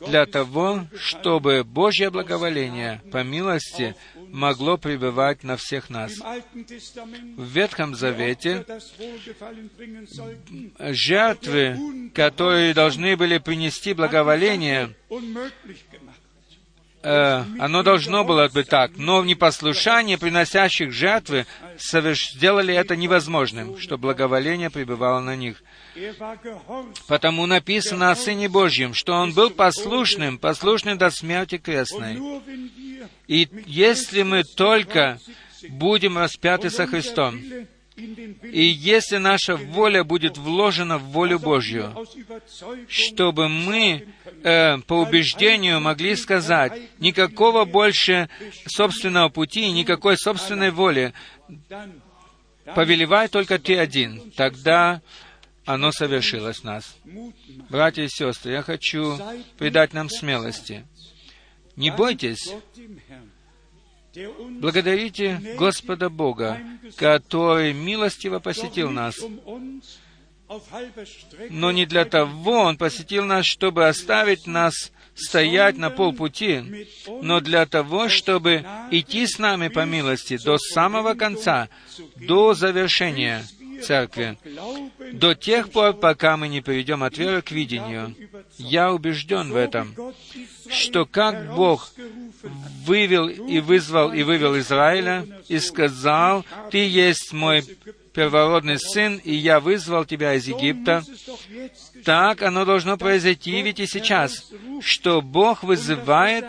для 0.08 0.26
того, 0.26 0.86
чтобы 0.98 1.64
Божье 1.64 2.10
благоволение 2.10 3.02
по 3.12 3.24
милости 3.24 3.96
могло 4.16 4.78
пребывать 4.78 5.44
на 5.44 5.58
всех 5.58 5.90
нас. 5.90 6.14
В 6.18 7.44
Ветхом 7.44 7.96
Завете 7.96 8.66
жертвы, 10.80 12.12
которые 12.14 12.74
должны 12.74 13.16
были 13.16 13.38
принести 13.38 13.94
благоволение, 13.94 14.96
э, 17.04 17.44
оно 17.60 17.84
должно 17.84 18.24
было 18.24 18.48
быть 18.50 18.70
так, 18.70 18.92
но 18.96 19.22
в 19.22 19.26
непослушании 19.26 20.16
приносящих 20.16 20.92
жертвы 20.92 21.46
сделали 21.78 22.74
это 22.74 22.96
невозможным, 22.96 23.78
что 23.80 23.98
благоволение 23.98 24.70
пребывало 24.70 25.20
на 25.20 25.36
них. 25.36 25.62
Потому 27.08 27.46
написано 27.46 28.12
о 28.12 28.16
Сыне 28.16 28.50
Божьем, 28.50 28.94
что 28.94 29.14
Он 29.14 29.34
был 29.34 29.50
послушным, 29.50 30.38
послушным 30.38 30.98
до 30.98 31.10
смерти 31.12 31.58
крестной. 31.58 32.20
И 33.28 33.48
если 33.66 34.24
мы 34.24 34.44
только 34.44 35.20
будем 35.70 36.18
распяты 36.18 36.70
со 36.70 36.88
Христом, 36.88 37.40
и 37.96 38.64
если 38.64 39.18
наша 39.18 39.56
воля 39.56 40.04
будет 40.04 40.38
вложена 40.38 40.98
в 40.98 41.04
волю 41.10 41.40
Божью, 41.40 41.96
чтобы 42.88 43.50
мы 43.50 44.08
э, 44.44 44.78
по 44.80 44.94
убеждению 44.94 45.80
могли 45.80 46.16
сказать, 46.16 46.74
никакого 47.00 47.66
больше 47.66 48.30
собственного 48.66 49.30
пути, 49.30 49.70
никакой 49.72 50.18
собственной 50.18 50.72
воли, 50.72 51.14
повелевай 52.74 53.28
только 53.28 53.60
Ты 53.60 53.78
один, 53.78 54.32
тогда 54.32 55.02
оно 55.66 55.92
совершилось 55.92 56.60
в 56.60 56.64
нас. 56.64 56.98
Братья 57.70 58.04
и 58.04 58.10
сестры, 58.10 58.54
я 58.54 58.64
хочу 58.64 59.18
придать 59.58 59.94
нам 59.94 60.10
смелости. 60.10 60.86
Не 61.76 61.92
бойтесь 61.92 62.54
Благодарите 64.60 65.56
Господа 65.58 66.10
Бога, 66.10 66.60
который 66.98 67.74
милостиво 67.74 68.40
посетил 68.40 68.92
нас. 68.92 69.16
Но 71.50 71.72
не 71.72 71.86
для 71.86 72.06
того 72.06 72.60
Он 72.60 72.78
посетил 72.78 73.26
нас, 73.26 73.46
чтобы 73.46 73.88
оставить 73.88 74.46
нас 74.46 74.92
стоять 75.16 75.78
на 75.78 75.90
полпути, 75.90 76.88
но 77.22 77.40
для 77.40 77.66
того, 77.66 78.10
чтобы 78.10 78.66
идти 78.92 79.26
с 79.26 79.40
нами 79.40 79.68
по 79.68 79.86
милости 79.86 80.38
до 80.38 80.58
самого 80.58 81.14
конца, 81.16 81.70
до 82.16 82.54
завершения 82.54 83.44
церкви, 83.84 84.38
до 85.12 85.36
тех 85.36 85.70
пор, 85.70 85.94
пока 85.94 86.38
мы 86.38 86.48
не 86.48 86.62
перейдем 86.62 87.04
от 87.04 87.18
веры 87.18 87.42
к 87.42 87.52
видению. 87.52 88.16
Я 88.58 88.92
убежден 88.92 89.52
в 89.52 89.56
этом, 89.56 89.96
что 90.70 91.06
как 91.06 91.56
Бог 91.56 91.92
вывел 92.86 93.28
и 93.28 93.60
вызвал 93.60 94.14
и 94.14 94.24
вывел 94.24 94.58
Израиля 94.60 95.26
и 95.48 95.60
сказал, 95.60 96.46
«Ты 96.72 96.88
есть 96.88 97.34
мой 97.34 97.64
первородный 98.14 98.80
сын, 98.80 99.20
и 99.24 99.34
я 99.34 99.60
вызвал 99.60 100.06
тебя 100.06 100.36
из 100.36 100.48
Египта», 100.48 101.04
так 102.04 102.42
оно 102.42 102.66
должно 102.66 102.98
произойти 102.98 103.62
ведь 103.62 103.80
и 103.80 103.88
сейчас, 103.88 104.52
что 104.82 105.22
Бог 105.22 105.64
вызывает 105.64 106.46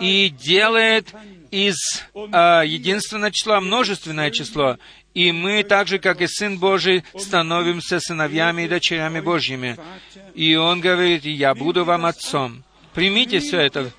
и 0.00 0.28
делает 0.30 1.14
из 1.50 1.76
а, 2.14 2.62
единственного 2.62 3.30
числа 3.30 3.60
множественное 3.60 4.30
число. 4.30 4.78
И 5.14 5.30
мы, 5.32 5.62
так 5.62 5.88
же, 5.88 5.98
как 5.98 6.20
и 6.20 6.26
Сын 6.26 6.58
Божий, 6.58 7.04
становимся 7.16 8.00
сыновьями 8.00 8.62
и 8.62 8.68
дочерями 8.68 9.20
Божьими. 9.20 9.76
И 10.34 10.56
Он 10.56 10.80
говорит, 10.80 11.24
«Я 11.24 11.54
буду 11.54 11.84
вам 11.84 12.06
отцом». 12.06 12.64
Примите 12.94 13.40
все 13.40 13.60
это. 13.60 13.90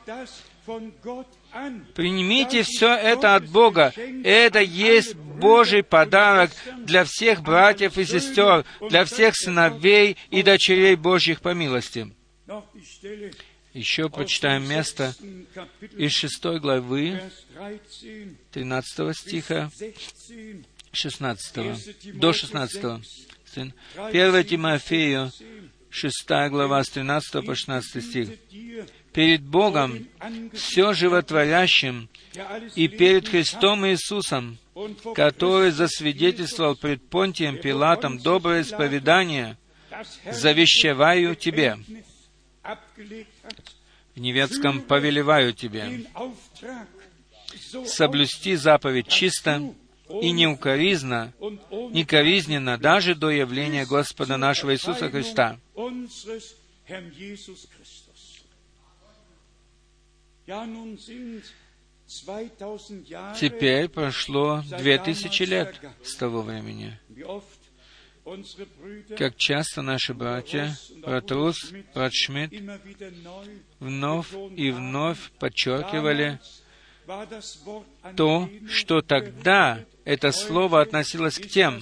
Примите 1.95 2.63
все 2.63 2.95
это 2.95 3.35
от 3.35 3.47
Бога. 3.47 3.93
Это 4.23 4.59
есть 4.59 5.15
Божий 5.15 5.83
подарок 5.83 6.51
для 6.79 7.03
всех 7.03 7.41
братьев 7.41 7.97
и 7.97 8.05
сестер, 8.05 8.65
для 8.89 9.05
всех 9.05 9.35
сыновей 9.35 10.17
и 10.29 10.41
дочерей 10.41 10.95
Божьих 10.95 11.41
по 11.41 11.53
милости. 11.53 12.13
Еще 13.73 14.07
прочитаем 14.07 14.67
место 14.67 15.15
из 15.97 16.11
шестой 16.11 16.59
главы, 16.59 17.19
13 18.51 19.17
стиха, 19.17 19.71
16, 20.93 22.13
до 22.13 22.33
16. 22.33 23.03
1 24.11 24.43
Тимофею, 24.45 25.31
6 25.89 26.25
глава, 26.49 26.83
с 26.83 26.89
13 26.89 27.45
по 27.45 27.55
16 27.55 28.03
стих. 28.03 28.29
«Перед 29.11 29.43
Богом, 29.43 30.07
все 30.53 30.93
животворящим, 30.93 32.09
и 32.75 32.87
перед 32.87 33.27
Христом 33.27 33.85
Иисусом, 33.85 34.57
который 35.13 35.69
засвидетельствовал 35.71 36.75
пред 36.75 37.07
Понтием 37.09 37.57
Пилатом 37.57 38.17
доброе 38.17 38.63
исповедание, 38.63 39.57
завещеваю 40.31 41.35
тебе, 41.35 41.77
в 44.15 44.19
немецком 44.19 44.81
«повелеваю 44.81 45.53
тебе» 45.53 46.07
соблюсти 47.85 48.55
заповедь 48.55 49.07
чисто 49.07 49.73
и 50.21 50.31
неукоризно, 50.31 51.33
некоризненно 51.91 52.77
даже 52.77 53.15
до 53.15 53.29
явления 53.29 53.85
Господа 53.85 54.37
нашего 54.37 54.73
Иисуса 54.73 55.09
Христа. 55.09 55.59
Теперь 63.39 63.89
прошло 63.89 64.63
две 64.77 64.97
тысячи 64.99 65.43
лет 65.43 65.79
с 66.03 66.15
того 66.15 66.41
времени. 66.41 66.99
Как 69.17 69.35
часто 69.35 69.81
наши 69.81 70.13
братья, 70.13 70.77
брат 71.01 71.29
Рус, 71.31 71.73
брат 71.93 72.13
Шмидт, 72.13 72.53
вновь 73.79 74.33
и 74.55 74.71
вновь 74.71 75.31
подчеркивали 75.39 76.39
то, 78.15 78.49
что 78.69 79.01
тогда 79.01 79.79
это 80.05 80.31
слово 80.31 80.81
относилось 80.81 81.37
к 81.39 81.47
тем, 81.47 81.81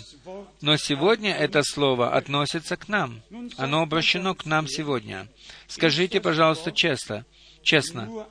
но 0.62 0.78
сегодня 0.78 1.34
это 1.34 1.64
слово 1.64 2.16
относится 2.16 2.78
к 2.78 2.88
нам. 2.88 3.22
Оно 3.58 3.82
обращено 3.82 4.36
к 4.36 4.46
нам 4.46 4.68
сегодня. 4.68 5.28
Скажите, 5.68 6.22
пожалуйста, 6.22 6.72
честно, 6.72 7.26
честно, 7.64 8.28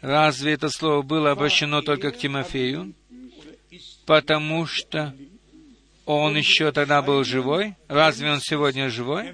разве 0.00 0.52
это 0.52 0.68
слово 0.68 1.02
было 1.02 1.30
обращено 1.30 1.82
только 1.82 2.10
к 2.10 2.18
Тимофею, 2.18 2.94
потому 4.06 4.66
что 4.66 5.14
он 6.04 6.36
еще 6.36 6.70
тогда 6.72 7.00
был 7.00 7.24
живой? 7.24 7.76
Разве 7.88 8.30
он 8.30 8.40
сегодня 8.40 8.90
живой? 8.90 9.32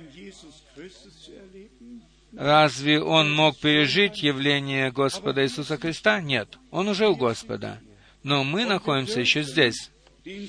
Разве 2.41 3.01
он 3.03 3.33
мог 3.35 3.59
пережить 3.59 4.23
явление 4.23 4.91
Господа 4.91 5.45
Иисуса 5.45 5.77
Христа? 5.77 6.23
Нет, 6.23 6.59
он 6.71 6.89
уже 6.89 7.07
у 7.07 7.15
Господа. 7.15 7.83
Но 8.23 8.45
мы 8.45 8.65
находимся 8.65 9.21
еще 9.21 9.43
здесь. 9.43 9.91
И 10.25 10.49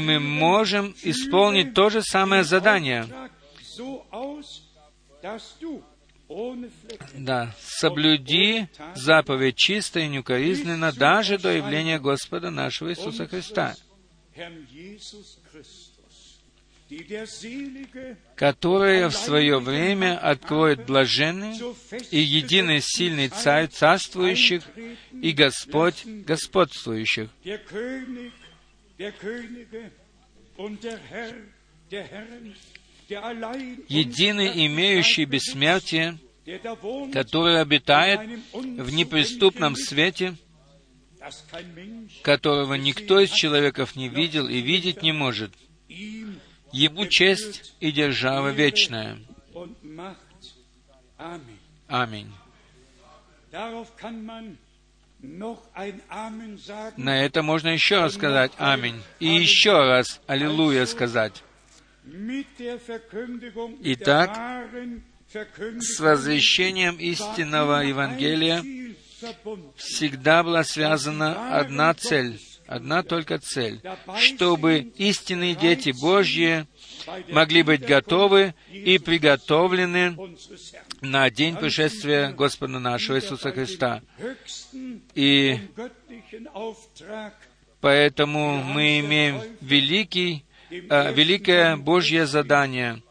мы 0.00 0.20
можем 0.20 0.94
исполнить 1.02 1.74
то 1.74 1.90
же 1.90 2.00
самое 2.00 2.44
задание. 2.44 3.06
Да, 7.18 7.54
соблюди 7.60 8.68
заповедь 8.94 9.56
чисто 9.56 10.00
и 10.00 10.08
неукоризненно 10.08 10.92
даже 10.92 11.36
до 11.36 11.54
явления 11.54 11.98
Господа 11.98 12.50
нашего 12.50 12.88
Иисуса 12.88 13.26
Христа. 13.26 13.74
Которое 18.36 19.08
в 19.08 19.14
свое 19.14 19.58
время 19.58 20.18
откроет 20.18 20.84
блаженный 20.86 21.58
и 22.10 22.18
единый 22.18 22.80
сильный 22.82 23.28
царь 23.28 23.68
царствующих 23.68 24.62
и 25.22 25.32
Господь 25.32 26.04
господствующих. 26.04 27.30
Единый, 33.88 34.66
имеющий 34.66 35.24
бессмертие, 35.24 36.18
который 37.12 37.60
обитает 37.60 38.20
в 38.52 38.92
неприступном 38.92 39.76
свете, 39.76 40.36
которого 42.22 42.74
никто 42.74 43.18
из 43.20 43.30
человеков 43.30 43.96
не 43.96 44.08
видел 44.08 44.46
и 44.48 44.60
видеть 44.60 45.02
не 45.02 45.12
может. 45.12 45.52
Ему 46.74 47.06
честь 47.06 47.72
и 47.78 47.92
держава 47.92 48.48
вечная. 48.48 49.20
Аминь. 51.86 52.32
На 56.96 57.24
это 57.24 57.42
можно 57.44 57.68
еще 57.68 58.00
раз 58.00 58.14
сказать 58.14 58.50
«Аминь» 58.58 59.00
и 59.20 59.28
еще 59.28 59.70
раз 59.70 60.20
«Аллилуйя» 60.26 60.86
сказать. 60.86 61.44
Итак, 63.82 64.66
с 65.32 66.00
возвещением 66.00 66.96
истинного 66.96 67.82
Евангелия 67.82 68.64
всегда 69.76 70.42
была 70.42 70.64
связана 70.64 71.56
одна 71.56 71.94
цель, 71.94 72.40
одна 72.66 73.02
только 73.02 73.38
цель, 73.38 73.80
чтобы 74.18 74.78
истинные 74.96 75.54
дети 75.54 75.90
Божьи 75.90 76.66
могли 77.30 77.62
быть 77.62 77.84
готовы 77.84 78.54
и 78.70 78.98
приготовлены 78.98 80.16
на 81.00 81.30
день 81.30 81.56
пришествия 81.56 82.30
Господа 82.32 82.78
нашего 82.78 83.18
Иисуса 83.18 83.52
Христа. 83.52 84.02
И 85.14 85.58
поэтому 87.80 88.62
мы 88.62 89.00
имеем 89.00 89.42
великий, 89.60 90.44
э, 90.70 91.12
великое 91.12 91.76
Божье 91.76 92.26
задание, 92.26 93.02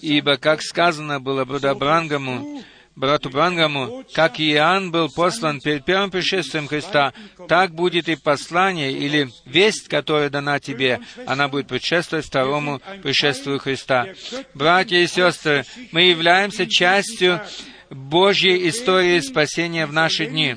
ибо, 0.00 0.36
как 0.36 0.62
сказано 0.62 1.20
было 1.20 1.44
Бродобрангаму, 1.44 2.62
брату 2.94 3.30
Брангаму, 3.30 4.04
как 4.12 4.40
Иоанн 4.40 4.90
был 4.90 5.08
послан 5.10 5.60
перед 5.60 5.84
первым 5.84 6.10
пришествием 6.10 6.66
Христа, 6.66 7.12
так 7.48 7.74
будет 7.74 8.08
и 8.08 8.16
послание 8.16 8.92
или 8.92 9.30
весть, 9.44 9.88
которая 9.88 10.30
дана 10.30 10.60
тебе, 10.60 11.00
она 11.26 11.48
будет 11.48 11.68
предшествовать 11.68 12.26
второму 12.26 12.80
пришествию 13.02 13.58
Христа. 13.58 14.08
Братья 14.54 14.96
и 14.96 15.06
сестры, 15.06 15.64
мы 15.90 16.02
являемся 16.02 16.66
частью 16.66 17.40
Божьей 17.90 18.68
истории 18.68 19.20
спасения 19.20 19.86
в 19.86 19.92
наши 19.92 20.26
дни. 20.26 20.56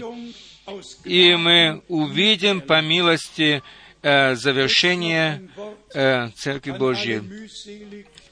И 1.03 1.35
мы 1.35 1.83
увидим 1.87 2.61
по 2.61 2.81
милости 2.81 3.61
э, 4.01 4.35
завершение 4.35 5.49
э, 5.93 6.29
Церкви 6.29 6.71
Божьей. 6.71 7.21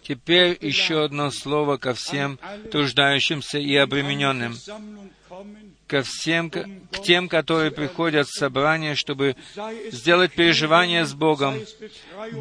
Теперь 0.04 0.58
еще 0.60 1.06
одно 1.06 1.32
слово 1.32 1.78
ко 1.78 1.94
всем 1.94 2.38
труждающимся 2.72 3.58
и 3.58 3.76
обремененным, 3.76 4.56
ко 5.88 6.02
всем, 6.04 6.50
к 6.50 7.02
тем, 7.04 7.30
которые 7.30 7.72
приходят 7.72 8.28
в 8.28 8.38
собрание, 8.38 8.96
чтобы 8.96 9.36
сделать 9.92 10.34
переживание 10.34 11.06
с 11.06 11.14
Богом, 11.14 11.56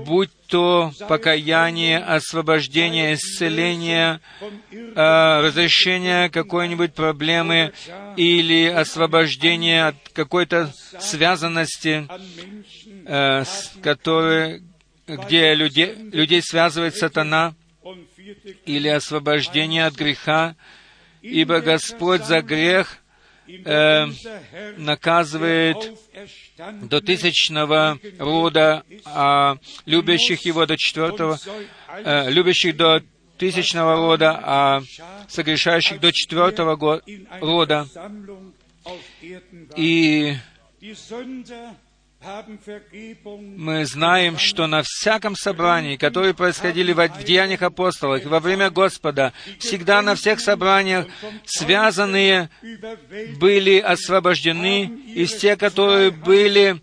будь 0.07 0.31
то 0.47 0.93
покаяние, 1.09 1.99
освобождение, 1.99 3.15
исцеление, 3.15 4.21
э, 4.71 5.41
разрешение 5.41 6.31
какой-нибудь 6.31 6.95
проблемы 6.95 7.73
или 8.17 8.67
освобождение 8.67 9.87
от 9.87 9.97
какой-то 10.13 10.73
связанности, 11.01 12.09
э, 13.07 13.45
с 13.45 13.73
которой, 13.83 14.63
где 15.17 15.55
людей, 15.55 15.95
людей 15.95 16.43
связывает 16.43 16.97
сатана, 16.97 17.55
или 18.65 18.89
освобождение 18.89 19.87
от 19.87 19.95
греха, 19.95 20.55
ибо 21.21 21.61
Господь 21.61 22.25
за 22.25 22.43
грех 22.43 22.99
э, 23.47 24.07
наказывает 24.77 25.77
до 26.83 27.01
тысячного 27.01 27.99
рода, 28.19 28.85
а 29.05 29.57
любящих 29.87 30.45
его 30.45 30.67
до 30.67 30.77
четвертого, 30.77 31.39
э, 32.05 32.31
любящих 32.31 32.77
до 32.77 33.03
тысячного 33.39 33.97
рода, 33.97 34.41
а 34.43 34.83
согрешающих 35.29 36.01
до 36.01 36.13
четвертого 36.13 37.01
рода. 37.41 37.87
И 39.77 40.37
мы 43.57 43.85
знаем, 43.87 44.39
что 44.39 44.67
на 44.67 44.83
всяком 44.85 45.35
собрании, 45.35 45.97
которые 45.97 46.35
происходили 46.35 46.93
в 46.93 47.25
Деяниях 47.25 47.63
апостолов 47.63 48.25
во 48.25 48.41
время 48.41 48.71
Господа, 48.71 49.33
всегда 49.59 50.03
на 50.03 50.15
всех 50.15 50.41
собраниях 50.41 51.07
связанные 51.45 52.51
были 53.39 53.79
освобождены, 53.79 54.85
и 55.15 55.25
все, 55.25 55.57
которые 55.57 56.11
были 56.11 56.81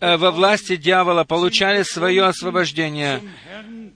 э, 0.00 0.16
во 0.16 0.30
власти 0.30 0.76
дьявола, 0.76 1.24
получали 1.24 1.82
свое 1.82 2.24
освобождение, 2.24 3.20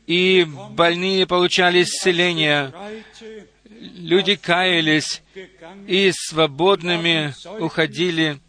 и 0.06 0.46
больные 0.70 1.26
получали 1.26 1.82
исцеление, 1.82 2.72
люди 3.96 4.36
каялись 4.36 5.22
и 5.86 6.10
свободными 6.12 7.34
уходили 7.58 8.40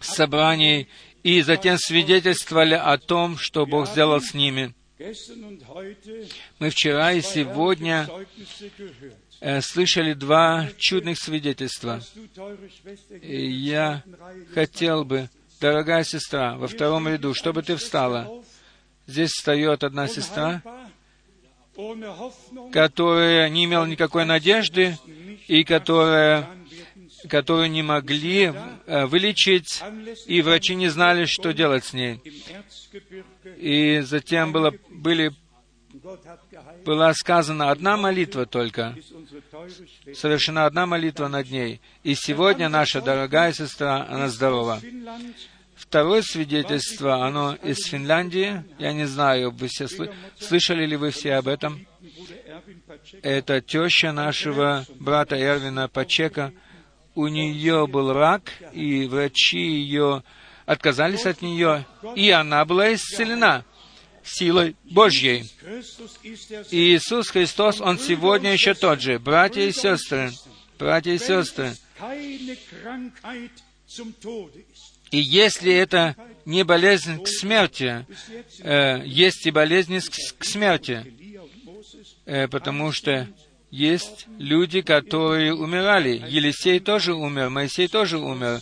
собраний 0.00 0.88
и 1.22 1.42
затем 1.42 1.78
свидетельствовали 1.78 2.74
о 2.74 2.98
том, 2.98 3.38
что 3.38 3.66
Бог 3.66 3.88
сделал 3.88 4.20
с 4.20 4.34
ними. 4.34 4.74
Мы 6.58 6.70
вчера 6.70 7.12
и 7.12 7.20
сегодня 7.22 8.08
э, 9.40 9.60
слышали 9.60 10.12
два 10.12 10.68
чудных 10.78 11.18
свидетельства. 11.18 12.00
Я 13.22 14.04
хотел 14.54 15.04
бы, 15.04 15.28
дорогая 15.60 16.04
сестра, 16.04 16.56
во 16.56 16.68
втором 16.68 17.08
ряду, 17.08 17.34
чтобы 17.34 17.62
ты 17.62 17.76
встала. 17.76 18.44
Здесь 19.08 19.30
встает 19.30 19.82
одна 19.82 20.06
сестра, 20.06 20.62
которая 22.72 23.48
не 23.48 23.64
имела 23.64 23.86
никакой 23.86 24.24
надежды 24.24 24.96
и 25.48 25.64
которая 25.64 26.48
которую 27.28 27.70
не 27.70 27.82
могли 27.82 28.52
э, 28.86 29.06
вылечить, 29.06 29.82
и 30.26 30.42
врачи 30.42 30.74
не 30.74 30.88
знали, 30.88 31.24
что 31.26 31.52
делать 31.52 31.84
с 31.84 31.92
ней. 31.92 32.20
И 33.56 34.00
затем 34.00 34.52
было, 34.52 34.72
были, 34.90 35.32
была 36.84 37.14
сказана 37.14 37.70
одна 37.70 37.96
молитва 37.96 38.46
только, 38.46 38.96
совершена 40.14 40.66
одна 40.66 40.86
молитва 40.86 41.28
над 41.28 41.50
ней. 41.50 41.80
И 42.02 42.14
сегодня 42.14 42.68
наша 42.68 43.00
дорогая 43.00 43.52
сестра, 43.52 44.06
она 44.08 44.28
здорова. 44.28 44.80
Второе 45.74 46.22
свидетельство, 46.22 47.26
оно 47.26 47.56
из 47.62 47.78
Финляндии. 47.86 48.62
Я 48.78 48.92
не 48.92 49.04
знаю, 49.04 49.50
вы 49.50 49.66
все 49.68 49.84
сл- 49.84 50.14
слышали 50.38 50.86
ли 50.86 50.96
вы 50.96 51.10
все 51.10 51.34
об 51.34 51.48
этом. 51.48 51.86
Это 53.22 53.60
теща 53.60 54.12
нашего 54.12 54.84
брата 55.00 55.36
Эрвина 55.36 55.88
Пачека, 55.88 56.52
у 57.14 57.26
нее 57.26 57.86
был 57.86 58.12
рак, 58.12 58.52
и 58.72 59.06
врачи 59.06 59.58
ее 59.58 60.22
отказались 60.66 61.26
от 61.26 61.42
нее, 61.42 61.86
и 62.14 62.30
она 62.30 62.64
была 62.64 62.94
исцелена 62.94 63.64
силой 64.24 64.76
Божьей. 64.84 65.50
И 66.70 66.94
Иисус 66.94 67.28
Христос, 67.28 67.80
Он 67.80 67.98
сегодня 67.98 68.52
еще 68.52 68.74
тот 68.74 69.00
же. 69.00 69.18
Братья 69.18 69.62
и 69.62 69.72
сестры, 69.72 70.30
братья 70.78 71.12
и 71.12 71.18
сестры, 71.18 71.74
и 75.10 75.18
если 75.18 75.74
это 75.74 76.16
не 76.46 76.64
болезнь 76.64 77.22
к 77.22 77.28
смерти, 77.28 78.06
э, 78.60 79.02
есть 79.04 79.46
и 79.46 79.50
болезнь 79.50 80.00
к 80.38 80.44
смерти, 80.44 81.04
э, 82.24 82.48
потому 82.48 82.92
что 82.92 83.28
есть 83.72 84.26
люди, 84.38 84.82
которые 84.82 85.54
умирали. 85.54 86.22
Елисей 86.28 86.78
тоже 86.78 87.14
умер, 87.14 87.48
Моисей 87.48 87.88
тоже 87.88 88.18
умер. 88.18 88.60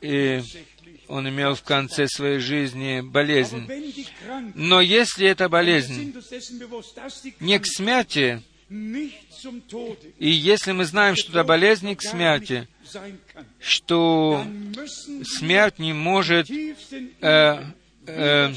И 0.00 0.40
он 1.08 1.28
имел 1.28 1.54
в 1.54 1.62
конце 1.62 2.06
своей 2.06 2.38
жизни 2.38 3.00
болезнь. 3.00 3.68
Но 4.54 4.80
если 4.80 5.26
эта 5.26 5.48
болезнь 5.48 6.14
не 7.40 7.58
к 7.58 7.66
смерти, 7.66 8.42
и 8.70 10.30
если 10.30 10.72
мы 10.72 10.84
знаем, 10.84 11.16
что 11.16 11.32
это 11.32 11.42
болезнь 11.42 11.96
к 11.96 12.02
смерти, 12.02 12.68
что 13.58 14.46
смерть 15.24 15.78
не 15.80 15.92
может 15.92 16.48
э, 16.50 17.64
э, 18.08 18.52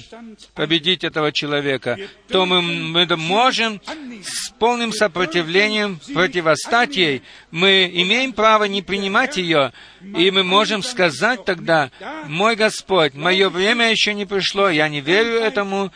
победить 0.56 1.04
этого 1.04 1.32
человека, 1.32 1.98
то 2.30 2.46
мы, 2.46 2.62
мы 2.62 3.06
можем 3.18 3.82
с 4.24 4.50
полным 4.52 4.92
сопротивлением 4.92 6.00
противостать 6.14 6.96
ей. 6.96 7.22
Мы 7.52 7.90
имеем 7.94 8.34
право 8.34 8.64
не 8.64 8.82
принимать 8.82 9.38
ее, 9.38 9.72
и 10.02 10.32
мы 10.32 10.44
можем 10.44 10.84
сказать 10.84 11.46
тогда, 11.46 11.92
«Мой 12.26 12.56
Господь, 12.56 13.14
мое 13.14 13.50
время 13.50 13.92
еще 13.92 14.14
не 14.14 14.26
пришло, 14.26 14.70
я 14.70 14.90
не 14.90 15.02
верю 15.02 15.34
этому, 15.34 15.92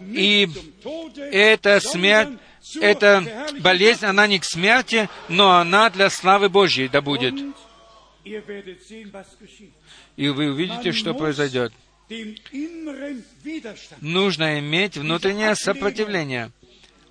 и 0.00 0.48
эта 1.32 1.80
смерть 1.80 2.38
эта 2.80 3.24
болезнь, 3.60 4.04
она 4.04 4.26
не 4.26 4.38
к 4.38 4.44
смерти, 4.44 5.08
но 5.28 5.56
она 5.56 5.90
для 5.90 6.10
славы 6.10 6.48
Божьей 6.48 6.88
да 6.88 7.00
будет. 7.00 7.34
И 8.24 8.38
вы 10.28 10.50
увидите, 10.50 10.92
что 10.92 11.14
произойдет. 11.14 11.72
Нужно 14.00 14.58
иметь 14.60 14.96
внутреннее 14.96 15.54
сопротивление, 15.54 16.52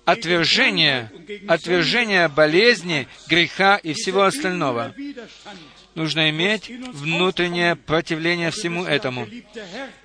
отвержение, 0.04 1.10
отвержение 1.48 2.28
болезни, 2.28 3.06
греха 3.28 3.76
и 3.76 3.92
всего 3.92 4.22
остального. 4.22 4.94
Нужно 5.94 6.30
иметь 6.30 6.70
внутреннее 6.92 7.76
противление 7.76 8.50
всему 8.50 8.84
этому. 8.84 9.28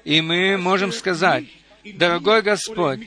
И 0.04 0.22
мы 0.22 0.58
можем 0.58 0.92
сказать, 0.92 1.46
Дорогой 1.84 2.42
Господь, 2.42 3.00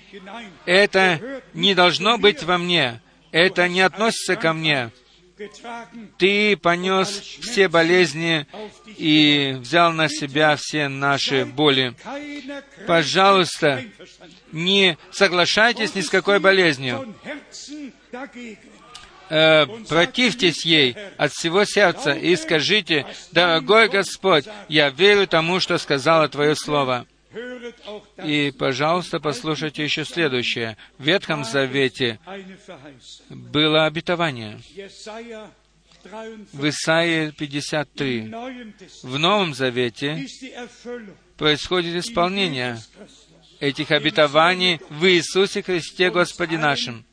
это 0.66 1.42
не 1.52 1.74
должно 1.74 2.18
быть 2.18 2.42
во 2.42 2.58
мне, 2.58 3.00
это 3.30 3.68
не 3.68 3.80
относится 3.80 4.36
ко 4.36 4.52
мне. 4.52 4.90
Ты 6.18 6.56
понес 6.56 7.08
все 7.08 7.68
болезни 7.68 8.46
и 8.86 9.56
взял 9.58 9.92
на 9.92 10.08
себя 10.08 10.56
все 10.56 10.88
наши 10.88 11.44
боли. 11.44 11.94
Пожалуйста, 12.86 13.84
не 14.52 14.96
соглашайтесь 15.10 15.94
ни 15.94 16.02
с 16.02 16.08
какой 16.08 16.38
болезнью. 16.38 17.14
Э, 19.30 19.66
противьтесь 19.88 20.64
ей 20.64 20.96
от 21.16 21.32
всего 21.32 21.64
сердца 21.64 22.12
и 22.12 22.36
скажите, 22.36 23.06
«Дорогой 23.32 23.88
Господь, 23.88 24.44
я 24.68 24.90
верю 24.90 25.26
тому, 25.26 25.60
что 25.60 25.78
сказала 25.78 26.28
Твое 26.28 26.54
Слово». 26.54 27.06
И, 28.24 28.52
пожалуйста, 28.56 29.20
послушайте 29.20 29.82
еще 29.84 30.04
следующее. 30.04 30.76
В 30.98 31.04
Ветхом 31.04 31.44
Завете 31.44 32.18
было 33.28 33.86
обетование. 33.86 34.60
В 36.52 36.68
Исаии 36.68 37.30
53. 37.30 38.34
В 39.02 39.18
Новом 39.18 39.54
Завете 39.54 40.26
происходит 41.36 42.04
исполнение 42.04 42.78
этих 43.60 43.90
обетований 43.90 44.80
в 44.90 45.04
Иисусе 45.06 45.62
Христе 45.62 46.10
Господе 46.10 46.58
нашим. 46.58 47.04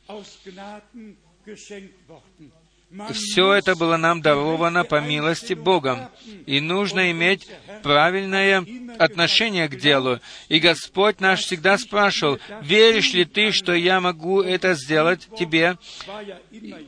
Все 3.14 3.54
это 3.54 3.76
было 3.76 3.96
нам 3.98 4.22
даровано 4.22 4.84
по 4.84 5.00
милости 5.00 5.54
Богом, 5.54 6.10
и 6.46 6.60
нужно 6.60 7.12
иметь 7.12 7.48
правильное 7.84 8.66
отношение 9.00 9.68
к 9.70 9.78
делу. 9.78 10.20
И 10.50 10.60
Господь 10.60 11.22
наш 11.22 11.42
всегда 11.42 11.78
спрашивал, 11.78 12.40
веришь 12.62 13.14
ли 13.14 13.26
ты, 13.26 13.52
что 13.52 13.74
я 13.74 14.02
могу 14.02 14.42
это 14.42 14.74
сделать 14.74 15.30
тебе? 15.38 15.78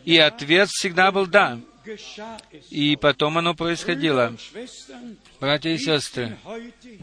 И 0.03 0.17
ответ 0.17 0.69
всегда 0.69 1.11
был 1.11 1.25
«да». 1.25 1.59
И 2.69 2.95
потом 2.95 3.37
оно 3.37 3.55
происходило. 3.55 4.33
Братья 5.41 5.69
и 5.69 5.77
сестры, 5.77 6.37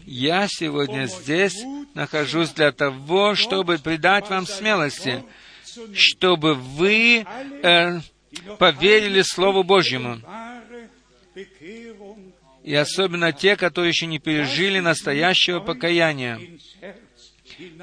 я 0.07 0.47
сегодня 0.49 1.05
здесь 1.05 1.63
нахожусь 1.93 2.51
для 2.51 2.73
того, 2.73 3.35
чтобы 3.35 3.77
придать 3.77 4.31
вам 4.31 4.47
смелости, 4.47 5.23
чтобы 5.93 6.55
вы 6.55 7.27
э, 7.63 8.01
поверили 8.59 9.23
Слову 9.23 9.63
Божьему. 9.63 10.21
И 12.63 12.75
особенно 12.75 13.33
те, 13.33 13.57
которые 13.57 13.91
еще 13.91 14.07
не 14.07 14.19
пережили 14.19 14.81
настоящего 14.81 15.61
покаяния. 15.61 16.41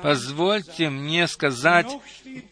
Позвольте 0.01 0.89
мне 0.89 1.27
сказать 1.27 1.87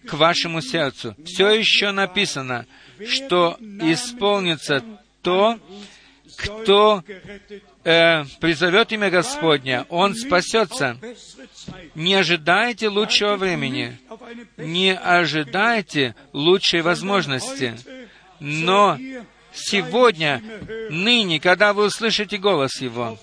к 0.05 0.13
вашему 0.13 0.61
сердцу. 0.61 1.15
Все 1.25 1.49
еще 1.49 1.91
написано, 1.91 2.65
что 3.07 3.57
исполнится 3.61 4.83
то, 5.21 5.59
кто 6.37 7.03
э, 7.83 8.23
призовет 8.39 8.91
имя 8.91 9.09
Господня, 9.09 9.85
он 9.89 10.15
спасется. 10.15 10.97
Не 11.95 12.15
ожидайте 12.15 12.89
лучшего 12.89 13.35
времени, 13.35 13.97
не 14.57 14.93
ожидайте 14.93 16.15
лучшей 16.33 16.81
возможности, 16.81 17.75
но 18.39 18.97
сегодня, 19.53 20.41
ныне, 20.89 21.39
когда 21.39 21.73
вы 21.73 21.85
услышите 21.85 22.37
голос 22.37 22.81
Его, 22.81 23.17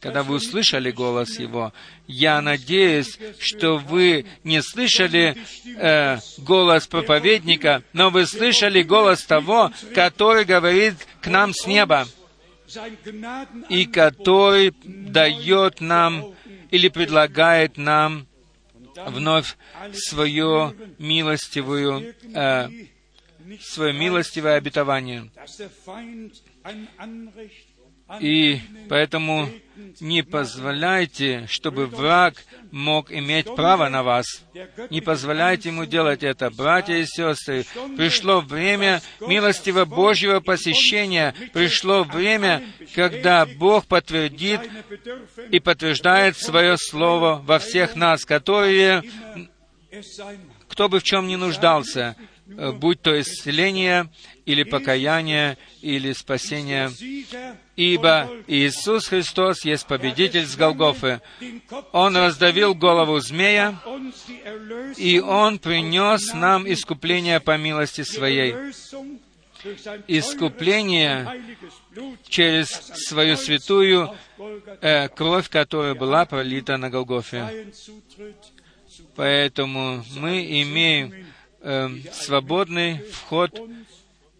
когда 0.00 0.22
вы 0.22 0.36
услышали 0.36 0.90
голос 0.90 1.38
Его, 1.38 1.72
я 2.06 2.40
надеюсь, 2.40 3.18
что 3.38 3.76
вы 3.76 4.24
не 4.44 4.62
слышали 4.62 5.36
э, 5.76 6.18
голос 6.38 6.86
проповедника, 6.86 7.82
но 7.92 8.10
вы 8.10 8.26
слышали 8.26 8.82
голос 8.82 9.22
того, 9.24 9.70
который 9.94 10.44
говорит 10.44 10.94
к 11.20 11.28
нам 11.28 11.52
с 11.52 11.66
неба 11.66 12.08
и 13.68 13.84
который 13.84 14.72
дает 14.84 15.80
нам 15.80 16.34
или 16.70 16.88
предлагает 16.88 17.76
нам 17.76 18.26
вновь 19.06 19.56
свою 19.92 20.74
милостивую, 20.98 22.14
э, 22.34 22.68
свое 23.60 23.92
милостивое 23.92 24.56
обетование. 24.56 25.30
И 28.18 28.60
поэтому 28.88 29.48
не 30.00 30.22
позволяйте, 30.22 31.46
чтобы 31.48 31.86
враг 31.86 32.34
мог 32.70 33.12
иметь 33.12 33.54
право 33.54 33.88
на 33.88 34.02
вас. 34.02 34.26
Не 34.90 35.00
позволяйте 35.00 35.68
ему 35.68 35.84
делать 35.84 36.22
это. 36.22 36.50
Братья 36.50 36.94
и 36.94 37.04
сестры, 37.06 37.64
пришло 37.96 38.40
время 38.40 39.02
милостивого 39.20 39.84
Божьего 39.84 40.40
посещения. 40.40 41.34
Пришло 41.52 42.04
время, 42.04 42.62
когда 42.94 43.46
Бог 43.46 43.86
подтвердит 43.86 44.60
и 45.50 45.60
подтверждает 45.60 46.36
свое 46.36 46.76
Слово 46.78 47.42
во 47.44 47.58
всех 47.58 47.96
нас, 47.96 48.24
которые, 48.24 49.02
кто 50.68 50.88
бы 50.88 51.00
в 51.00 51.02
чем 51.02 51.26
ни 51.26 51.36
нуждался, 51.36 52.16
будь 52.56 53.00
то 53.00 53.18
исцеление 53.20 54.08
или 54.44 54.62
покаяние, 54.62 55.56
или 55.80 56.12
спасение, 56.12 56.90
ибо 57.76 58.30
Иисус 58.46 59.06
Христос 59.06 59.64
есть 59.64 59.86
победитель 59.86 60.46
с 60.46 60.56
Голгофы. 60.56 61.20
Он 61.92 62.16
раздавил 62.16 62.74
голову 62.74 63.18
змея, 63.20 63.80
и 64.96 65.20
Он 65.20 65.58
принес 65.58 66.34
нам 66.34 66.70
искупление 66.70 67.40
по 67.40 67.56
милости 67.56 68.02
Своей. 68.02 68.54
Искупление 70.08 71.44
через 72.26 72.68
свою 72.68 73.36
святую 73.36 74.14
э, 74.80 75.08
кровь, 75.08 75.50
которая 75.50 75.94
была 75.94 76.24
пролита 76.24 76.78
на 76.78 76.88
Голгофе. 76.88 77.68
Поэтому 79.16 80.02
мы 80.16 80.62
имеем 80.62 81.26
э, 81.60 81.88
свободный 82.12 82.98
вход 83.10 83.60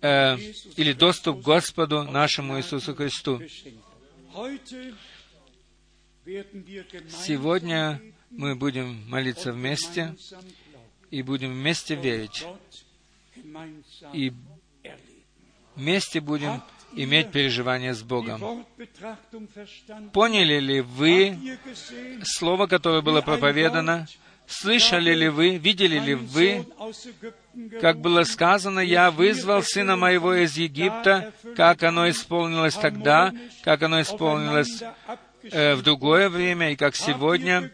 э, 0.02 0.36
или 0.76 0.92
доступ 0.92 1.40
к 1.40 1.44
Господу 1.44 2.04
нашему 2.04 2.58
Иисусу 2.58 2.94
Христу. 2.94 3.40
Сегодня 7.24 8.00
мы 8.30 8.54
будем 8.54 9.08
молиться 9.08 9.52
вместе 9.52 10.14
и 11.10 11.22
будем 11.22 11.52
вместе 11.52 11.94
верить. 11.94 12.46
И 14.12 14.32
вместе 15.74 16.20
будем 16.20 16.62
иметь 16.94 17.30
переживание 17.30 17.94
с 17.94 18.02
Богом. 18.02 18.66
Поняли 20.12 20.60
ли 20.60 20.80
вы 20.80 21.58
слово, 22.24 22.66
которое 22.66 23.02
было 23.02 23.20
проповедано? 23.20 24.06
Слышали 24.50 25.14
ли 25.14 25.28
вы, 25.28 25.58
видели 25.58 26.00
ли 26.00 26.14
вы, 26.14 26.66
как 27.80 28.00
было 28.00 28.24
сказано, 28.24 28.80
«Я 28.80 29.12
вызвал 29.12 29.62
сына 29.62 29.96
моего 29.96 30.34
из 30.34 30.56
Египта», 30.56 31.32
как 31.56 31.84
оно 31.84 32.10
исполнилось 32.10 32.74
тогда, 32.74 33.32
как 33.62 33.82
оно 33.82 34.00
исполнилось 34.00 34.82
э, 35.44 35.74
в 35.76 35.82
другое 35.82 36.28
время 36.28 36.72
и 36.72 36.76
как 36.76 36.96
сегодня, 36.96 37.70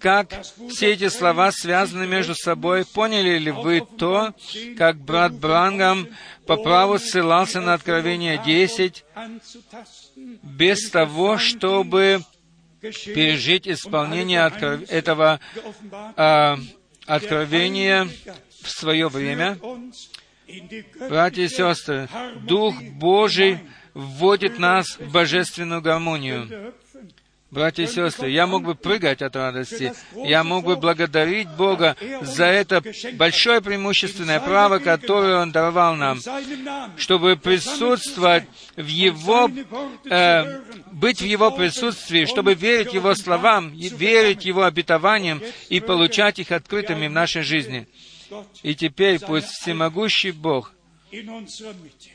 как 0.00 0.42
все 0.70 0.94
эти 0.94 1.08
слова 1.08 1.52
связаны 1.52 2.06
между 2.06 2.34
собой. 2.34 2.86
Поняли 2.86 3.38
ли 3.38 3.50
вы 3.50 3.82
то, 3.98 4.32
как 4.78 4.96
брат 4.96 5.34
Брангам 5.34 6.08
по 6.46 6.56
праву 6.56 6.98
ссылался 6.98 7.60
на 7.60 7.74
Откровение 7.74 8.40
10, 8.42 9.04
без 10.42 10.88
того, 10.88 11.36
чтобы 11.36 12.22
пережить 12.92 13.68
исполнение 13.68 14.42
откров... 14.42 14.80
этого 14.88 15.40
а, 16.16 16.58
откровения 17.06 18.08
в 18.62 18.70
свое 18.70 19.08
время. 19.08 19.58
Братья 21.08 21.42
и 21.42 21.48
сестры, 21.48 22.08
Дух 22.42 22.80
Божий 22.82 23.58
вводит 23.94 24.58
нас 24.58 24.98
в 24.98 25.10
божественную 25.10 25.80
гармонию. 25.80 26.74
Братья 27.52 27.84
и 27.84 27.86
сестры, 27.86 28.30
я 28.30 28.46
мог 28.48 28.64
бы 28.64 28.74
прыгать 28.74 29.22
от 29.22 29.36
радости, 29.36 29.92
я 30.16 30.42
мог 30.42 30.64
бы 30.64 30.74
благодарить 30.74 31.48
Бога 31.48 31.96
за 32.22 32.46
это 32.46 32.82
большое 33.12 33.60
преимущественное 33.60 34.40
право, 34.40 34.80
которое 34.80 35.40
Он 35.40 35.52
давал 35.52 35.94
нам, 35.94 36.18
чтобы 36.96 37.36
присутствовать 37.36 38.44
в 38.74 38.86
Его, 38.86 39.48
э, 40.10 40.60
быть 40.90 41.20
в 41.20 41.24
Его 41.24 41.52
присутствии, 41.52 42.24
чтобы 42.24 42.54
верить 42.54 42.92
Его 42.92 43.14
словам, 43.14 43.72
верить 43.72 44.44
Его 44.44 44.64
обетованиям 44.64 45.40
и 45.68 45.78
получать 45.78 46.40
их 46.40 46.50
открытыми 46.50 47.06
в 47.06 47.12
нашей 47.12 47.42
жизни. 47.42 47.86
И 48.64 48.74
теперь 48.74 49.20
пусть 49.20 49.46
всемогущий 49.46 50.32
Бог 50.32 50.72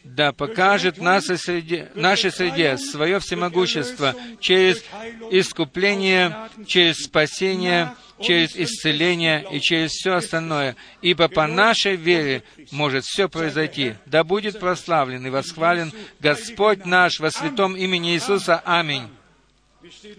да 0.03 0.32
покажет 0.32 0.98
нашей 0.98 1.38
среде, 1.38 1.91
нашей 1.95 2.32
среде 2.32 2.78
свое 2.78 3.19
всемогущество 3.19 4.15
через 4.40 4.84
искупление, 5.32 6.49
через 6.68 6.98
спасение, 7.03 7.94
через 8.19 8.56
исцеление 8.56 9.45
и 9.52 9.60
через 9.60 9.91
все 9.91 10.14
остальное. 10.14 10.76
Ибо 11.02 11.28
по 11.28 11.48
нашей 11.48 11.95
вере 11.95 12.44
может 12.72 13.06
все 13.06 13.30
произойти. 13.30 13.95
Да 14.06 14.23
будет 14.23 14.60
прославлен 14.60 15.26
и 15.26 15.30
восхвален 15.30 15.91
Господь 16.19 16.86
наш 16.86 17.19
во 17.19 17.32
святом 17.32 17.76
имени 17.76 18.14
Иисуса. 18.14 18.60
Аминь. 18.60 19.07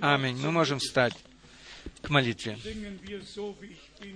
Аминь. 0.01 0.39
Мы 0.39 0.51
можем 0.51 0.79
встать 0.79 1.15
к 2.03 2.11
молитве. 2.11 2.59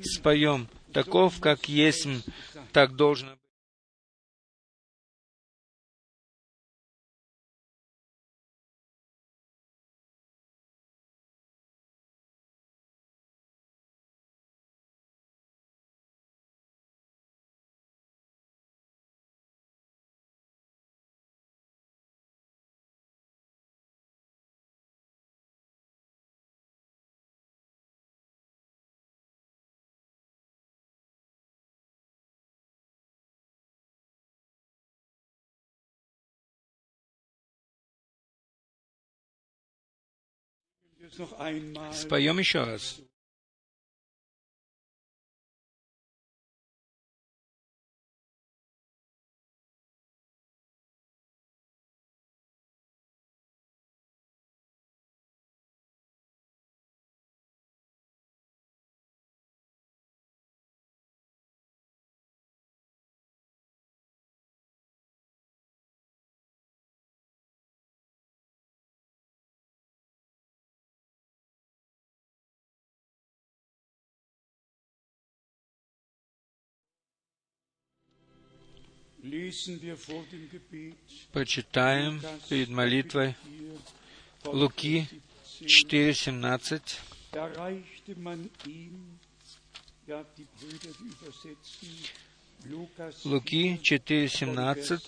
Споем 0.03 0.69
таков, 0.93 1.41
как 1.41 1.69
есть, 1.69 2.09
так 2.73 2.97
должно 2.97 3.31
быть. 3.31 3.46
Споем 41.93 42.39
еще 42.39 42.65
раз. 42.65 43.01
Прочитаем 81.33 82.23
перед 82.49 82.69
молитвой 82.69 83.35
Луки 84.45 85.09
4.17. 85.61 86.83
Луки 93.25 93.81
4.17. 93.83 95.03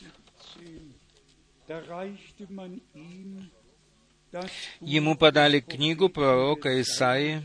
Ему 4.80 5.16
подали 5.16 5.60
книгу 5.60 6.08
пророка 6.08 6.80
Исаии, 6.80 7.42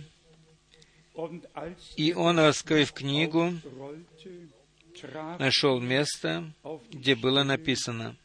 и 1.95 2.14
он, 2.14 2.39
раскрыв 2.39 2.91
книгу, 2.93 3.53
нашел 5.40 5.80
место, 5.80 6.53
где 6.91 7.15
было 7.15 7.44
написано 7.44 8.18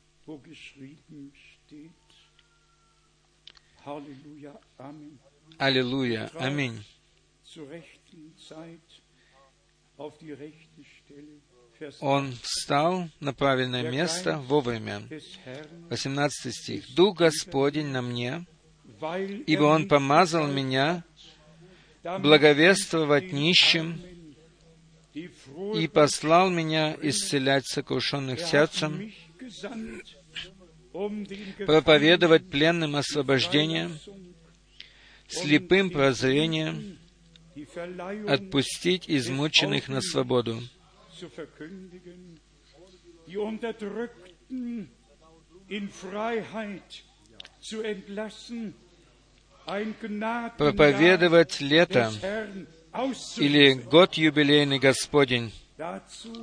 Аллилуйя, 5.59 6.31
аминь. 6.35 6.85
Он 12.01 12.33
встал 12.43 13.09
на 13.21 13.33
правильное 13.33 13.91
место 13.91 14.39
вовремя. 14.39 15.03
18 15.89 16.55
стих. 16.55 16.95
«Дух 16.95 17.19
Господень 17.19 17.87
на 17.87 18.03
мне, 18.03 18.45
ибо 19.47 19.65
Он 19.65 19.89
помазал 19.89 20.47
меня 20.47 21.05
благовествовать 22.03 23.33
нищим, 23.33 24.01
и 25.75 25.89
послал 25.89 26.51
меня 26.51 26.97
исцелять 27.03 27.67
сокрушенных 27.67 28.41
сердцем, 28.41 29.13
проповедовать 31.67 32.49
пленным 32.51 32.97
освобождение, 32.97 33.91
слепым 35.29 35.91
прозрение, 35.91 36.97
отпустить 38.29 39.05
измученных 39.09 39.89
на 39.89 40.01
свободу, 40.01 40.61
проповедовать 50.57 51.61
лето 51.61 52.13
или 53.37 53.75
год 53.75 54.15
юбилейный 54.15 54.79
Господень, 54.79 55.53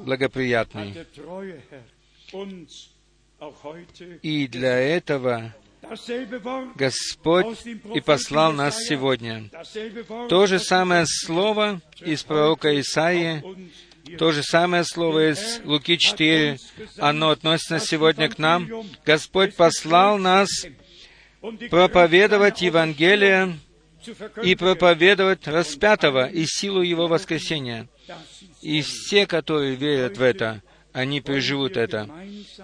благоприятный. 0.04 0.96
И 4.22 4.48
для 4.48 4.78
этого 4.80 5.54
Господь 6.76 7.66
и 7.94 8.02
послал 8.02 8.54
нас 8.54 8.78
сегодня. 8.78 9.50
То 10.30 10.48
же 10.48 10.60
самое 10.60 11.06
слово 11.06 11.82
из 12.00 12.24
пророка 12.24 12.80
Исаии, 12.80 13.44
то 14.18 14.32
же 14.32 14.44
самое 14.44 14.84
слово 14.84 15.32
из 15.32 15.62
Луки 15.64 15.98
4, 15.98 16.58
оно 16.98 17.30
относится 17.30 17.80
сегодня 17.80 18.30
к 18.30 18.38
нам. 18.38 18.70
Господь 19.06 19.56
послал 19.56 20.18
нас 20.18 20.50
проповедовать 21.70 22.62
Евангелие 22.62 23.60
и 24.44 24.56
проповедовать 24.56 25.48
распятого 25.48 26.28
и 26.28 26.46
силу 26.46 26.82
Его 26.82 27.08
воскресения. 27.08 27.88
И 28.62 28.82
все, 28.82 29.28
которые 29.28 29.76
верят 29.76 30.18
в 30.18 30.22
это, 30.22 30.62
они 30.94 31.22
переживут 31.22 31.78
это. 31.78 32.10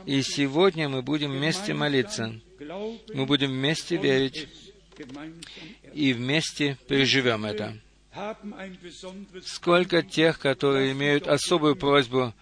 И 0.05 0.21
сегодня 0.21 0.87
мы 0.87 1.01
будем 1.01 1.31
вместе 1.31 1.73
молиться. 1.73 2.39
Мы 3.13 3.25
будем 3.25 3.49
вместе 3.51 3.97
верить 3.97 4.47
и 5.93 6.13
вместе 6.13 6.77
переживем 6.87 7.45
это. 7.45 7.77
Сколько 9.43 10.01
тех, 10.01 10.39
которые 10.39 10.91
имеют 10.91 11.27
особую 11.27 11.75
просьбу, 11.77 12.33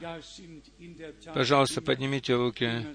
пожалуйста, 1.34 1.82
поднимите 1.82 2.34
руки. 2.34 2.88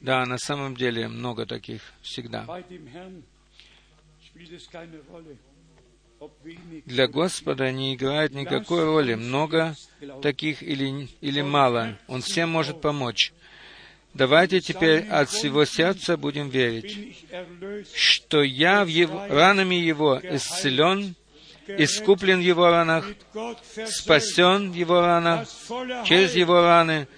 Да, 0.00 0.24
на 0.24 0.38
самом 0.38 0.74
деле 0.74 1.08
много 1.08 1.44
таких 1.46 1.82
всегда. 2.00 2.46
Для 6.86 7.08
Господа 7.08 7.72
не 7.72 7.94
играет 7.94 8.32
никакой 8.32 8.84
роли, 8.84 9.14
много 9.14 9.74
таких 10.22 10.62
или, 10.62 11.08
или 11.20 11.40
мало. 11.40 11.98
Он 12.06 12.22
всем 12.22 12.50
может 12.50 12.80
помочь. 12.80 13.32
Давайте 14.14 14.60
теперь 14.60 15.06
от 15.08 15.30
всего 15.30 15.64
сердца 15.64 16.16
будем 16.16 16.50
верить, 16.50 17.16
что 17.94 18.42
я 18.42 18.84
в 18.84 18.88
его, 18.88 19.26
ранами 19.28 19.74
Его 19.74 20.20
исцелен, 20.22 21.14
искуплен 21.66 22.40
в 22.40 22.42
Его 22.42 22.66
ранах, 22.68 23.08
спасен 23.86 24.70
в 24.70 24.74
Его 24.74 25.00
ранах, 25.00 25.48
через 26.04 26.34
Его 26.34 26.60
раны, 26.60 27.08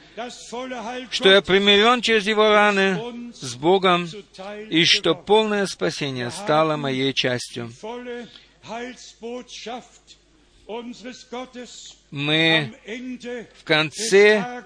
что 1.10 1.30
я 1.30 1.42
примирен 1.42 2.00
через 2.00 2.26
Его 2.28 2.48
раны 2.48 3.32
с 3.34 3.54
Богом, 3.56 4.08
и 4.70 4.84
что 4.84 5.16
полное 5.16 5.66
спасение 5.66 6.30
стало 6.30 6.76
моей 6.76 7.12
частью. 7.12 7.72
Мы 12.10 12.72
в 13.60 13.64
конце 13.64 14.64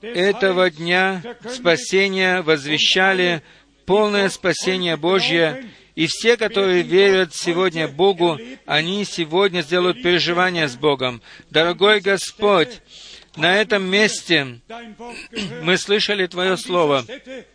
этого 0.00 0.70
дня 0.70 1.22
спасения 1.50 2.42
возвещали 2.42 3.42
полное 3.86 4.28
спасение 4.28 4.96
Божье, 4.96 5.64
и 5.96 6.06
все, 6.06 6.36
которые 6.36 6.82
верят 6.82 7.34
сегодня 7.34 7.88
Богу, 7.88 8.38
они 8.66 9.04
сегодня 9.04 9.62
сделают 9.62 10.00
переживание 10.02 10.68
с 10.68 10.76
Богом. 10.76 11.20
Дорогой 11.50 12.00
Господь, 12.00 12.80
на 13.34 13.56
этом 13.56 13.84
месте 13.84 14.60
мы 15.62 15.76
слышали 15.76 16.26
Твое 16.26 16.56
Слово. 16.56 17.04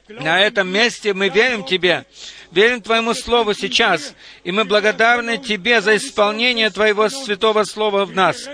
На 0.10 0.42
этом 0.42 0.68
месте 0.68 1.14
мы 1.14 1.30
верим 1.30 1.64
Тебе, 1.64 2.06
верим 2.54 2.82
Твоему 2.82 3.14
Слову 3.14 3.54
сейчас, 3.54 4.14
и 4.44 4.52
мы 4.52 4.64
благодарны 4.64 5.38
Тебе 5.38 5.82
за 5.82 5.98
исполнение 5.98 6.70
Твоего 6.70 7.10
Святого 7.10 7.64
Слова 7.64 8.06
в 8.06 8.14
нас, 8.14 8.48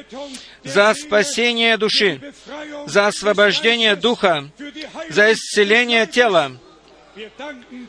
за 0.64 0.94
спасение 0.94 1.78
души, 1.78 2.22
за 2.86 3.08
освобождение 3.08 3.96
духа, 3.96 4.50
за 5.10 5.34
исцеление 5.34 6.08
тела. 6.08 6.54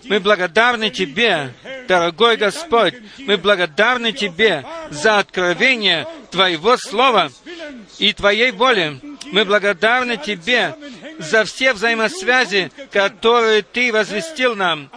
Мы 0.04 0.18
благодарны 0.18 0.90
Тебе, 0.90 1.54
дорогой 1.86 2.36
Господь, 2.36 2.94
мы 3.18 3.36
благодарны 3.36 4.12
Тебе 4.12 4.64
за 4.90 5.18
откровение 5.18 6.06
Твоего 6.30 6.76
Слова 6.76 7.30
и 7.98 8.12
Твоей 8.12 8.50
воли. 8.50 9.00
Мы 9.26 9.44
благодарны 9.44 10.16
Тебе 10.16 10.74
за 11.18 11.44
все 11.44 11.72
взаимосвязи, 11.72 12.72
которые 12.90 13.62
Ты 13.62 13.92
возвестил 13.92 14.56
нам. 14.56 14.90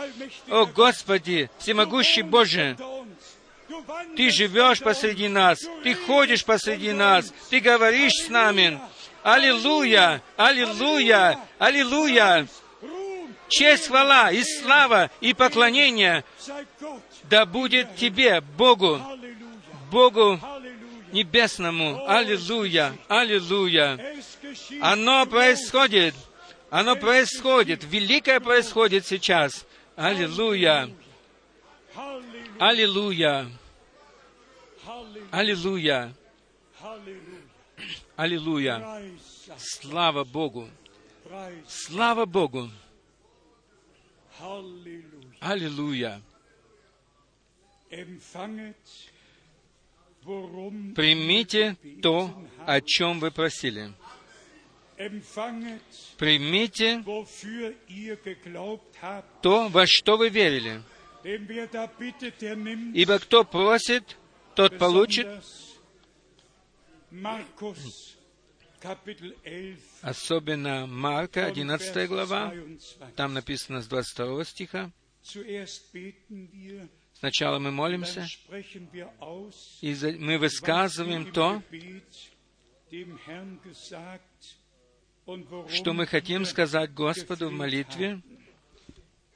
О 0.49 0.65
Господи, 0.65 1.49
всемогущий 1.59 2.21
Боже, 2.21 2.77
Ты 4.15 4.29
живешь 4.29 4.79
посреди 4.79 5.27
нас, 5.27 5.59
Ты 5.83 5.95
ходишь 5.95 6.45
посреди 6.45 6.91
нас, 6.91 7.33
Ты 7.49 7.59
говоришь 7.59 8.25
с 8.25 8.29
нами. 8.29 8.79
Аллилуйя! 9.23 10.21
Аллилуйя! 10.35 11.39
Аллилуйя! 11.57 12.47
Честь, 13.47 13.87
хвала 13.87 14.31
и 14.31 14.43
слава 14.43 15.11
и 15.21 15.33
поклонение 15.33 16.23
да 17.33 17.45
будет 17.45 17.95
Тебе, 17.95 18.41
Богу, 18.41 19.01
Богу 19.89 20.39
Небесному. 21.11 22.07
Аллилуйя! 22.07 22.93
Аллилуйя! 23.07 23.97
Оно 24.81 25.25
происходит. 25.25 26.15
Оно 26.69 26.95
происходит. 26.95 27.83
Великое 27.83 28.39
происходит 28.39 29.05
сейчас. 29.07 29.65
Аллилуйя! 29.95 30.89
Аллилуйя! 32.59 33.47
Аллилуйя! 35.31 36.13
Аллилуйя! 38.15 39.01
Слава 39.57 40.23
Богу! 40.23 40.67
Слава 41.67 42.25
Богу! 42.25 42.69
Аллилуйя! 45.39 46.21
Примите 50.95 51.77
то, 52.01 52.31
о 52.65 52.81
чем 52.81 53.19
вы 53.19 53.29
просили. 53.29 53.93
Примите 56.17 57.03
то, 59.41 59.67
во 59.69 59.85
что 59.87 60.17
вы 60.17 60.29
верили. 60.29 60.81
Ибо 62.93 63.19
кто 63.19 63.43
просит, 63.43 64.17
тот 64.55 64.77
получит. 64.77 65.27
Особенно 70.01 70.85
Марка, 70.87 71.45
11 71.45 72.09
глава, 72.09 72.53
там 73.15 73.33
написано 73.33 73.81
с 73.81 73.87
22 73.87 74.43
стиха. 74.45 74.91
Сначала 77.13 77.59
мы 77.59 77.71
молимся, 77.71 78.27
и 79.81 79.95
мы 80.19 80.37
высказываем 80.37 81.31
то, 81.31 81.63
что 85.69 85.93
мы 85.93 86.05
хотим 86.05 86.45
сказать 86.45 86.93
Господу 86.93 87.49
в 87.49 87.51
молитве, 87.51 88.21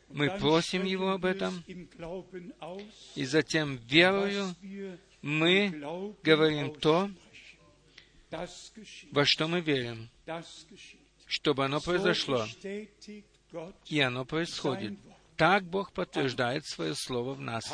мы 0.10 0.30
просим 0.40 0.84
Его 0.84 1.12
об 1.12 1.26
этом, 1.26 1.64
и 3.16 3.26
затем 3.26 3.78
верою 3.78 4.56
мы 5.22 6.16
говорим 6.24 6.74
то, 6.76 7.10
во 9.12 9.26
что 9.26 9.48
мы 9.48 9.62
верим, 9.62 10.10
чтобы 11.26 11.66
оно 11.66 11.80
произошло. 11.80 12.46
И 13.86 14.00
оно 14.00 14.26
происходит. 14.26 14.98
Так 15.38 15.64
Бог 15.64 15.94
подтверждает 15.94 16.66
свое 16.66 16.96
слово 16.96 17.34
в 17.34 17.42
нас. 17.42 17.72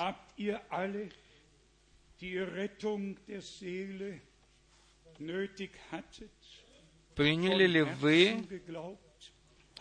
Приняли 7.15 7.67
ли 7.67 7.81
вы 7.81 8.43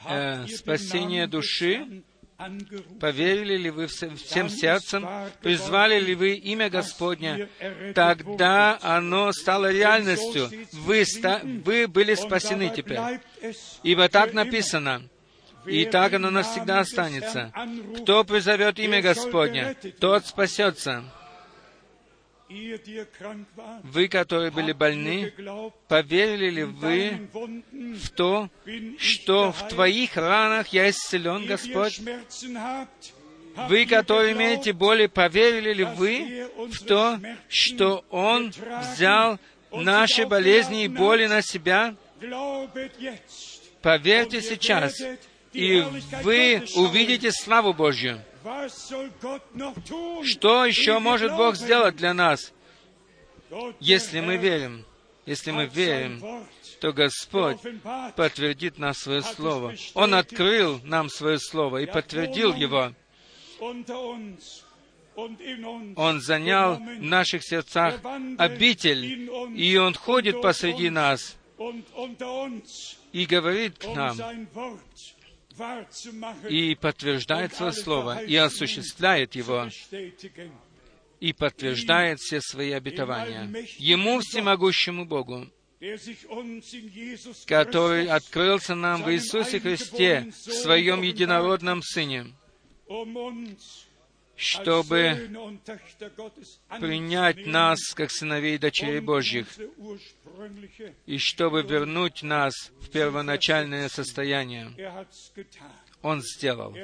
э, 0.08 0.46
спасение 0.48 1.26
души? 1.26 2.02
Поверили 3.00 3.56
ли 3.56 3.70
вы 3.70 3.86
всем 3.86 4.48
сердцем? 4.48 5.08
Призвали 5.42 6.00
ли 6.00 6.14
вы 6.14 6.34
имя 6.34 6.68
Господня? 6.70 7.48
Тогда 7.94 8.78
оно 8.82 9.32
стало 9.32 9.70
реальностью. 9.70 10.50
Вы, 10.72 11.04
ста- 11.04 11.40
вы 11.44 11.86
были 11.86 12.14
спасены 12.14 12.72
теперь. 12.74 12.98
Ибо 13.84 14.08
так 14.08 14.32
написано. 14.32 15.02
И 15.66 15.84
так 15.84 16.14
оно 16.14 16.30
навсегда 16.30 16.80
останется. 16.80 17.52
Кто 18.02 18.24
призовет 18.24 18.80
имя 18.80 19.00
Господня, 19.00 19.76
тот 20.00 20.26
спасется. 20.26 21.04
Вы, 23.82 24.08
которые 24.08 24.50
были 24.50 24.72
больны, 24.72 25.32
поверили 25.88 26.50
ли 26.50 26.64
вы 26.64 27.28
в 27.72 28.08
то, 28.10 28.50
что 28.98 29.52
в 29.52 29.68
Твоих 29.68 30.16
ранах 30.16 30.68
я 30.68 30.90
исцелен, 30.90 31.46
Господь? 31.46 32.00
Вы, 33.68 33.86
которые 33.86 34.32
имеете 34.32 34.72
боли, 34.72 35.06
поверили 35.06 35.74
ли 35.74 35.84
вы 35.84 36.48
в 36.56 36.78
то, 36.84 37.20
что 37.48 38.04
Он 38.10 38.50
взял 38.50 39.38
наши 39.70 40.26
болезни 40.26 40.84
и 40.84 40.88
боли 40.88 41.26
на 41.26 41.42
себя? 41.42 41.94
Поверьте 43.82 44.40
сейчас, 44.40 44.94
и 45.52 45.84
вы 46.22 46.62
увидите 46.76 47.30
славу 47.32 47.74
Божью. 47.74 48.22
Что 50.24 50.66
еще 50.66 50.98
может 50.98 51.36
Бог 51.36 51.56
сделать 51.56 51.96
для 51.96 52.14
нас, 52.14 52.52
если 53.80 54.20
мы 54.20 54.36
верим? 54.36 54.84
Если 55.24 55.52
мы 55.52 55.66
верим, 55.66 56.44
то 56.80 56.92
Господь 56.92 57.58
подтвердит 58.16 58.78
нам 58.78 58.92
свое 58.92 59.22
Слово. 59.22 59.74
Он 59.94 60.14
открыл 60.14 60.80
нам 60.82 61.08
свое 61.08 61.38
Слово 61.38 61.78
и 61.78 61.86
подтвердил 61.86 62.52
его. 62.54 62.92
Он 65.96 66.20
занял 66.20 66.74
в 66.74 67.02
наших 67.02 67.44
сердцах 67.44 68.00
обитель, 68.38 69.30
и 69.56 69.76
Он 69.76 69.94
ходит 69.94 70.42
посреди 70.42 70.90
нас 70.90 71.36
и 73.12 73.26
говорит 73.26 73.78
к 73.78 73.86
нам, 73.94 74.18
и 76.48 76.74
подтверждает 76.74 77.54
свое 77.54 77.72
слово, 77.72 78.22
и 78.24 78.36
осуществляет 78.36 79.34
его, 79.34 79.68
и 81.20 81.32
подтверждает 81.32 82.20
все 82.20 82.40
свои 82.40 82.72
обетования. 82.72 83.50
Ему, 83.78 84.20
всемогущему 84.20 85.04
Богу, 85.04 85.46
который 87.46 88.06
открылся 88.06 88.74
нам 88.74 89.02
в 89.02 89.12
Иисусе 89.12 89.60
Христе, 89.60 90.30
в 90.30 90.52
Своем 90.52 91.02
Единородном 91.02 91.82
Сыне, 91.82 92.26
чтобы 94.42 95.30
принять 96.80 97.46
нас 97.46 97.78
как 97.94 98.10
сыновей 98.10 98.56
и 98.56 98.58
дочерей 98.58 99.00
Божьих, 99.00 99.46
и 101.06 101.18
чтобы 101.18 101.62
вернуть 101.62 102.24
нас 102.24 102.52
в 102.80 102.90
первоначальное 102.90 103.88
состояние. 103.88 104.72
Он 106.02 106.20
сделал. 106.22 106.76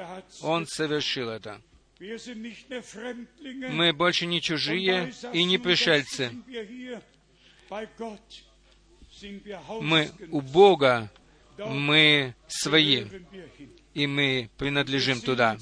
Он 0.42 0.66
совершил 0.66 1.30
это. 1.30 1.60
Мы 1.98 3.92
больше 3.92 4.26
не 4.26 4.40
чужие 4.40 5.12
и 5.32 5.42
не 5.42 5.58
пришельцы. 5.58 6.30
Мы 9.80 10.12
у 10.30 10.40
Бога, 10.40 11.10
мы 11.58 12.36
свои, 12.46 13.06
и 13.94 14.06
мы 14.06 14.48
принадлежим 14.56 15.20
туда. 15.20 15.58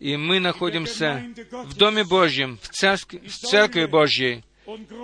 И 0.00 0.16
мы 0.16 0.38
находимся 0.38 1.24
в 1.50 1.76
Доме 1.76 2.04
Божьем, 2.04 2.58
в 2.60 2.68
Церкви, 2.68 3.18
в 3.26 3.32
церкви 3.32 3.86
Божьей, 3.86 4.44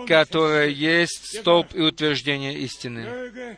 которая 0.06 0.68
есть 0.68 1.38
столб 1.38 1.74
и 1.74 1.80
утверждение 1.80 2.58
истины. 2.58 3.56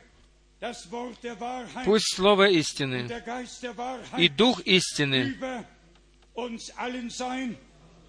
Пусть 1.84 2.14
Слово 2.14 2.48
истины 2.50 3.10
и 4.18 4.28
Дух 4.28 4.60
истины 4.60 5.36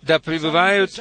да 0.03 0.19
пребывают, 0.19 0.91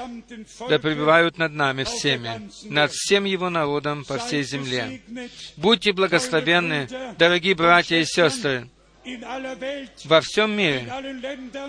да 0.69 0.79
пребывают 0.79 1.37
над 1.37 1.53
нами 1.53 1.85
всеми, 1.85 2.49
над 2.65 2.93
всем 2.93 3.25
Его 3.25 3.51
народом 3.51 4.05
по 4.05 4.17
всей 4.17 4.43
земле. 4.43 5.03
Будьте 5.57 5.93
благословенны, 5.93 6.89
дорогие 7.19 7.55
братья 7.55 7.97
и 7.97 8.05
сестры, 8.05 8.69
во 10.05 10.21
всем 10.21 10.57
мире, 10.57 10.93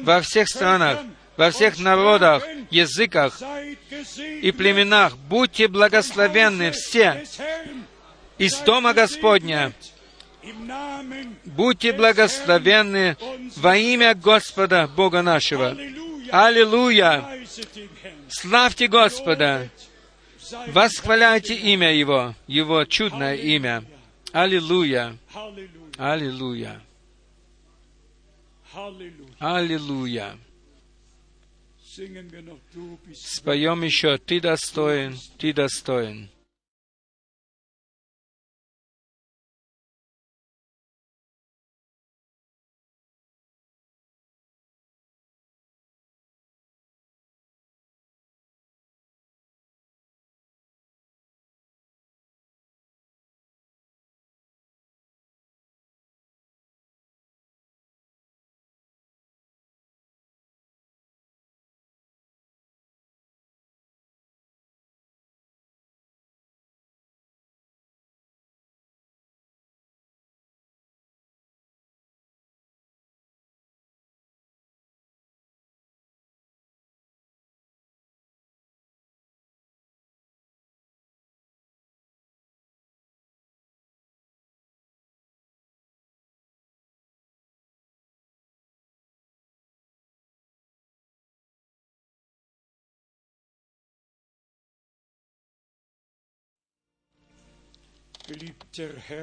во 0.02 0.22
всех 0.22 0.48
странах, 0.50 1.00
во 1.38 1.52
всех 1.52 1.80
народах, 1.80 2.44
языках 2.70 3.40
и 4.42 4.52
племенах. 4.52 5.18
Будьте 5.18 5.68
благословенны 5.68 6.72
все 6.72 7.24
из 8.38 8.58
Дома 8.60 8.94
Господня. 8.94 9.74
Будьте 11.46 11.94
благословенны 11.94 13.18
во 13.56 13.78
имя 13.78 14.14
Господа 14.14 14.88
Бога 14.88 15.22
нашего. 15.22 15.76
Аллилуйя! 16.32 17.46
Славьте 18.28 18.88
Господа! 18.88 19.70
Восхваляйте 20.68 21.56
имя 21.56 21.94
Его, 21.94 22.36
Его 22.48 22.84
чудное 22.86 23.36
имя. 23.36 23.84
Аллилуйя! 24.34 25.16
Аллилуйя! 25.98 26.82
Аллилуйя! 29.40 30.38
Споем 33.14 33.84
еще 33.84 34.18
«Ты 34.18 34.40
достоин, 34.42 35.18
Ты 35.38 35.54
достоин». 35.54 36.30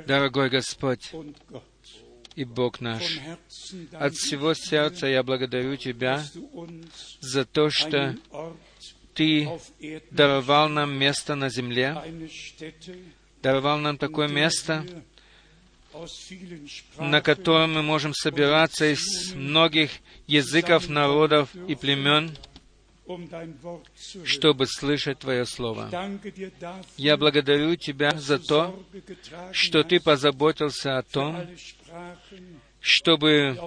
Дорогой 0.07 0.51
Господь 0.51 1.13
и 2.37 2.45
Бог 2.45 2.81
наш, 2.81 3.19
от 3.93 4.15
всего 4.15 4.55
сердца 4.55 5.07
я 5.07 5.23
благодарю 5.23 5.77
Тебя 5.77 6.25
за 7.21 7.45
то, 7.45 7.71
что 7.71 8.17
Ты 9.15 9.49
даровал 10.11 10.69
нам 10.69 10.97
место 10.97 11.35
на 11.35 11.51
земле, 11.51 11.97
даровал 13.43 13.79
нам 13.79 13.99
такое 13.99 14.29
место, 14.29 14.87
на 16.99 17.21
котором 17.21 17.75
мы 17.75 17.83
можем 17.83 18.15
собираться 18.15 18.93
из 18.93 19.35
многих 19.35 19.91
языков, 20.27 20.89
народов 20.89 21.55
и 21.67 21.75
племен— 21.75 22.37
чтобы 24.25 24.67
слышать 24.67 25.19
Твое 25.19 25.47
Слово. 25.47 25.91
Я 26.97 27.17
благодарю 27.17 27.77
Тебя 27.77 28.13
за 28.13 28.39
то, 28.39 28.83
что 29.53 29.83
Ты 29.83 30.01
позаботился 30.01 30.99
о 30.99 31.03
том, 31.03 31.47
чтобы 32.81 33.59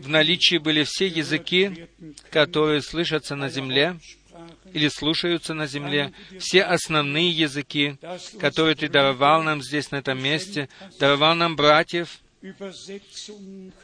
в 0.00 0.08
наличии 0.08 0.56
были 0.56 0.84
все 0.84 1.06
языки, 1.06 1.88
которые 2.30 2.82
слышатся 2.82 3.36
на 3.36 3.48
земле 3.48 3.98
или 4.72 4.88
слушаются 4.88 5.54
на 5.54 5.66
земле, 5.66 6.12
все 6.40 6.62
основные 6.62 7.30
языки, 7.30 7.96
которые 8.40 8.74
Ты 8.74 8.88
даровал 8.88 9.42
нам 9.42 9.62
здесь, 9.62 9.90
на 9.90 9.96
этом 9.96 10.20
месте, 10.22 10.68
даровал 10.98 11.34
нам 11.34 11.56
братьев, 11.56 12.20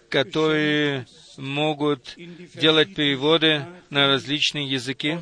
которые 0.09 1.07
могут 1.37 2.17
делать 2.55 2.95
переводы 2.95 3.65
на 3.89 4.07
различные 4.09 4.69
языки. 4.69 5.19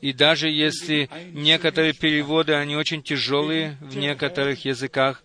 И 0.00 0.12
даже 0.12 0.48
если 0.50 1.08
некоторые 1.32 1.94
переводы, 1.94 2.52
они 2.52 2.76
очень 2.76 3.02
тяжелые 3.02 3.78
в 3.80 3.96
некоторых 3.96 4.64
языках, 4.64 5.22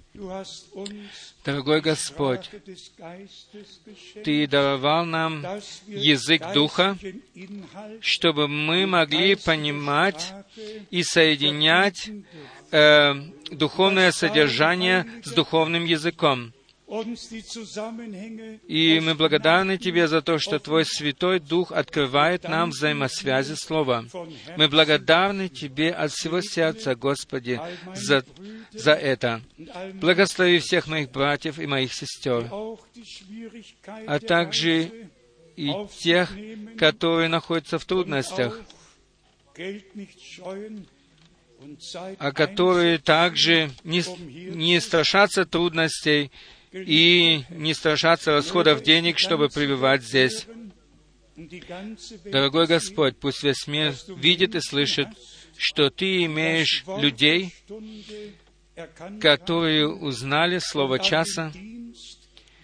Дорогой 1.45 1.81
Господь, 1.81 2.49
Ты 4.23 4.45
даровал 4.47 5.05
нам 5.05 5.45
язык 5.87 6.43
Духа, 6.53 6.97
чтобы 8.01 8.47
мы 8.47 8.85
могли 8.85 9.35
понимать 9.35 10.33
и 10.89 11.03
соединять 11.03 12.09
э, 12.71 13.13
духовное 13.51 14.11
содержание 14.11 15.05
с 15.23 15.31
духовным 15.31 15.85
языком. 15.85 16.53
И 18.67 18.99
мы 18.99 19.15
благодарны 19.15 19.77
Тебе 19.77 20.09
за 20.09 20.21
то, 20.21 20.37
что 20.39 20.59
Твой 20.59 20.83
Святой 20.83 21.39
Дух 21.39 21.71
открывает 21.71 22.43
нам 22.43 22.71
взаимосвязи 22.71 23.53
Слова. 23.53 24.05
Мы 24.57 24.67
благодарны 24.67 25.47
Тебе 25.47 25.91
от 25.91 26.11
всего 26.11 26.41
сердца, 26.41 26.95
Господи, 26.95 27.61
за, 27.95 28.25
за 28.73 28.91
это. 28.91 29.41
Благослови 29.93 30.59
всех 30.59 30.87
моих 30.87 31.11
братьев 31.11 31.59
и 31.59 31.65
моих 31.65 31.93
сестер, 31.93 32.51
а 34.05 34.19
также 34.19 35.09
и 35.55 35.71
тех, 35.97 36.29
которые 36.77 37.29
находятся 37.29 37.79
в 37.79 37.85
трудностях, 37.85 38.59
а 42.17 42.31
которые 42.33 42.97
также 42.97 43.71
не, 43.85 44.03
не 44.53 44.81
страшатся 44.81 45.45
трудностей 45.45 46.31
и 46.71 47.43
не 47.49 47.73
страшатся 47.73 48.31
расходов 48.31 48.83
денег, 48.83 49.19
чтобы 49.19 49.49
пребывать 49.49 50.03
здесь. 50.03 50.45
Дорогой 52.25 52.67
Господь, 52.67 53.17
пусть 53.17 53.43
весь 53.43 53.67
мир 53.67 53.93
видит 54.07 54.55
и 54.55 54.61
слышит, 54.61 55.07
что 55.57 55.89
Ты 55.89 56.25
имеешь 56.25 56.83
людей, 56.97 57.53
которые 59.19 59.87
узнали 59.87 60.59
слово 60.59 60.99
часа 60.99 61.51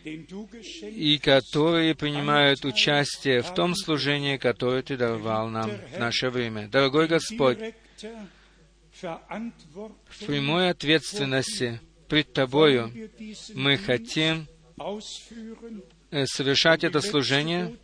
и 0.03 1.19
которые 1.21 1.95
принимают 1.95 2.63
участие 2.63 3.41
в 3.41 3.53
том 3.53 3.75
служении, 3.75 4.38
которое 4.38 4.84
Ты 4.84 4.95
давал 4.95 5.49
нам 5.49 5.69
в 5.93 5.99
наше 5.99 6.29
время. 6.29 6.67
Дорогой 6.69 7.07
Господь, 7.07 7.59
в 9.01 10.25
прямой 10.25 10.69
ответственности 10.69 11.81
пред 12.07 12.34
Тобою 12.34 12.91
мы 13.53 13.77
хотим 13.77 14.47
э, 16.11 16.25
совершать 16.25 16.84
это 16.84 17.01
служение 17.01 17.75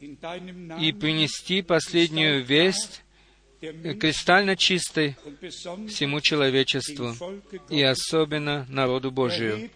и 0.00 0.92
принести 0.92 1.62
последнюю 1.62 2.44
весть 2.44 3.02
э, 3.60 3.94
кристально 3.94 4.56
чистой 4.56 5.16
всему 5.88 6.20
человечеству 6.20 7.14
и 7.68 7.82
особенно 7.82 8.66
народу 8.68 9.10
Божию. 9.10 9.70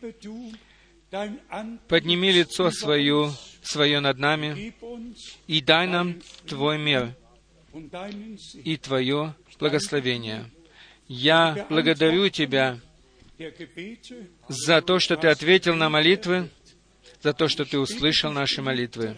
Подними 1.89 2.33
лицо 2.33 2.71
свое, 2.71 3.31
свое 3.63 4.01
над 4.01 4.19
нами 4.19 4.75
и 5.47 5.61
дай 5.61 5.87
нам 5.87 6.21
Твой 6.47 6.79
мир 6.79 7.15
и 8.65 8.77
Твое 8.77 9.35
благословение. 9.59 10.51
Я 11.09 11.67
благодарю 11.69 12.29
Тебя 12.31 12.81
за 14.49 14.83
то, 14.83 14.99
что 14.99 15.17
Ты 15.17 15.29
ответил 15.29 15.75
на 15.75 15.89
молитвы, 15.89 16.49
за 17.23 17.33
то, 17.33 17.49
что 17.49 17.65
Ты 17.65 17.79
услышал 17.79 18.33
наши 18.33 18.63
молитвы. 18.63 19.17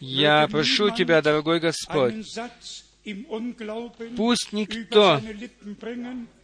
Я 0.00 0.46
прошу 0.48 0.90
Тебя, 0.90 1.22
дорогой 1.22 1.60
Господь, 1.60 2.26
Пусть 4.16 4.52
никто 4.52 5.20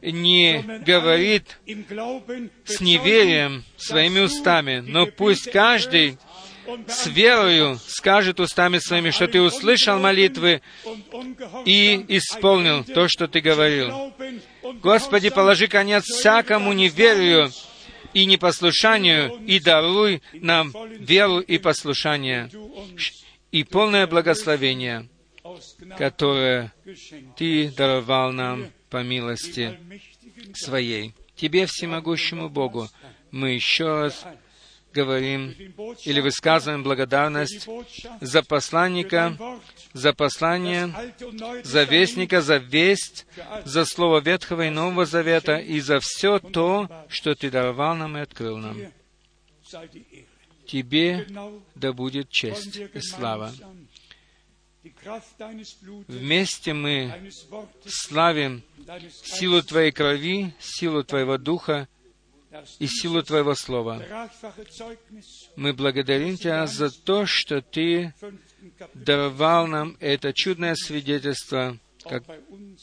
не 0.00 0.62
говорит 0.84 1.58
с 2.64 2.80
неверием 2.80 3.64
своими 3.76 4.20
устами, 4.20 4.78
но 4.78 5.06
пусть 5.06 5.50
каждый 5.50 6.18
с 6.88 7.06
верою 7.06 7.78
скажет 7.86 8.40
устами 8.40 8.78
своими, 8.78 9.10
что 9.10 9.26
ты 9.26 9.40
услышал 9.40 9.98
молитвы 9.98 10.62
и 11.64 12.04
исполнил 12.08 12.84
то, 12.84 13.08
что 13.08 13.28
ты 13.28 13.40
говорил. 13.40 14.12
Господи, 14.80 15.30
положи 15.30 15.66
конец 15.66 16.04
всякому 16.04 16.72
неверию 16.72 17.50
и 18.14 18.26
непослушанию, 18.26 19.38
и 19.46 19.58
даруй 19.58 20.22
нам 20.32 20.72
веру 20.98 21.40
и 21.40 21.58
послушание, 21.58 22.50
и 23.50 23.64
полное 23.64 24.06
благословение, 24.06 25.08
которое 25.98 26.72
Ты 27.36 27.70
даровал 27.70 28.32
нам 28.32 28.70
по 28.90 29.02
милости 29.02 29.78
Своей. 30.54 31.14
Тебе, 31.36 31.66
всемогущему 31.66 32.48
Богу, 32.48 32.88
мы 33.30 33.52
еще 33.52 34.02
раз 34.02 34.24
говорим 34.92 35.54
или 36.04 36.20
высказываем 36.20 36.82
благодарность 36.82 37.68
за 38.20 38.42
посланника, 38.42 39.36
за 39.92 40.12
послание, 40.12 40.94
за 41.64 41.84
вестника, 41.84 42.40
за 42.40 42.56
весть, 42.56 43.26
за 43.64 43.84
слово 43.84 44.20
Ветхого 44.20 44.66
и 44.66 44.70
Нового 44.70 45.06
Завета 45.06 45.58
и 45.58 45.80
за 45.80 46.00
все 46.00 46.38
то, 46.38 46.88
что 47.08 47.34
Ты 47.34 47.50
даровал 47.50 47.96
нам 47.96 48.16
и 48.16 48.20
открыл 48.20 48.58
нам. 48.58 48.78
Тебе 50.66 51.26
да 51.74 51.92
будет 51.92 52.30
честь 52.30 52.76
и 52.76 53.00
слава. 53.00 53.52
Вместе 56.08 56.72
мы 56.72 57.30
славим 57.86 58.62
силу 59.22 59.62
Твоей 59.62 59.92
крови, 59.92 60.54
силу 60.58 61.04
Твоего 61.04 61.38
Духа 61.38 61.88
и 62.78 62.86
силу 62.86 63.22
Твоего 63.22 63.54
Слова. 63.54 64.02
Мы 65.56 65.72
благодарим 65.72 66.36
Тебя 66.36 66.66
за 66.66 66.90
то, 66.90 67.26
что 67.26 67.62
Ты 67.62 68.14
даровал 68.94 69.66
нам 69.66 69.96
это 70.00 70.32
чудное 70.32 70.74
свидетельство, 70.74 71.78
как, 72.04 72.24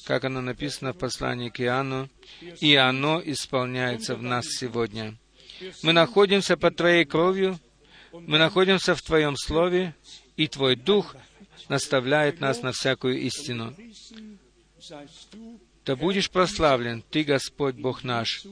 как 0.06 0.24
оно 0.26 0.42
написано 0.42 0.94
в 0.94 0.98
послании 0.98 1.50
к 1.50 1.62
Иоанну, 1.62 2.10
и 2.62 2.76
оно 2.76 3.22
исполняется 3.24 4.16
в 4.16 4.24
нас 4.24 4.46
сегодня. 4.48 5.18
Мы 5.84 5.94
находимся 5.94 6.58
под 6.58 6.76
Твоей 6.76 7.06
кровью, 7.06 7.60
мы 8.12 8.38
находимся 8.38 8.96
в 8.96 9.02
Твоем 9.02 9.36
Слове, 9.36 9.96
и 10.36 10.48
Твой 10.48 10.76
Дух 10.76 11.16
наставляет 11.68 12.40
нас 12.40 12.62
на 12.62 12.72
всякую 12.72 13.20
истину. 13.20 13.76
Да 15.86 15.96
будешь 15.96 16.30
прославлен 16.30 17.04
Ты, 17.10 17.24
Господь 17.24 17.76
Бог 17.76 18.04
наш, 18.04 18.44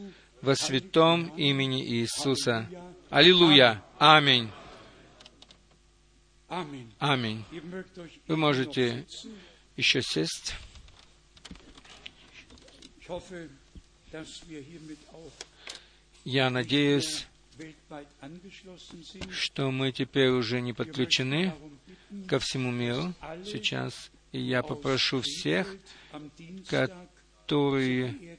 во 0.41 0.55
святом 0.55 1.27
имени 1.37 1.83
Иисуса. 1.83 2.69
Аллилуйя! 3.09 3.83
Аминь! 3.97 4.49
Аминь. 6.99 7.43
Вы 8.27 8.37
можете 8.37 9.05
еще 9.75 10.01
сесть. 10.01 10.55
Я 16.23 16.49
надеюсь, 16.49 17.27
что 19.31 19.71
мы 19.71 19.91
теперь 19.91 20.29
уже 20.29 20.61
не 20.61 20.73
подключены 20.73 21.53
ко 22.27 22.39
всему 22.39 22.71
миру 22.71 23.13
сейчас. 23.45 24.11
И 24.31 24.39
я 24.39 24.61
попрошу 24.63 25.21
всех, 25.21 25.73
которые 26.67 28.37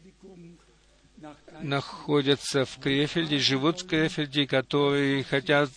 находятся 1.61 2.65
в 2.65 2.79
Крефельде, 2.79 3.39
живут 3.39 3.83
в 3.83 3.87
Крефельде, 3.87 4.47
которые 4.47 5.25
хотят 5.25 5.71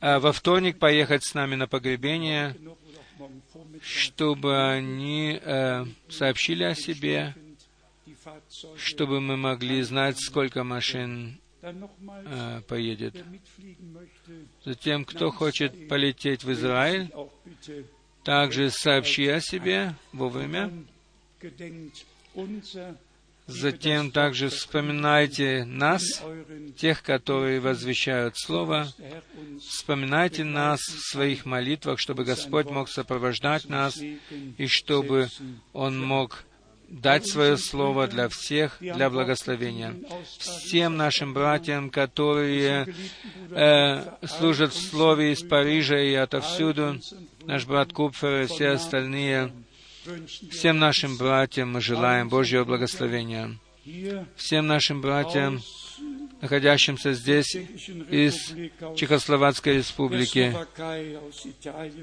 а, 0.00 0.20
во 0.20 0.32
вторник 0.32 0.78
поехать 0.78 1.24
с 1.24 1.34
нами 1.34 1.54
на 1.54 1.66
погребение, 1.66 2.56
чтобы 3.80 4.70
они 4.70 5.38
э, 5.42 5.84
сообщили 6.08 6.64
о 6.64 6.74
себе, 6.74 7.34
чтобы 8.76 9.20
мы 9.20 9.36
могли 9.36 9.82
знать, 9.82 10.18
сколько 10.18 10.64
машин 10.64 11.38
э, 11.62 12.60
поедет. 12.66 13.14
Затем, 14.64 15.04
кто 15.04 15.30
хочет 15.30 15.88
полететь 15.88 16.44
в 16.44 16.52
Израиль, 16.52 17.10
также 18.24 18.70
сообщи 18.70 19.28
о 19.28 19.40
себе 19.40 19.94
вовремя. 20.12 20.72
Затем 23.46 24.10
также 24.10 24.48
вспоминайте 24.48 25.64
нас, 25.66 26.22
тех, 26.78 27.02
которые 27.02 27.60
возвещают 27.60 28.38
Слово. 28.38 28.88
Вспоминайте 29.60 30.44
нас 30.44 30.80
в 30.80 31.10
своих 31.10 31.44
молитвах, 31.44 31.98
чтобы 31.98 32.24
Господь 32.24 32.70
мог 32.70 32.88
сопровождать 32.88 33.68
нас 33.68 33.98
и 33.98 34.66
чтобы 34.66 35.28
Он 35.74 36.00
мог 36.02 36.44
дать 36.88 37.26
свое 37.26 37.56
слово 37.56 38.06
для 38.06 38.28
всех, 38.28 38.76
для 38.80 39.10
благословения. 39.10 39.94
Всем 40.38 40.96
нашим 40.96 41.34
братьям, 41.34 41.90
которые 41.90 42.94
э, 43.50 44.26
служат 44.26 44.72
в 44.72 44.88
Слове 44.90 45.32
из 45.32 45.42
Парижа 45.42 45.98
и 45.98 46.14
отовсюду, 46.14 46.98
наш 47.44 47.66
брат 47.66 47.92
Купфер 47.92 48.42
и 48.42 48.46
все 48.46 48.68
остальные, 48.70 49.52
Всем 50.50 50.78
нашим 50.78 51.16
братьям 51.16 51.72
мы 51.72 51.80
желаем 51.80 52.28
Божьего 52.28 52.64
благословения. 52.64 53.56
Всем 54.36 54.66
нашим 54.66 55.00
братьям, 55.00 55.62
находящимся 56.42 57.14
здесь 57.14 57.54
из 57.54 58.52
Чехословацкой 58.96 59.78
республики, 59.78 60.54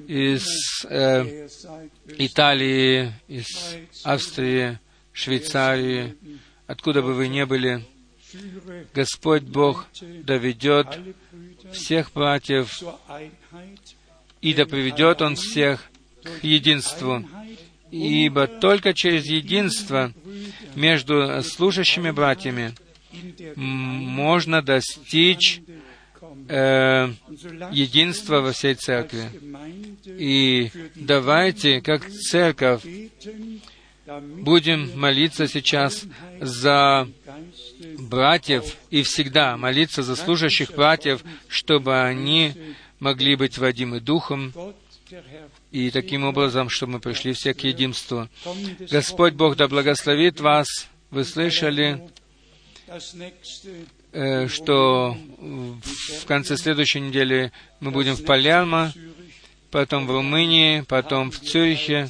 из 0.07 0.85
э, 0.89 1.47
Италии, 2.17 3.13
из 3.27 3.45
Австрии, 4.03 4.79
Швейцарии, 5.13 6.15
откуда 6.65 7.03
бы 7.03 7.13
вы 7.13 7.27
ни 7.27 7.43
были, 7.43 7.85
Господь 8.95 9.43
Бог 9.43 9.87
доведет 10.01 10.87
всех 11.71 12.11
братьев 12.13 12.81
и 14.41 14.53
да 14.55 14.65
приведет 14.65 15.21
Он 15.21 15.35
всех 15.35 15.83
к 16.23 16.43
единству 16.43 17.23
ибо 17.91 18.47
только 18.47 18.93
через 18.93 19.25
единство 19.25 20.13
между 20.75 21.43
служащими 21.43 22.11
братьями 22.11 22.73
можно 23.55 24.61
достичь 24.61 25.61
э, 26.47 27.13
единства 27.71 28.41
во 28.41 28.53
всей 28.53 28.75
церкви. 28.75 29.29
И 30.05 30.71
давайте, 30.95 31.81
как 31.81 32.09
церковь, 32.09 32.81
будем 34.19 34.97
молиться 34.99 35.47
сейчас 35.47 36.05
за 36.39 37.07
братьев 37.99 38.77
и 38.89 39.03
всегда 39.03 39.57
молиться 39.57 40.03
за 40.03 40.15
служащих 40.15 40.73
братьев, 40.73 41.23
чтобы 41.47 42.01
они 42.01 42.53
могли 42.99 43.35
быть 43.35 43.57
водимы 43.57 43.99
Духом, 43.99 44.53
и 45.71 45.89
таким 45.89 46.23
образом, 46.25 46.69
чтобы 46.69 46.93
мы 46.93 46.99
пришли 46.99 47.33
все 47.33 47.53
к 47.53 47.61
единству. 47.61 48.27
Господь 48.91 49.33
Бог 49.33 49.55
да 49.55 49.67
благословит 49.67 50.39
вас. 50.39 50.67
Вы 51.09 51.23
слышали, 51.23 52.09
э, 54.11 54.47
что 54.47 55.17
в 55.39 56.25
конце 56.25 56.57
следующей 56.57 56.99
недели 56.99 57.51
мы 57.79 57.91
будем 57.91 58.15
в 58.15 58.23
Палермо, 58.23 58.93
потом 59.71 60.07
в 60.07 60.11
Румынии, 60.11 60.81
потом 60.81 61.31
в 61.31 61.39
Цюрихе, 61.39 62.09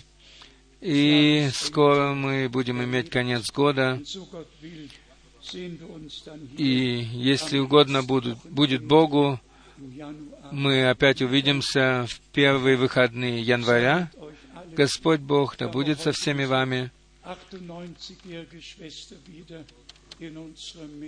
и 0.82 1.50
скоро 1.54 2.14
мы 2.14 2.50
будем 2.50 2.84
иметь 2.84 3.12
конец 3.12 3.52
года. 3.52 4.02
И 6.58 7.08
если 7.14 7.60
угодно 7.60 8.04
будет, 8.04 8.38
будет 8.44 8.84
Богу, 8.84 9.40
мы 10.52 10.90
опять 10.90 11.22
увидимся 11.22 12.06
в 12.08 12.20
первые 12.32 12.78
выходные 12.78 13.42
января. 13.42 14.10
Господь 14.76 15.20
Бог 15.20 15.58
да 15.58 15.68
будет 15.68 16.00
со 16.00 16.12
всеми 16.12 16.46
вами. 16.46 16.92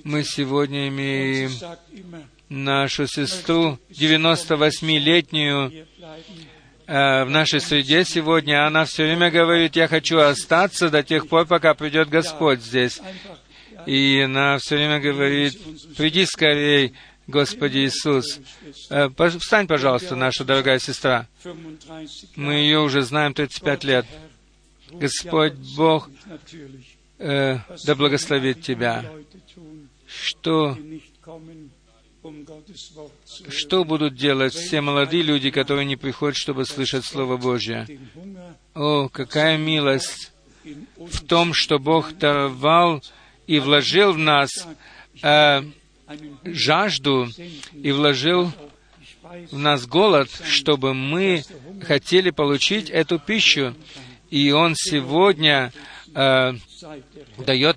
Мы 0.03 0.23
сегодня 0.23 0.87
имеем 0.87 1.51
нашу 2.49 3.07
сестру, 3.07 3.77
98-летнюю, 3.91 5.87
э, 6.87 7.23
в 7.23 7.29
нашей 7.29 7.61
среде 7.61 8.05
сегодня. 8.05 8.65
Она 8.65 8.85
все 8.85 9.03
время 9.03 9.31
говорит, 9.31 9.75
я 9.75 9.87
хочу 9.87 10.17
остаться 10.17 10.89
до 10.89 11.03
тех 11.03 11.27
пор, 11.27 11.45
пока 11.45 11.73
придет 11.73 12.09
Господь 12.09 12.61
здесь. 12.61 13.01
И 13.85 14.21
она 14.25 14.57
все 14.57 14.75
время 14.75 14.99
говорит, 14.99 15.59
приди 15.95 16.25
скорей, 16.25 16.93
Господи 17.27 17.85
Иисус. 17.85 18.39
Э, 18.89 19.09
встань, 19.39 19.67
пожалуйста, 19.67 20.15
наша 20.15 20.43
дорогая 20.43 20.79
сестра. 20.79 21.27
Мы 22.35 22.55
ее 22.55 22.79
уже 22.79 23.01
знаем 23.01 23.33
35 23.33 23.83
лет. 23.83 24.05
Господь 24.91 25.53
Бог 25.75 26.09
э, 27.19 27.57
да 27.85 27.95
благословит 27.95 28.61
тебя. 28.61 29.05
Что, 30.05 30.77
что 33.49 33.83
будут 33.85 34.15
делать 34.15 34.53
все 34.53 34.81
молодые 34.81 35.23
люди, 35.23 35.49
которые 35.49 35.85
не 35.85 35.95
приходят, 35.95 36.37
чтобы 36.37 36.65
слышать 36.65 37.05
Слово 37.05 37.37
Божье? 37.37 37.87
О, 38.75 39.07
какая 39.09 39.57
милость 39.57 40.31
в 40.97 41.25
том, 41.25 41.53
что 41.53 41.79
Бог 41.79 42.13
давал 42.17 43.01
и 43.47 43.59
вложил 43.59 44.13
в 44.13 44.17
нас 44.17 44.49
э, 45.21 45.61
жажду 46.43 47.27
и 47.73 47.91
вложил 47.91 48.51
в 49.51 49.57
нас 49.57 49.85
голод, 49.85 50.29
чтобы 50.45 50.93
мы 50.93 51.43
хотели 51.81 52.29
получить 52.29 52.89
эту 52.89 53.19
пищу. 53.19 53.73
И 54.29 54.51
Он 54.51 54.73
сегодня 54.75 55.71
э, 56.15 56.53
дает 57.45 57.71